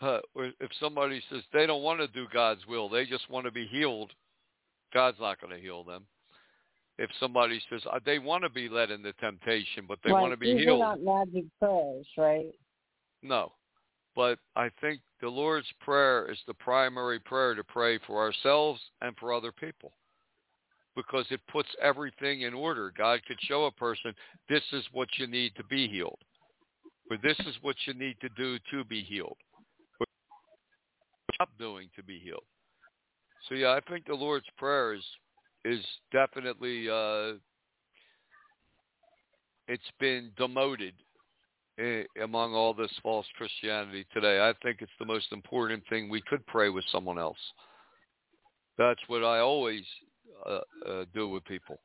Uh, 0.00 0.18
if 0.34 0.70
somebody 0.78 1.20
says 1.28 1.42
they 1.52 1.66
don't 1.66 1.82
want 1.82 1.98
to 1.98 2.06
do 2.08 2.26
God's 2.32 2.64
will, 2.66 2.88
they 2.88 3.04
just 3.04 3.28
want 3.28 3.46
to 3.46 3.50
be 3.50 3.66
healed, 3.66 4.12
God's 4.94 5.18
not 5.18 5.40
going 5.40 5.52
to 5.52 5.60
heal 5.60 5.82
them. 5.82 6.06
If 6.98 7.10
somebody 7.18 7.60
says 7.70 7.82
uh, 7.92 7.98
they 8.04 8.18
want 8.18 8.44
to 8.44 8.50
be 8.50 8.68
led 8.68 8.90
into 8.90 9.12
temptation, 9.14 9.84
but 9.88 9.98
they 10.04 10.12
right. 10.12 10.20
want 10.20 10.32
to 10.32 10.36
be 10.36 10.54
These 10.54 10.64
healed, 10.64 10.82
are 10.82 10.96
not 10.96 11.26
magic 11.26 11.44
prayers, 11.58 12.06
right? 12.16 12.54
no. 13.22 13.52
But 14.14 14.38
I 14.56 14.68
think 14.80 15.00
the 15.20 15.28
Lord's 15.28 15.66
Prayer 15.80 16.30
is 16.30 16.38
the 16.46 16.54
primary 16.54 17.18
prayer 17.18 17.54
to 17.54 17.64
pray 17.64 17.98
for 18.06 18.18
ourselves 18.22 18.80
and 19.00 19.16
for 19.16 19.32
other 19.32 19.52
people. 19.52 19.92
because 20.98 21.26
it 21.30 21.40
puts 21.46 21.68
everything 21.80 22.40
in 22.40 22.52
order. 22.52 22.92
God 22.98 23.20
could 23.24 23.38
show 23.42 23.66
a 23.66 23.70
person, 23.70 24.12
this 24.48 24.64
is 24.72 24.82
what 24.92 25.08
you 25.16 25.28
need 25.28 25.54
to 25.54 25.62
be 25.64 25.86
healed, 25.86 26.18
or 27.08 27.16
this 27.22 27.38
is 27.46 27.54
what 27.62 27.76
you 27.86 27.94
need 27.94 28.16
to 28.20 28.28
do 28.30 28.58
to 28.72 28.82
be 28.82 29.04
healed, 29.04 29.36
or 30.00 30.06
stop 31.34 31.50
doing 31.56 31.88
to 31.94 32.02
be 32.02 32.18
healed. 32.18 32.42
So 33.48 33.54
yeah, 33.54 33.68
I 33.68 33.80
think 33.88 34.06
the 34.06 34.14
Lord's 34.14 34.48
Prayer 34.56 34.94
is, 34.94 35.04
is 35.64 35.84
definitely, 36.10 36.90
uh, 36.90 37.34
it's 39.68 39.92
been 40.00 40.32
demoted 40.36 40.94
among 42.22 42.54
all 42.54 42.74
this 42.74 42.90
false 43.02 43.26
Christianity 43.36 44.06
today. 44.12 44.40
I 44.40 44.52
think 44.62 44.78
it's 44.80 44.90
the 44.98 45.06
most 45.06 45.32
important 45.32 45.82
thing 45.88 46.08
we 46.08 46.22
could 46.22 46.44
pray 46.46 46.68
with 46.70 46.84
someone 46.90 47.18
else. 47.18 47.38
That's 48.76 49.00
what 49.06 49.24
I 49.24 49.38
always 49.40 49.84
uh, 50.46 50.60
uh, 50.88 51.04
do 51.14 51.28
with 51.28 51.44
people 51.44 51.78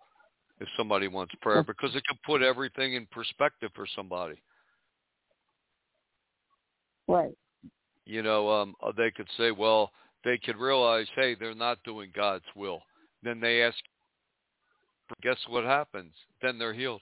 if 0.60 0.68
somebody 0.78 1.08
wants 1.08 1.34
prayer 1.42 1.64
because 1.64 1.96
it 1.96 2.04
can 2.08 2.18
put 2.26 2.42
everything 2.42 2.94
in 2.94 3.08
perspective 3.12 3.72
for 3.76 3.86
somebody. 3.96 4.42
Right. 7.08 7.36
You 8.06 8.22
know, 8.22 8.50
um, 8.50 8.76
uh, 8.82 8.92
they 8.96 9.12
could 9.12 9.28
say, 9.38 9.52
well, 9.52 9.92
they 10.24 10.38
could 10.38 10.58
realize, 10.58 11.08
hey, 11.16 11.36
they're 11.36 11.56
not 11.56 11.80
doing 11.84 12.12
God's 12.16 12.46
will. 12.56 12.82
Then 13.24 13.40
they 13.40 13.62
ask, 13.62 13.78
guess 15.22 15.38
what 15.50 15.64
happens? 15.64 16.14
Then 16.42 16.58
they're 16.58 16.74
healed. 16.74 17.02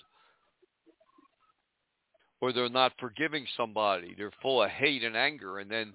Or 2.42 2.52
they're 2.52 2.70
not 2.70 2.94
forgiving 3.00 3.46
somebody. 3.56 4.16
They're 4.18 4.32
full 4.42 4.64
of 4.64 4.70
hate 4.72 5.04
and 5.04 5.16
anger, 5.16 5.60
and 5.60 5.70
then 5.70 5.94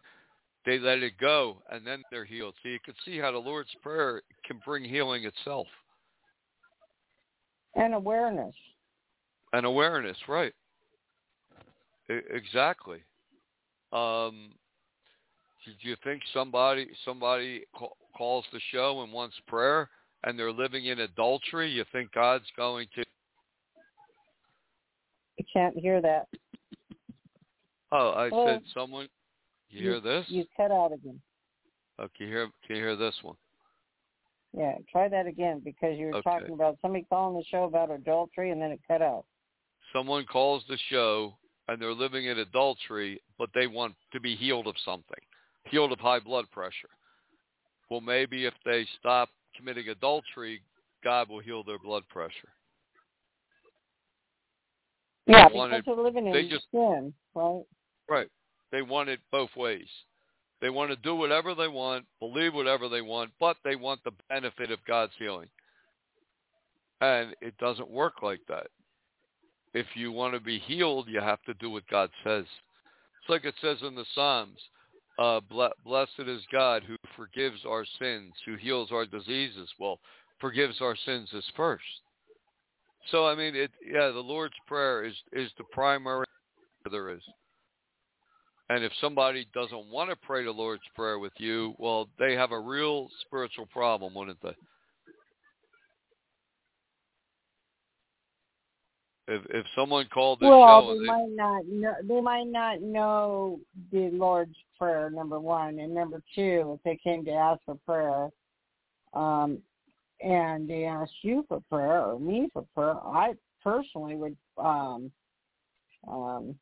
they 0.65 0.79
let 0.79 0.99
it 0.99 1.19
go, 1.19 1.59
and 1.71 1.87
then 1.87 2.03
they're 2.11 2.25
healed. 2.25 2.55
So 2.63 2.69
you 2.69 2.79
can 2.85 2.95
see 3.05 3.19
how 3.19 3.33
the 3.33 3.39
Lord's 3.39 3.75
Prayer 3.83 4.23
can 4.45 4.61
bring 4.65 4.85
healing 4.85 5.25
itself. 5.25 5.67
And 7.75 7.95
awareness. 7.95 8.55
And 9.53 9.67
awareness, 9.67 10.17
right. 10.29 10.53
I- 12.09 12.23
exactly. 12.31 13.03
Um, 13.93 14.53
do 15.65 15.89
you 15.89 15.97
think 16.05 16.23
somebody 16.33 16.89
somebody 17.05 17.65
calls 18.17 18.45
the 18.53 18.61
show 18.71 19.03
and 19.03 19.13
wants 19.13 19.37
prayer 19.49 19.89
and 20.25 20.39
they're 20.39 20.53
living 20.53 20.87
in 20.87 21.01
adultery? 21.01 21.71
You 21.71 21.85
think 21.93 22.13
God's 22.13 22.47
going 22.57 22.87
to? 22.95 23.05
I 25.39 25.45
can't 25.53 25.77
hear 25.77 26.01
that. 26.01 26.29
Oh, 27.93 28.11
I 28.11 28.30
oh. 28.32 28.47
said 28.47 28.62
someone. 28.74 29.09
You, 29.68 29.80
you 29.80 29.91
hear 29.91 30.01
this? 30.01 30.26
You 30.28 30.45
cut 30.57 30.70
out 30.70 30.93
again. 30.93 31.20
Oh, 31.99 32.09
can 32.16 32.26
you 32.26 32.32
hear? 32.32 32.49
Can 32.66 32.76
you 32.76 32.82
hear 32.82 32.97
this 32.97 33.14
one? 33.22 33.37
Yeah, 34.57 34.74
try 34.91 35.09
that 35.09 35.26
again 35.26 35.61
because 35.64 35.99
you 35.99 36.07
were 36.07 36.14
okay. 36.16 36.30
talking 36.30 36.55
about 36.55 36.78
somebody 36.80 37.05
calling 37.09 37.37
the 37.37 37.45
show 37.51 37.64
about 37.64 37.91
adultery 37.91 38.53
and 38.53 38.62
then 38.62 38.70
it 38.70 38.80
cut 38.89 39.03
out. 39.03 39.24
Someone 39.93 40.24
calls 40.24 40.62
the 40.68 40.78
show 40.89 41.37
and 41.68 41.80
they're 41.80 41.93
living 41.93 42.26
in 42.26 42.39
adultery, 42.39 43.20
but 43.39 43.51
they 43.55 43.66
want 43.66 43.95
to 44.12 44.20
be 44.20 44.34
healed 44.34 44.66
of 44.66 44.74
something 44.84 45.18
healed 45.70 45.93
of 45.93 46.01
high 46.01 46.20
blood 46.20 46.47
pressure. 46.51 46.91
Well, 47.91 48.01
maybe 48.01 48.47
if 48.47 48.55
they 48.64 48.87
stop 48.99 49.28
committing 49.57 49.89
adultery, 49.89 50.62
God 51.05 51.28
will 51.28 51.41
heal 51.41 51.62
their 51.62 51.78
blood 51.78 52.03
pressure. 52.09 52.32
Yeah, 55.26 55.45
they 55.45 55.49
because 55.49 55.57
wanted, 55.57 55.84
they're 55.87 55.97
living 55.97 56.26
in 56.26 56.32
they 56.32 56.49
just, 56.49 56.66
sin, 56.70 57.12
right? 57.34 57.62
Right. 58.09 58.29
They 58.73 58.83
want 58.83 59.09
it 59.09 59.21
both 59.31 59.51
ways. 59.57 59.89
They 60.61 60.71
want 60.71 60.91
to 60.91 60.97
do 60.97 61.15
whatever 61.15 61.55
they 61.55 61.69
want, 61.69 62.07
believe 62.19 62.55
whatever 62.55 62.89
they 62.89 63.03
want, 63.03 63.31
but 63.39 63.57
they 63.65 63.77
want 63.77 64.03
the 64.05 64.13
benefit 64.29 64.71
of 64.71 64.79
God's 64.87 65.13
healing. 65.19 65.49
And 67.01 67.35
it 67.43 67.57
doesn't 67.59 67.91
work 67.91 68.23
like 68.23 68.41
that. 68.49 68.69
If 69.75 69.87
you 69.95 70.13
want 70.13 70.33
to 70.35 70.41
be 70.41 70.59
healed, 70.59 71.09
you 71.09 71.21
have 71.21 71.43
to 71.43 71.55
do 71.55 71.71
what 71.71 71.87
God 71.89 72.11
says. 72.25 72.45
It's 73.21 73.29
like 73.29 73.45
it 73.45 73.55
says 73.61 73.79
in 73.83 73.95
the 73.95 74.07
Psalms, 74.15 74.59
uh, 75.19 75.41
blessed 75.85 76.11
is 76.27 76.43
God 76.51 76.83
who 76.87 76.97
forgives 77.17 77.61
our 77.67 77.85
sins, 77.99 78.33
who 78.47 78.57
heals 78.57 78.91
our 78.93 79.05
diseases. 79.05 79.69
Well, 79.79 80.01
forgives 80.41 80.81
our 80.81 80.97
sins 81.05 81.29
is 81.33 81.45
first. 81.57 81.85
So 83.11 83.27
I 83.27 83.35
mean, 83.35 83.55
it 83.55 83.71
yeah, 83.85 84.09
the 84.09 84.21
Lord's 84.21 84.55
prayer 84.67 85.05
is 85.05 85.15
is 85.33 85.51
the 85.59 85.65
primary 85.73 86.27
there 86.91 87.11
is. 87.11 87.23
And 88.69 88.83
if 88.83 88.93
somebody 89.01 89.47
doesn't 89.55 89.87
want 89.91 90.11
to 90.11 90.17
pray 90.17 90.45
the 90.45 90.51
Lord's 90.51 90.83
prayer 90.95 91.19
with 91.19 91.33
you, 91.39 91.75
well, 91.79 92.09
they 92.19 92.35
have 92.35 92.51
a 92.51 92.59
real 92.59 93.09
spiritual 93.25 93.67
problem, 93.67 94.14
wouldn't 94.14 94.43
they? 94.43 94.57
If 99.29 99.43
if 99.51 99.67
someone 99.75 100.07
called 100.12 100.39
this 100.39 100.49
well, 100.49 100.83
show, 100.83 100.95
they, 100.95 101.01
they 101.01 101.07
might 101.07 101.31
not 101.31 101.67
know. 101.67 101.95
They 102.05 102.21
might 102.21 102.47
not 102.47 102.81
know 102.81 103.61
the 103.91 104.11
Lord's 104.12 104.55
prayer. 104.79 105.11
Number 105.11 105.41
one, 105.41 105.81
and 105.81 105.93
number 105.93 106.23
two, 106.35 106.79
if 106.79 106.83
they 106.85 106.97
came 107.03 107.25
to 107.25 107.33
ask 107.33 107.61
for 107.64 107.77
prayer, 107.85 108.31
um, 109.14 109.59
and 110.21 110.69
they 110.71 110.85
asked 110.85 111.12
you 111.23 111.45
for 111.49 111.61
prayer 111.69 112.03
or 112.03 112.21
me 112.21 112.49
for 112.53 112.64
prayer, 112.73 112.95
I 113.05 113.35
personally 113.64 114.14
would 114.14 114.37
um, 114.59 115.11
um, 116.07 116.55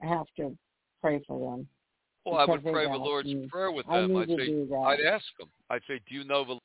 have 0.00 0.26
to 0.36 0.56
pray 1.00 1.22
for 1.26 1.56
them. 1.56 1.66
Well, 2.24 2.38
I 2.38 2.44
would 2.44 2.62
pray 2.62 2.86
the 2.86 2.96
Lord's 2.96 3.28
me. 3.28 3.46
prayer 3.50 3.70
with 3.70 3.86
them. 3.86 4.16
I'd 4.16 4.28
say, 4.28 4.66
I'd 4.84 5.00
ask 5.00 5.24
them. 5.38 5.48
I'd 5.70 5.82
say, 5.86 6.00
do 6.08 6.14
you 6.14 6.24
know 6.24 6.44
the 6.44 6.58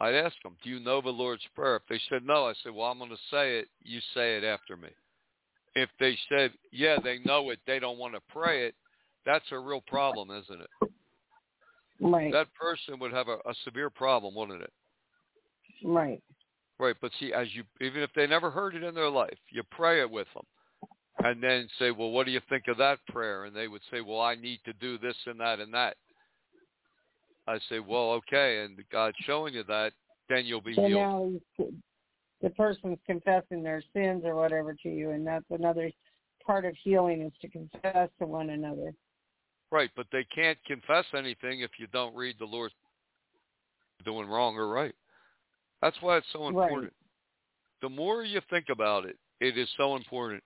I'd 0.00 0.14
ask 0.14 0.34
them, 0.42 0.56
do 0.62 0.70
you 0.70 0.80
know 0.80 1.00
the 1.00 1.10
Lord's 1.10 1.44
Prayer? 1.54 1.76
If 1.76 1.82
they 1.88 2.00
said 2.08 2.26
no, 2.26 2.46
I 2.46 2.52
said, 2.62 2.74
well, 2.74 2.90
I'm 2.90 2.98
going 2.98 3.10
to 3.10 3.16
say 3.30 3.58
it. 3.58 3.68
You 3.82 4.00
say 4.12 4.36
it 4.36 4.44
after 4.44 4.76
me. 4.76 4.88
If 5.76 5.88
they 6.00 6.16
said, 6.28 6.52
yeah, 6.72 6.96
they 7.02 7.18
know 7.24 7.50
it, 7.50 7.60
they 7.66 7.78
don't 7.78 7.98
want 7.98 8.14
to 8.14 8.20
pray 8.28 8.66
it, 8.66 8.74
that's 9.24 9.44
a 9.50 9.58
real 9.58 9.80
problem, 9.86 10.30
isn't 10.30 10.60
it? 10.60 10.90
Right. 12.00 12.32
That 12.32 12.48
person 12.54 12.98
would 12.98 13.12
have 13.12 13.28
a, 13.28 13.36
a 13.48 13.54
severe 13.64 13.88
problem, 13.88 14.34
wouldn't 14.34 14.62
it? 14.62 14.72
Right. 15.84 16.22
Right, 16.78 16.96
but 17.00 17.12
see, 17.20 17.32
as 17.32 17.46
you 17.52 17.62
even 17.80 18.02
if 18.02 18.10
they 18.16 18.26
never 18.26 18.50
heard 18.50 18.74
it 18.74 18.82
in 18.82 18.94
their 18.94 19.08
life, 19.08 19.38
you 19.50 19.62
pray 19.70 20.00
it 20.00 20.10
with 20.10 20.26
them, 20.34 20.42
and 21.22 21.42
then 21.42 21.68
say, 21.78 21.90
"Well, 21.90 22.10
what 22.10 22.26
do 22.26 22.32
you 22.32 22.40
think 22.48 22.68
of 22.68 22.78
that 22.78 22.98
prayer?" 23.06 23.44
And 23.44 23.54
they 23.54 23.68
would 23.68 23.82
say, 23.90 24.00
"Well, 24.00 24.20
I 24.20 24.34
need 24.34 24.60
to 24.64 24.72
do 24.74 24.98
this 24.98 25.16
and 25.26 25.38
that 25.40 25.60
and 25.60 25.72
that." 25.74 25.96
I 27.46 27.58
say, 27.68 27.78
well, 27.78 28.12
okay, 28.12 28.64
and 28.64 28.82
God's 28.90 29.16
showing 29.26 29.54
you 29.54 29.64
that, 29.64 29.92
then 30.28 30.46
you'll 30.46 30.62
be 30.62 30.74
so 30.74 30.86
healed. 30.86 31.40
Now 31.58 31.66
the 32.40 32.50
person's 32.50 32.98
confessing 33.06 33.62
their 33.62 33.82
sins 33.92 34.22
or 34.24 34.34
whatever 34.34 34.74
to 34.82 34.88
you, 34.88 35.10
and 35.10 35.26
that's 35.26 35.44
another 35.50 35.90
part 36.44 36.64
of 36.64 36.74
healing 36.82 37.22
is 37.22 37.32
to 37.42 37.48
confess 37.48 38.08
to 38.18 38.26
one 38.26 38.50
another. 38.50 38.94
Right, 39.70 39.90
but 39.96 40.06
they 40.12 40.24
can't 40.34 40.58
confess 40.66 41.04
anything 41.16 41.60
if 41.60 41.70
you 41.78 41.86
don't 41.88 42.14
read 42.14 42.36
the 42.38 42.44
Lord's 42.44 42.74
doing 44.04 44.28
wrong 44.28 44.56
or 44.56 44.68
right. 44.68 44.94
That's 45.82 45.96
why 46.00 46.18
it's 46.18 46.26
so 46.32 46.48
important. 46.48 46.82
Right. 46.82 46.92
The 47.82 47.88
more 47.88 48.24
you 48.24 48.40
think 48.48 48.66
about 48.70 49.04
it, 49.04 49.16
it 49.40 49.58
is 49.58 49.68
so 49.76 49.96
important 49.96 50.42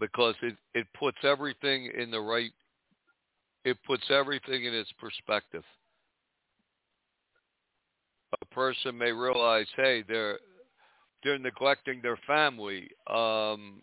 because 0.00 0.34
it 0.42 0.56
it 0.74 0.86
puts 0.98 1.18
everything 1.22 1.92
in 1.96 2.10
the 2.10 2.20
right 2.20 2.50
it 3.64 3.76
puts 3.86 4.04
everything 4.10 4.64
in 4.64 4.74
its 4.74 4.90
perspective. 4.98 5.64
A 8.40 8.46
person 8.46 8.96
may 8.96 9.12
realize, 9.12 9.66
hey, 9.76 10.04
they're 10.06 10.38
they're 11.22 11.38
neglecting 11.38 12.00
their 12.00 12.18
family 12.26 12.88
um, 13.08 13.82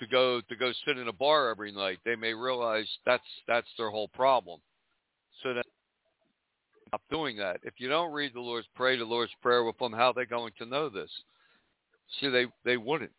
to 0.00 0.06
go 0.10 0.40
to 0.40 0.56
go 0.56 0.72
sit 0.86 0.98
in 0.98 1.08
a 1.08 1.12
bar 1.12 1.50
every 1.50 1.70
night. 1.70 1.98
They 2.04 2.16
may 2.16 2.34
realize 2.34 2.88
that's 3.06 3.22
that's 3.46 3.68
their 3.76 3.90
whole 3.90 4.08
problem. 4.08 4.60
So 5.42 5.54
then 5.54 5.62
stop 6.88 7.02
doing 7.10 7.36
that. 7.36 7.60
If 7.62 7.74
you 7.78 7.88
don't 7.88 8.12
read 8.12 8.34
the 8.34 8.40
Lord's 8.40 8.66
pray 8.74 8.96
the 8.96 9.04
Lord's 9.04 9.32
prayer 9.42 9.62
with 9.62 9.78
them, 9.78 9.92
how 9.92 10.08
are 10.08 10.14
they 10.14 10.24
going 10.24 10.52
to 10.58 10.66
know 10.66 10.88
this? 10.88 11.10
See, 12.18 12.28
they 12.28 12.46
they 12.64 12.78
wouldn't. 12.78 13.12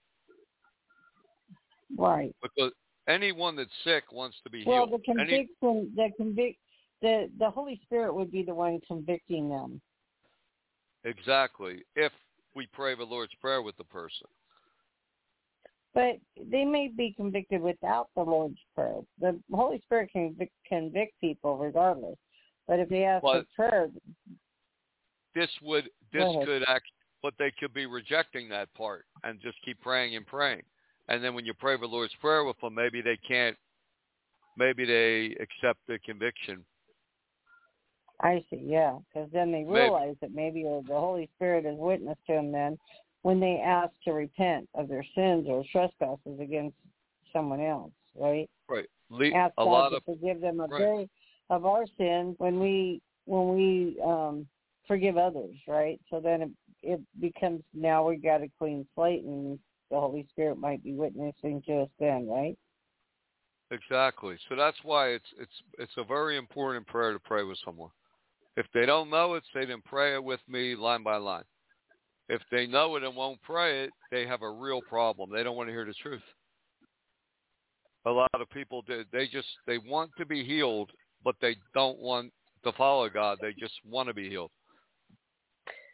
Right. 1.98 2.36
Because 2.42 2.72
anyone 3.08 3.56
that's 3.56 3.70
sick 3.84 4.12
wants 4.12 4.38
to 4.44 4.50
be 4.50 4.64
well, 4.66 4.88
healed. 4.88 4.90
Well, 4.92 5.00
the 5.00 5.04
conviction, 5.04 5.50
Any... 5.64 5.90
the 5.96 6.10
convict, 6.18 6.60
the 7.02 7.30
the 7.40 7.50
Holy 7.50 7.80
Spirit 7.84 8.14
would 8.14 8.32
be 8.32 8.44
the 8.44 8.54
one 8.54 8.80
convicting 8.88 9.50
them. 9.50 9.82
Exactly. 11.06 11.84
If 11.96 12.12
we 12.56 12.68
pray 12.68 12.96
the 12.96 13.04
Lord's 13.04 13.34
prayer 13.42 13.62
with 13.62 13.78
the 13.78 13.84
person. 13.86 14.28
But 15.94 16.20
they 16.52 16.66
may 16.66 16.90
be 16.90 17.14
convicted 17.14 17.62
without 17.62 18.10
the 18.16 18.22
Lord's 18.22 18.60
prayer. 18.76 19.00
The 19.20 19.40
Holy 19.52 19.82
Spirit 19.86 20.12
can 20.14 20.36
convict 20.68 21.20
people 21.20 21.58
regardless. 21.58 22.18
But 22.68 22.80
if 22.80 22.90
they 22.90 23.06
ask 23.06 23.24
but 23.24 23.46
for 23.56 23.70
prayer, 23.70 23.90
this 25.34 25.50
would 25.64 25.90
this 26.14 26.36
could 26.46 26.64
act, 26.68 26.86
but 27.24 27.34
they 27.40 27.52
could 27.60 27.74
be 27.74 27.88
rejecting 27.88 28.50
that 28.50 28.72
part 28.76 29.06
and 29.24 29.40
just 29.42 29.58
keep 29.66 29.82
praying 29.82 30.16
and 30.16 30.28
praying 30.28 30.62
and 31.10 31.24
then 31.24 31.34
when 31.34 31.46
you 31.46 31.54
pray 31.54 31.76
the 31.78 31.86
Lord's 31.86 32.14
Prayer 32.22 32.44
with 32.44 32.60
them, 32.62 32.76
maybe 32.76 33.02
they 33.02 33.18
can't, 33.28 33.58
maybe 34.58 34.86
they 34.86 35.36
accept 35.42 35.80
the 35.88 36.00
conviction. 36.06 36.64
I 38.22 38.44
see, 38.50 38.62
yeah, 38.64 38.98
because 39.08 39.30
then 39.34 39.52
they 39.52 39.64
realize 39.64 40.16
maybe. 40.22 40.34
that 40.34 40.36
maybe 40.36 40.64
the 40.64 40.94
Holy 40.94 41.30
Spirit 41.36 41.66
is 41.66 41.78
witness 41.78 42.18
to 42.28 42.34
them 42.34 42.52
then 42.52 42.78
when 43.22 43.40
they 43.40 43.62
ask 43.66 43.92
to 44.06 44.14
repent 44.14 44.68
of 44.76 44.88
their 44.88 45.06
sins 45.16 45.46
or 45.48 45.64
trespasses 45.72 46.40
against 46.40 46.76
someone 47.34 47.62
else, 47.62 47.92
right? 48.16 48.50
Right. 48.68 48.88
Le- 49.10 49.34
ask 49.34 49.54
a 49.58 49.64
God 49.64 49.72
lot 49.72 49.90
to 49.90 49.98
of 49.98 50.04
forgive 50.04 50.42
them 50.42 50.60
of 50.60 50.70
right. 50.72 50.80
their 50.80 51.06
of 51.50 51.66
our 51.66 51.86
sins 51.98 52.36
when 52.38 52.60
we 52.60 53.02
when 53.26 53.56
we 53.56 54.00
um 54.06 54.48
forgive 54.88 55.18
others, 55.18 55.56
right? 55.68 56.00
So 56.10 56.20
then 56.20 56.42
it, 56.42 56.52
it 56.84 57.02
becomes 57.20 57.62
now 57.74 58.08
we 58.08 58.18
got 58.18 58.42
a 58.42 58.50
clean 58.60 58.86
slate 58.96 59.24
and 59.24 59.60
the 59.90 60.00
Holy 60.00 60.28
Spirit 60.32 60.58
might 60.58 60.84
be 60.84 60.94
witnessing 60.94 61.64
us 61.68 61.90
then, 62.00 62.28
right? 62.28 62.58
Exactly. 63.72 64.36
So 64.48 64.56
that's 64.56 64.78
why 64.84 65.10
it's 65.10 65.30
it's 65.40 65.64
it's 65.78 65.98
a 65.98 66.04
very 66.04 66.38
important 66.38 66.88
prayer 66.88 67.14
to 67.14 67.20
pray 67.20 67.44
with 67.44 67.58
someone. 67.64 67.92
If 68.58 68.66
they 68.74 68.86
don't 68.86 69.10
know 69.10 69.36
it, 69.36 69.44
say 69.54 69.66
then 69.66 69.82
pray 69.86 70.16
it 70.16 70.24
with 70.24 70.40
me 70.48 70.76
line 70.76 71.04
by 71.04 71.18
line. 71.18 71.44
If 72.30 72.42
they 72.52 72.68
know 72.68 72.96
it 72.96 73.04
and 73.04 73.16
won't 73.16 73.42
pray 73.42 73.84
it, 73.84 73.92
they 74.12 74.26
have 74.26 74.42
a 74.42 74.52
real 74.52 74.82
problem. 74.82 75.30
They 75.32 75.44
don't 75.44 75.56
want 75.56 75.70
to 75.70 75.74
hear 75.74 75.86
the 75.86 75.94
truth. 76.02 76.22
A 78.06 78.12
lot 78.12 78.30
of 78.34 78.50
people 78.50 78.82
do. 78.84 79.04
They 79.12 79.28
just 79.28 79.48
they 79.68 79.78
want 79.78 80.12
to 80.18 80.26
be 80.26 80.44
healed, 80.44 80.90
but 81.24 81.36
they 81.42 81.56
don't 81.74 82.00
want 82.00 82.32
to 82.64 82.72
follow 82.74 83.08
God. 83.10 83.38
They 83.42 83.54
just 83.60 83.74
want 83.86 84.08
to 84.08 84.14
be 84.14 84.30
healed. 84.30 84.52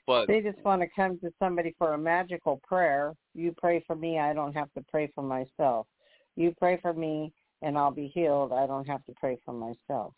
But 0.07 0.27
they 0.27 0.41
just 0.41 0.59
want 0.63 0.81
to 0.81 0.87
come 0.95 1.19
to 1.19 1.31
somebody 1.39 1.73
for 1.77 1.93
a 1.93 1.97
magical 1.97 2.61
prayer. 2.67 3.13
You 3.33 3.53
pray 3.57 3.83
for 3.87 3.95
me, 3.95 4.19
I 4.19 4.33
don't 4.33 4.53
have 4.53 4.71
to 4.73 4.83
pray 4.89 5.11
for 5.15 5.23
myself. 5.23 5.87
You 6.35 6.53
pray 6.59 6.79
for 6.81 6.93
me 6.93 7.33
and 7.61 7.77
I'll 7.77 7.91
be 7.91 8.07
healed. 8.07 8.51
I 8.53 8.67
don't 8.67 8.87
have 8.87 9.03
to 9.05 9.13
pray 9.19 9.37
for 9.45 9.53
myself. 9.53 10.13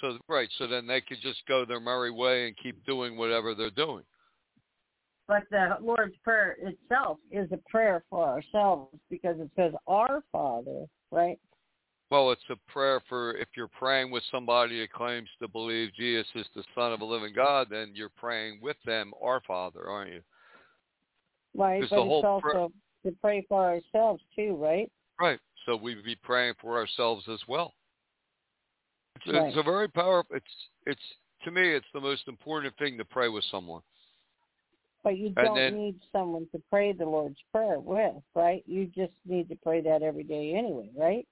So 0.00 0.18
right, 0.28 0.48
so 0.58 0.66
then 0.66 0.86
they 0.86 1.00
could 1.00 1.20
just 1.22 1.42
go 1.46 1.64
their 1.64 1.80
merry 1.80 2.10
way 2.10 2.46
and 2.46 2.56
keep 2.56 2.84
doing 2.86 3.16
whatever 3.16 3.54
they're 3.54 3.70
doing. 3.70 4.04
But 5.28 5.44
the 5.50 5.76
Lord's 5.80 6.16
Prayer 6.24 6.56
itself 6.60 7.18
is 7.30 7.48
a 7.52 7.58
prayer 7.70 8.02
for 8.10 8.24
ourselves 8.26 8.96
because 9.10 9.36
it 9.38 9.50
says 9.54 9.72
our 9.86 10.22
Father, 10.32 10.86
right? 11.10 11.38
Well, 12.10 12.32
it's 12.32 12.42
a 12.50 12.56
prayer 12.70 13.00
for 13.08 13.36
if 13.36 13.48
you're 13.56 13.68
praying 13.68 14.10
with 14.10 14.24
somebody 14.32 14.80
that 14.80 14.92
claims 14.92 15.28
to 15.40 15.46
believe 15.46 15.90
Jesus 15.96 16.26
is 16.34 16.46
the 16.56 16.64
Son 16.74 16.92
of 16.92 17.00
a 17.02 17.04
living 17.04 17.32
God, 17.34 17.68
then 17.70 17.92
you're 17.94 18.10
praying 18.16 18.58
with 18.60 18.76
them, 18.84 19.12
our 19.22 19.40
Father, 19.46 19.88
aren't 19.88 20.12
you? 20.12 20.20
Right, 21.56 21.80
but 21.80 21.84
it's 21.84 21.92
also 21.92 22.40
prayer, 22.40 22.68
to 23.06 23.12
pray 23.20 23.46
for 23.48 23.64
ourselves 23.64 24.22
too, 24.34 24.56
right? 24.56 24.90
Right. 25.20 25.38
So 25.66 25.76
we'd 25.76 26.04
be 26.04 26.16
praying 26.16 26.54
for 26.60 26.78
ourselves 26.78 27.24
as 27.32 27.40
well. 27.46 27.74
It's, 29.16 29.32
right. 29.32 29.48
it's 29.48 29.56
a 29.56 29.62
very 29.62 29.88
powerful. 29.88 30.36
It's 30.36 30.44
it's 30.86 31.00
to 31.44 31.50
me, 31.50 31.74
it's 31.74 31.86
the 31.94 32.00
most 32.00 32.26
important 32.26 32.76
thing 32.78 32.98
to 32.98 33.04
pray 33.04 33.28
with 33.28 33.44
someone. 33.50 33.82
But 35.02 35.16
you 35.16 35.30
don't 35.30 35.54
then, 35.54 35.76
need 35.76 36.00
someone 36.12 36.46
to 36.52 36.60
pray 36.70 36.92
the 36.92 37.06
Lord's 37.06 37.38
Prayer 37.52 37.80
with, 37.80 38.14
right? 38.34 38.62
You 38.66 38.86
just 38.86 39.12
need 39.26 39.48
to 39.48 39.56
pray 39.56 39.80
that 39.80 40.02
every 40.02 40.24
day 40.24 40.54
anyway, 40.54 40.90
right? 40.96 41.26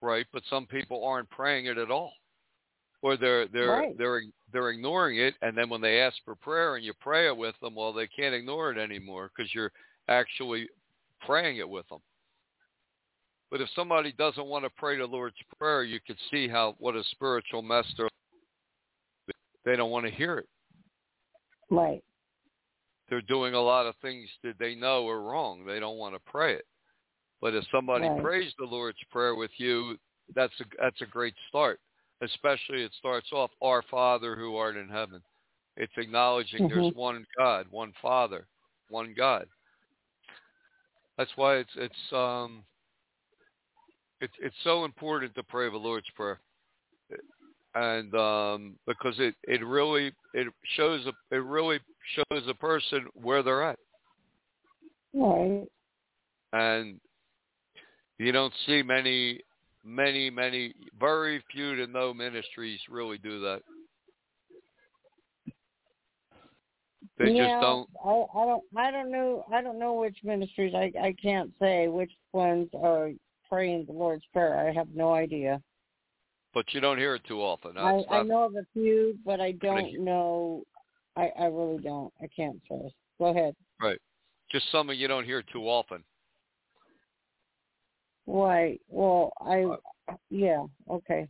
Right, 0.00 0.26
but 0.32 0.42
some 0.48 0.66
people 0.66 1.04
aren't 1.04 1.28
praying 1.30 1.66
it 1.66 1.76
at 1.76 1.90
all, 1.90 2.12
or 3.02 3.16
they're 3.16 3.48
they're 3.48 3.70
right. 3.70 3.98
they're 3.98 4.22
they're 4.52 4.70
ignoring 4.70 5.18
it, 5.18 5.34
and 5.42 5.56
then 5.56 5.68
when 5.68 5.80
they 5.80 6.00
ask 6.00 6.16
for 6.24 6.36
prayer 6.36 6.76
and 6.76 6.84
you 6.84 6.92
pray 7.00 7.26
it 7.26 7.36
with 7.36 7.54
them, 7.60 7.74
well, 7.74 7.92
they 7.92 8.06
can't 8.06 8.34
ignore 8.34 8.70
it 8.70 8.78
anymore 8.78 9.30
because 9.36 9.52
you're 9.52 9.72
actually 10.08 10.68
praying 11.26 11.56
it 11.56 11.68
with 11.68 11.88
them. 11.88 11.98
But 13.50 13.60
if 13.60 13.68
somebody 13.74 14.12
doesn't 14.12 14.46
want 14.46 14.64
to 14.64 14.70
pray 14.70 14.98
the 14.98 15.06
Lord's 15.06 15.36
Prayer, 15.58 15.82
you 15.82 16.00
could 16.06 16.18
see 16.30 16.48
how 16.48 16.76
what 16.78 16.94
a 16.94 17.02
spiritual 17.10 17.62
mess 17.62 17.86
they're. 17.96 18.08
They 19.64 19.76
don't 19.76 19.90
want 19.90 20.06
to 20.06 20.12
hear 20.12 20.38
it. 20.38 20.48
Right. 21.70 22.02
They're 23.08 23.22
doing 23.22 23.54
a 23.54 23.60
lot 23.60 23.86
of 23.86 23.94
things 24.02 24.28
that 24.42 24.58
they 24.58 24.74
know 24.74 25.08
are 25.08 25.22
wrong. 25.22 25.64
They 25.66 25.80
don't 25.80 25.98
want 25.98 26.14
to 26.14 26.20
pray 26.30 26.54
it. 26.54 26.66
But 27.40 27.54
if 27.54 27.64
somebody 27.72 28.08
right. 28.08 28.22
prays 28.22 28.52
the 28.58 28.64
Lord's 28.64 28.98
Prayer 29.10 29.34
with 29.34 29.50
you, 29.58 29.96
that's 30.34 30.52
a 30.60 30.64
that's 30.80 31.00
a 31.00 31.06
great 31.06 31.34
start. 31.48 31.80
Especially 32.20 32.82
it 32.82 32.92
starts 32.98 33.28
off, 33.32 33.50
"Our 33.62 33.82
Father 33.90 34.34
who 34.36 34.56
art 34.56 34.76
in 34.76 34.88
heaven." 34.88 35.22
It's 35.76 35.92
acknowledging 35.96 36.68
mm-hmm. 36.68 36.80
there's 36.80 36.94
one 36.94 37.24
God, 37.36 37.66
one 37.70 37.92
Father, 38.02 38.46
one 38.88 39.14
God. 39.16 39.46
That's 41.16 41.30
why 41.36 41.56
it's 41.56 41.70
it's 41.76 42.12
um 42.12 42.64
it's 44.20 44.34
it's 44.40 44.56
so 44.64 44.84
important 44.84 45.34
to 45.36 45.42
pray 45.44 45.70
the 45.70 45.76
Lord's 45.76 46.06
Prayer, 46.16 46.40
and 47.74 48.12
um, 48.14 48.74
because 48.86 49.14
it 49.18 49.34
it 49.44 49.64
really 49.64 50.12
it 50.34 50.48
shows 50.76 51.06
a, 51.06 51.34
it 51.34 51.42
really 51.42 51.78
shows 52.16 52.42
a 52.48 52.54
person 52.54 53.06
where 53.14 53.42
they're 53.42 53.62
at. 53.62 53.78
Right. 55.14 55.64
And 56.52 57.00
you 58.18 58.32
don't 58.32 58.52
see 58.66 58.82
many, 58.82 59.40
many, 59.84 60.30
many, 60.30 60.74
very 60.98 61.42
few 61.52 61.76
to 61.76 61.86
no 61.86 62.12
ministries 62.12 62.80
really 62.90 63.18
do 63.18 63.40
that. 63.40 63.62
They 67.18 67.30
yeah, 67.30 67.46
just 67.48 67.62
don't. 67.62 67.88
I, 68.04 68.10
I 68.10 68.44
don't. 68.44 68.64
I 68.76 68.90
don't 68.90 69.10
know. 69.10 69.44
I 69.52 69.62
don't 69.62 69.78
know 69.78 69.94
which 69.94 70.18
ministries. 70.22 70.74
I 70.74 70.92
I 71.00 71.14
can't 71.20 71.50
say 71.60 71.88
which 71.88 72.12
ones 72.32 72.68
are 72.80 73.10
praying 73.48 73.86
the 73.86 73.92
Lord's 73.92 74.24
Prayer. 74.32 74.68
I 74.68 74.72
have 74.72 74.88
no 74.94 75.14
idea. 75.14 75.60
But 76.54 76.66
you 76.72 76.80
don't 76.80 76.98
hear 76.98 77.14
it 77.16 77.22
too 77.26 77.40
often. 77.40 77.76
I, 77.76 77.96
not, 77.96 78.04
I 78.10 78.22
know 78.22 78.44
of 78.44 78.54
a 78.54 78.64
few, 78.72 79.18
but 79.24 79.40
I 79.40 79.52
don't 79.52 80.04
know. 80.04 80.62
I 81.16 81.30
I 81.38 81.44
really 81.46 81.82
don't. 81.82 82.12
I 82.22 82.28
can't 82.34 82.60
say. 82.68 82.92
Go 83.18 83.26
ahead. 83.26 83.54
Right. 83.80 83.98
Just 84.50 84.70
some 84.70 84.88
of 84.88 84.96
you 84.96 85.08
don't 85.08 85.24
hear 85.24 85.42
too 85.42 85.64
often. 85.68 86.04
Right. 88.28 88.78
Well, 88.90 89.32
I 89.40 89.62
Uh, 89.62 90.16
yeah. 90.28 90.64
Okay. 90.90 91.26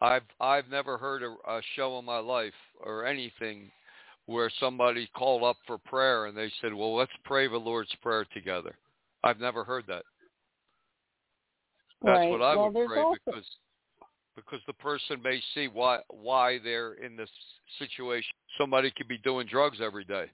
I've 0.00 0.24
I've 0.40 0.68
never 0.68 0.96
heard 0.96 1.22
a, 1.22 1.36
a 1.46 1.60
show 1.74 1.98
in 1.98 2.06
my 2.06 2.18
life 2.18 2.54
or 2.80 3.04
anything 3.04 3.70
where 4.24 4.50
somebody 4.58 5.08
called 5.14 5.42
up 5.42 5.56
for 5.66 5.76
prayer 5.76 6.26
and 6.26 6.36
they 6.36 6.50
said, 6.60 6.72
"Well, 6.72 6.96
let's 6.96 7.12
pray 7.24 7.48
the 7.48 7.58
Lord's 7.58 7.94
prayer 8.02 8.26
together." 8.32 8.76
I've 9.24 9.40
never 9.40 9.62
heard 9.62 9.84
that. 9.88 10.04
That's 12.02 12.16
right. 12.16 12.30
what 12.30 12.42
I 12.42 12.56
well, 12.56 12.70
would 12.70 12.86
pray 12.86 13.00
also... 13.00 13.18
because 13.26 13.44
because 14.36 14.60
the 14.66 14.72
person 14.74 15.20
may 15.22 15.42
see 15.54 15.68
why 15.68 15.98
why 16.08 16.58
they're 16.64 16.94
in 16.94 17.14
this 17.14 17.30
situation. 17.78 18.32
Somebody 18.58 18.90
could 18.96 19.08
be 19.08 19.18
doing 19.18 19.46
drugs 19.46 19.78
every 19.82 20.04
day, 20.04 20.30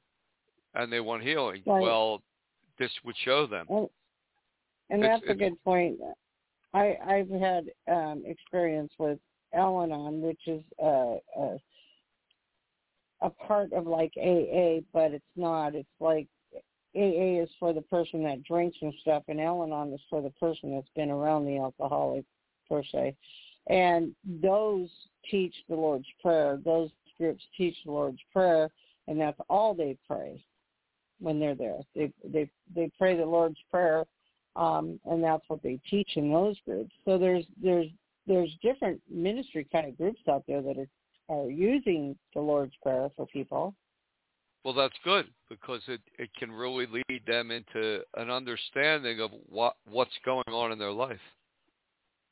and 0.76 0.92
they 0.92 1.00
want 1.00 1.24
healing. 1.24 1.62
Right. 1.66 1.82
Well, 1.82 2.22
this 2.78 2.92
would 3.04 3.16
show 3.24 3.46
them. 3.48 3.66
And, 3.68 3.88
and 4.92 5.02
that's 5.02 5.24
a 5.28 5.34
good 5.34 5.62
point. 5.64 5.98
I 6.74 6.96
I've 7.04 7.30
had 7.30 7.70
um 7.90 8.22
experience 8.26 8.92
with 8.98 9.18
Al-Anon, 9.54 10.20
which 10.20 10.40
is 10.46 10.62
uh, 10.82 11.16
a 11.36 11.58
a 13.22 13.30
part 13.30 13.72
of 13.72 13.86
like 13.86 14.12
AA, 14.16 14.80
but 14.92 15.12
it's 15.12 15.24
not. 15.36 15.74
It's 15.74 15.88
like 16.00 16.26
AA 16.94 17.42
is 17.42 17.50
for 17.58 17.72
the 17.72 17.82
person 17.82 18.22
that 18.24 18.42
drinks 18.44 18.76
and 18.82 18.92
stuff, 19.00 19.22
and 19.28 19.40
Al-Anon 19.40 19.92
is 19.92 20.00
for 20.10 20.20
the 20.20 20.30
person 20.30 20.74
that's 20.74 20.88
been 20.94 21.10
around 21.10 21.46
the 21.46 21.58
alcoholic 21.58 22.24
per 22.68 22.82
se. 22.82 23.16
And 23.68 24.14
those 24.24 24.90
teach 25.30 25.54
the 25.68 25.76
Lord's 25.76 26.08
Prayer. 26.20 26.58
Those 26.64 26.90
groups 27.16 27.42
teach 27.56 27.76
the 27.84 27.92
Lord's 27.92 28.20
Prayer, 28.32 28.70
and 29.08 29.20
that's 29.20 29.40
all 29.48 29.74
they 29.74 29.96
pray 30.06 30.44
when 31.20 31.38
they're 31.38 31.54
there. 31.54 31.78
They 31.94 32.12
they 32.24 32.50
they 32.74 32.90
pray 32.98 33.16
the 33.16 33.24
Lord's 33.24 33.58
Prayer, 33.70 34.04
um, 34.56 35.00
and 35.06 35.22
that's 35.22 35.44
what 35.48 35.62
they 35.62 35.80
teach 35.88 36.10
in 36.16 36.32
those 36.32 36.56
groups. 36.64 36.92
So 37.04 37.18
there's 37.18 37.44
there's 37.62 37.86
there's 38.26 38.50
different 38.62 39.00
ministry 39.10 39.66
kind 39.72 39.88
of 39.88 39.96
groups 39.96 40.20
out 40.28 40.44
there 40.46 40.62
that 40.62 40.76
are 40.78 40.88
are 41.28 41.50
using 41.50 42.16
the 42.34 42.40
Lord's 42.40 42.74
Prayer 42.82 43.08
for 43.16 43.26
people. 43.26 43.74
Well, 44.64 44.74
that's 44.74 44.94
good 45.04 45.26
because 45.48 45.82
it 45.88 46.00
it 46.18 46.30
can 46.38 46.52
really 46.52 46.86
lead 46.86 47.22
them 47.26 47.50
into 47.50 48.00
an 48.16 48.30
understanding 48.30 49.20
of 49.20 49.30
what 49.48 49.74
what's 49.88 50.18
going 50.24 50.44
on 50.48 50.72
in 50.72 50.78
their 50.78 50.92
life. 50.92 51.20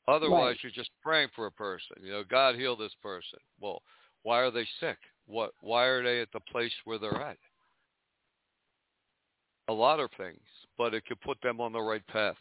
Otherwise, 0.07 0.55
Right. 0.55 0.63
you're 0.63 0.71
just 0.71 0.91
praying 1.01 1.29
for 1.35 1.45
a 1.45 1.51
person. 1.51 1.97
You 2.01 2.11
know, 2.11 2.23
God 2.23 2.55
heal 2.55 2.75
this 2.75 2.95
person. 3.01 3.39
Well, 3.59 3.81
why 4.23 4.39
are 4.39 4.51
they 4.51 4.67
sick? 4.79 4.97
What? 5.25 5.53
Why 5.61 5.85
are 5.85 6.03
they 6.03 6.21
at 6.21 6.31
the 6.31 6.39
place 6.39 6.73
where 6.85 6.97
they're 6.97 7.21
at? 7.21 7.37
A 9.67 9.73
lot 9.73 9.99
of 9.99 10.09
things, 10.17 10.41
but 10.77 10.93
it 10.93 11.05
could 11.05 11.21
put 11.21 11.37
them 11.41 11.59
on 11.59 11.73
the 11.73 11.81
right 11.81 12.05
path. 12.07 12.37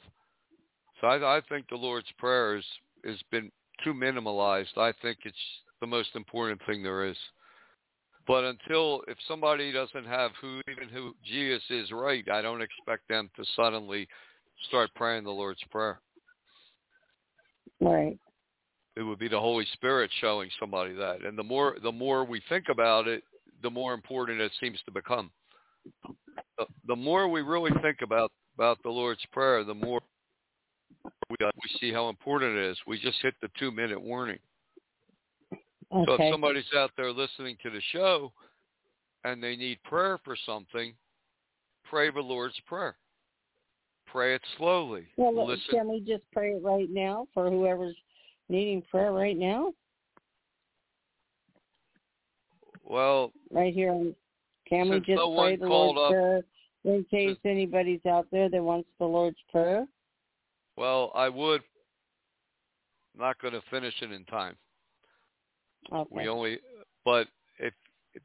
So 1.01 1.07
I, 1.07 1.39
I 1.39 1.41
think 1.49 1.69
the 1.69 1.77
Lord's 1.77 2.11
Prayer 2.19 2.57
is, 2.57 2.65
has 3.05 3.19
been 3.31 3.51
too 3.85 3.95
minimalized. 3.95 4.77
I 4.77 4.93
think 5.03 5.19
it's 5.25 5.37
the 5.81 5.87
most 5.87 6.11
important 6.15 6.61
thing 6.67 6.83
there 6.83 7.07
is. 7.07 7.17
But 8.27 8.45
until 8.45 9.03
if 9.09 9.17
somebody 9.27 9.73
doesn't 9.73 10.07
have 10.07 10.31
who 10.41 10.61
even 10.71 10.89
who 10.89 11.15
Jesus 11.25 11.63
is 11.71 11.91
right, 11.91 12.25
I 12.31 12.43
don't 12.43 12.63
expect 12.63 13.09
them 13.09 13.31
to 13.37 13.45
suddenly 13.57 14.07
start 14.69 14.91
praying 14.95 15.25
the 15.25 15.31
Lord's 15.31 15.63
Prayer. 15.71 16.01
Right. 17.81 18.19
It 18.97 19.03
would 19.03 19.19
be 19.19 19.29
the 19.29 19.41
Holy 19.41 19.67
Spirit 19.73 20.11
showing 20.21 20.51
somebody 20.61 20.95
that. 20.95 21.25
And 21.25 21.39
the 21.39 21.43
more 21.43 21.77
the 21.83 21.93
more 21.93 22.25
we 22.25 22.43
think 22.49 22.67
about 22.71 23.09
it, 23.09 23.23
the 23.63 23.71
more 23.71 23.95
important 23.95 24.41
it 24.41 24.53
seems 24.61 24.79
to 24.85 24.93
become. 24.93 25.31
The, 26.61 26.67
the 26.89 26.97
more 26.97 27.27
we 27.29 27.41
really 27.41 27.71
think 27.83 28.03
about 28.03 28.31
about 28.55 28.79
the 28.83 28.91
Lord's 28.91 29.25
Prayer, 29.33 29.65
the 29.65 29.73
more 29.73 30.01
we, 31.31 31.37
uh, 31.43 31.51
we 31.55 31.79
see 31.81 31.91
how 31.93 32.11
important 32.11 32.55
it 32.57 32.71
is. 32.71 32.77
We 32.87 33.01
just 33.01 33.17
hit 33.23 33.35
the 33.41 33.49
two 33.59 33.71
minute 33.71 34.01
warning. 34.01 34.39
Okay. 35.53 36.05
So 36.07 36.13
if 36.15 36.33
somebody's 36.33 36.65
out 36.77 36.91
there 36.99 37.13
listening 37.13 37.57
to 37.63 37.71
the 37.71 37.81
show 37.93 38.33
and 39.25 39.43
they 39.43 39.57
need 39.57 39.83
prayer 39.85 40.19
for 40.23 40.37
something, 40.45 40.93
pray 41.89 42.11
the 42.11 42.21
Lord's 42.21 42.61
Prayer. 42.67 42.97
Pray 44.07 44.35
it 44.35 44.43
slowly. 44.59 45.07
well, 45.17 45.47
Listen. 45.47 45.63
can 45.71 45.89
we 45.89 46.01
just 46.01 46.25
pray 46.33 46.51
it 46.51 46.63
right 46.63 46.89
now 46.91 47.27
for 47.33 47.49
whoever's 47.49 47.97
needing 48.49 48.83
prayer 48.91 49.13
right 49.13 49.37
now? 49.39 49.73
Well, 52.85 53.33
Right 53.51 53.73
here. 53.73 54.13
Can 54.69 54.89
we 54.89 54.99
just 54.99 55.11
no 55.17 55.35
pray 55.37 55.57
the 55.57 55.67
Lord's 55.67 55.99
up- 55.99 56.11
Prayer 56.11 56.43
in 56.85 57.05
case 57.11 57.37
anybody's 57.45 58.05
out 58.07 58.27
there 58.33 58.49
that 58.49 58.63
wants 58.63 58.89
the 58.99 59.05
Lord's 59.05 59.39
Prayer? 59.51 59.87
well, 60.77 61.13
I 61.15 61.29
would. 61.29 61.63
I'm 63.15 63.27
not 63.27 63.41
going 63.41 63.55
to 63.55 63.63
finish 63.71 63.95
it 64.01 64.13
in 64.13 64.25
time. 64.25 64.57
Okay. 65.93 66.09
We 66.11 66.29
only, 66.29 66.59
but 67.05 67.27
if, 67.59 67.75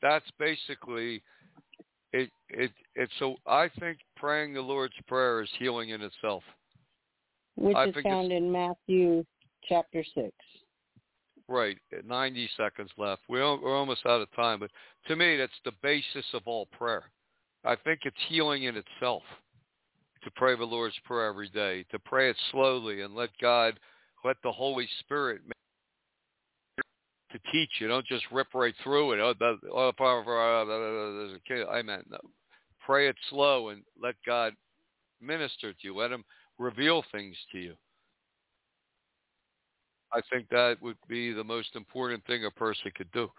that's 0.01 0.26
basically 0.39 1.22
it, 2.14 2.30
it, 2.49 2.72
it's 2.95 3.12
so. 3.20 3.36
I 3.45 3.70
think 3.80 3.97
praying 4.16 4.53
the 4.53 4.62
Lord's 4.62 4.93
prayer 5.08 5.41
is 5.41 5.49
healing 5.60 5.89
in 5.89 6.01
itself. 6.01 6.43
Which 7.56 7.76
I 7.76 7.86
is 7.86 7.95
found 8.03 8.32
in 8.32 8.51
Matthew 8.51 9.26
chapter 9.68 10.03
6. 10.14 10.32
Right, 11.47 11.78
90 12.06 12.49
seconds 12.58 12.89
left. 12.97 13.22
We're, 13.30 13.62
we're 13.62 13.78
almost 13.78 14.06
out 14.06 14.22
of 14.22 14.32
time, 14.36 14.60
but 14.60 14.72
to 15.08 15.16
me, 15.16 15.38
that's 15.38 15.53
the 15.64 15.74
basis 15.84 16.26
of 16.34 16.41
all 16.45 16.66
prayer. 16.78 17.03
I 17.66 17.76
think 17.84 18.01
it's 18.03 18.16
healing 18.30 18.63
in 18.63 18.76
itself 18.76 19.24
to 20.24 20.32
pray 20.36 20.55
the 20.55 20.63
Lord's 20.63 20.95
Prayer 21.05 21.28
every 21.28 21.49
day, 21.49 21.86
to 21.91 21.99
pray 21.99 22.30
it 22.30 22.38
slowly 22.51 23.01
and 23.01 23.16
let 23.16 23.30
God, 23.41 23.80
let 24.24 24.38
the 24.43 24.51
Holy 24.51 24.88
Spirit 24.99 25.41
to 27.32 27.51
teach 27.51 27.70
you. 27.80 27.88
Don't 27.88 28.05
just 28.05 28.26
rip 28.32 28.47
right 28.53 28.74
through 28.84 29.13
it. 29.13 29.20
Uh, 29.20 29.34
there's 29.39 29.59
a. 31.49 31.76
Amen. 31.76 32.03
No. 32.09 32.20
Pray 32.86 33.07
it 33.07 33.16
slow 33.30 33.70
and 33.70 33.82
let 34.01 34.16
God 34.26 34.53
minister 35.22 35.74
to 35.74 35.80
you. 35.82 35.95
Let 35.95 36.11
Him 36.11 36.24
reveal 36.59 37.03
things 37.11 37.36
to 37.51 37.59
you. 37.59 37.74
I 40.13 40.22
think 40.32 40.47
that 40.49 40.78
would 40.82 40.97
be 41.09 41.34
the 41.34 41.43
most 41.43 41.76
important 41.76 42.26
thing 42.26 42.45
a 42.45 42.51
person 42.51 42.91
could 42.95 43.11
do. 43.11 43.30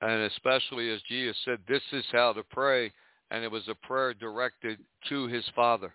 And 0.00 0.22
especially 0.22 0.90
as 0.90 1.00
Jesus 1.08 1.36
said, 1.44 1.58
this 1.68 1.82
is 1.92 2.04
how 2.12 2.32
to 2.32 2.42
pray. 2.50 2.92
And 3.30 3.44
it 3.44 3.50
was 3.50 3.68
a 3.68 3.86
prayer 3.86 4.14
directed 4.14 4.78
to 5.08 5.26
his 5.28 5.44
Father, 5.54 5.94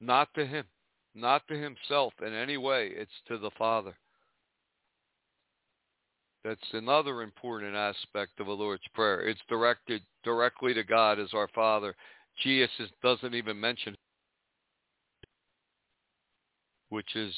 not 0.00 0.28
to 0.34 0.46
him, 0.46 0.64
not 1.14 1.42
to 1.48 1.54
himself 1.54 2.12
in 2.24 2.32
any 2.32 2.56
way. 2.56 2.90
It's 2.94 3.10
to 3.28 3.38
the 3.38 3.50
Father. 3.58 3.94
That's 6.44 6.60
another 6.72 7.22
important 7.22 7.74
aspect 7.74 8.40
of 8.40 8.46
the 8.46 8.52
Lord's 8.52 8.82
Prayer. 8.94 9.20
It's 9.20 9.40
directed 9.48 10.02
directly 10.24 10.74
to 10.74 10.82
God 10.82 11.18
as 11.18 11.28
our 11.34 11.48
Father. 11.54 11.94
Jesus 12.42 12.90
doesn't 13.02 13.34
even 13.34 13.60
mention 13.60 13.94
which 16.92 17.16
is 17.16 17.34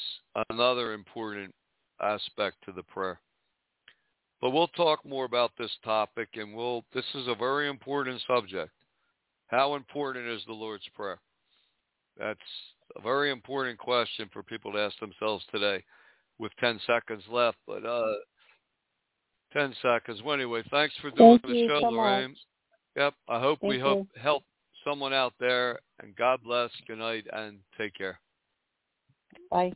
another 0.49 0.91
important 0.91 1.53
aspect 2.01 2.57
to 2.65 2.73
the 2.73 2.83
prayer. 2.83 3.21
But 4.41 4.51
we'll 4.51 4.67
talk 4.69 5.05
more 5.05 5.25
about 5.25 5.51
this 5.57 5.71
topic 5.83 6.29
and 6.35 6.53
we'll 6.53 6.83
this 6.93 7.05
is 7.15 7.27
a 7.27 7.35
very 7.35 7.69
important 7.69 8.21
subject. 8.27 8.71
How 9.47 9.75
important 9.75 10.27
is 10.27 10.41
the 10.45 10.53
Lord's 10.53 10.87
Prayer? 10.95 11.19
That's 12.17 12.39
a 12.95 13.01
very 13.01 13.31
important 13.31 13.77
question 13.77 14.29
for 14.31 14.43
people 14.43 14.71
to 14.73 14.79
ask 14.79 14.97
themselves 14.99 15.43
today 15.51 15.83
with 16.37 16.51
10 16.59 16.79
seconds 16.85 17.23
left. 17.29 17.57
But 17.65 17.85
uh 17.85 18.13
10 19.53 19.73
seconds. 19.81 20.21
Well, 20.21 20.35
anyway, 20.35 20.63
thanks 20.69 20.93
for 21.01 21.11
doing 21.11 21.39
Thank 21.39 21.53
the 21.53 21.67
show, 21.67 21.79
so 21.79 21.89
Lorraine. 21.89 22.31
much. 22.31 22.37
Yep. 22.97 23.13
I 23.29 23.39
hope 23.39 23.59
we 23.61 23.75
Thank 23.75 23.83
hope 23.83 24.07
help 24.21 24.43
someone 24.83 25.13
out 25.13 25.33
there 25.39 25.79
and 26.01 26.15
God 26.15 26.41
bless. 26.43 26.69
Good 26.87 26.99
night 26.99 27.25
and 27.31 27.59
take 27.77 27.93
care. 27.93 28.19
Bye. 29.49 29.73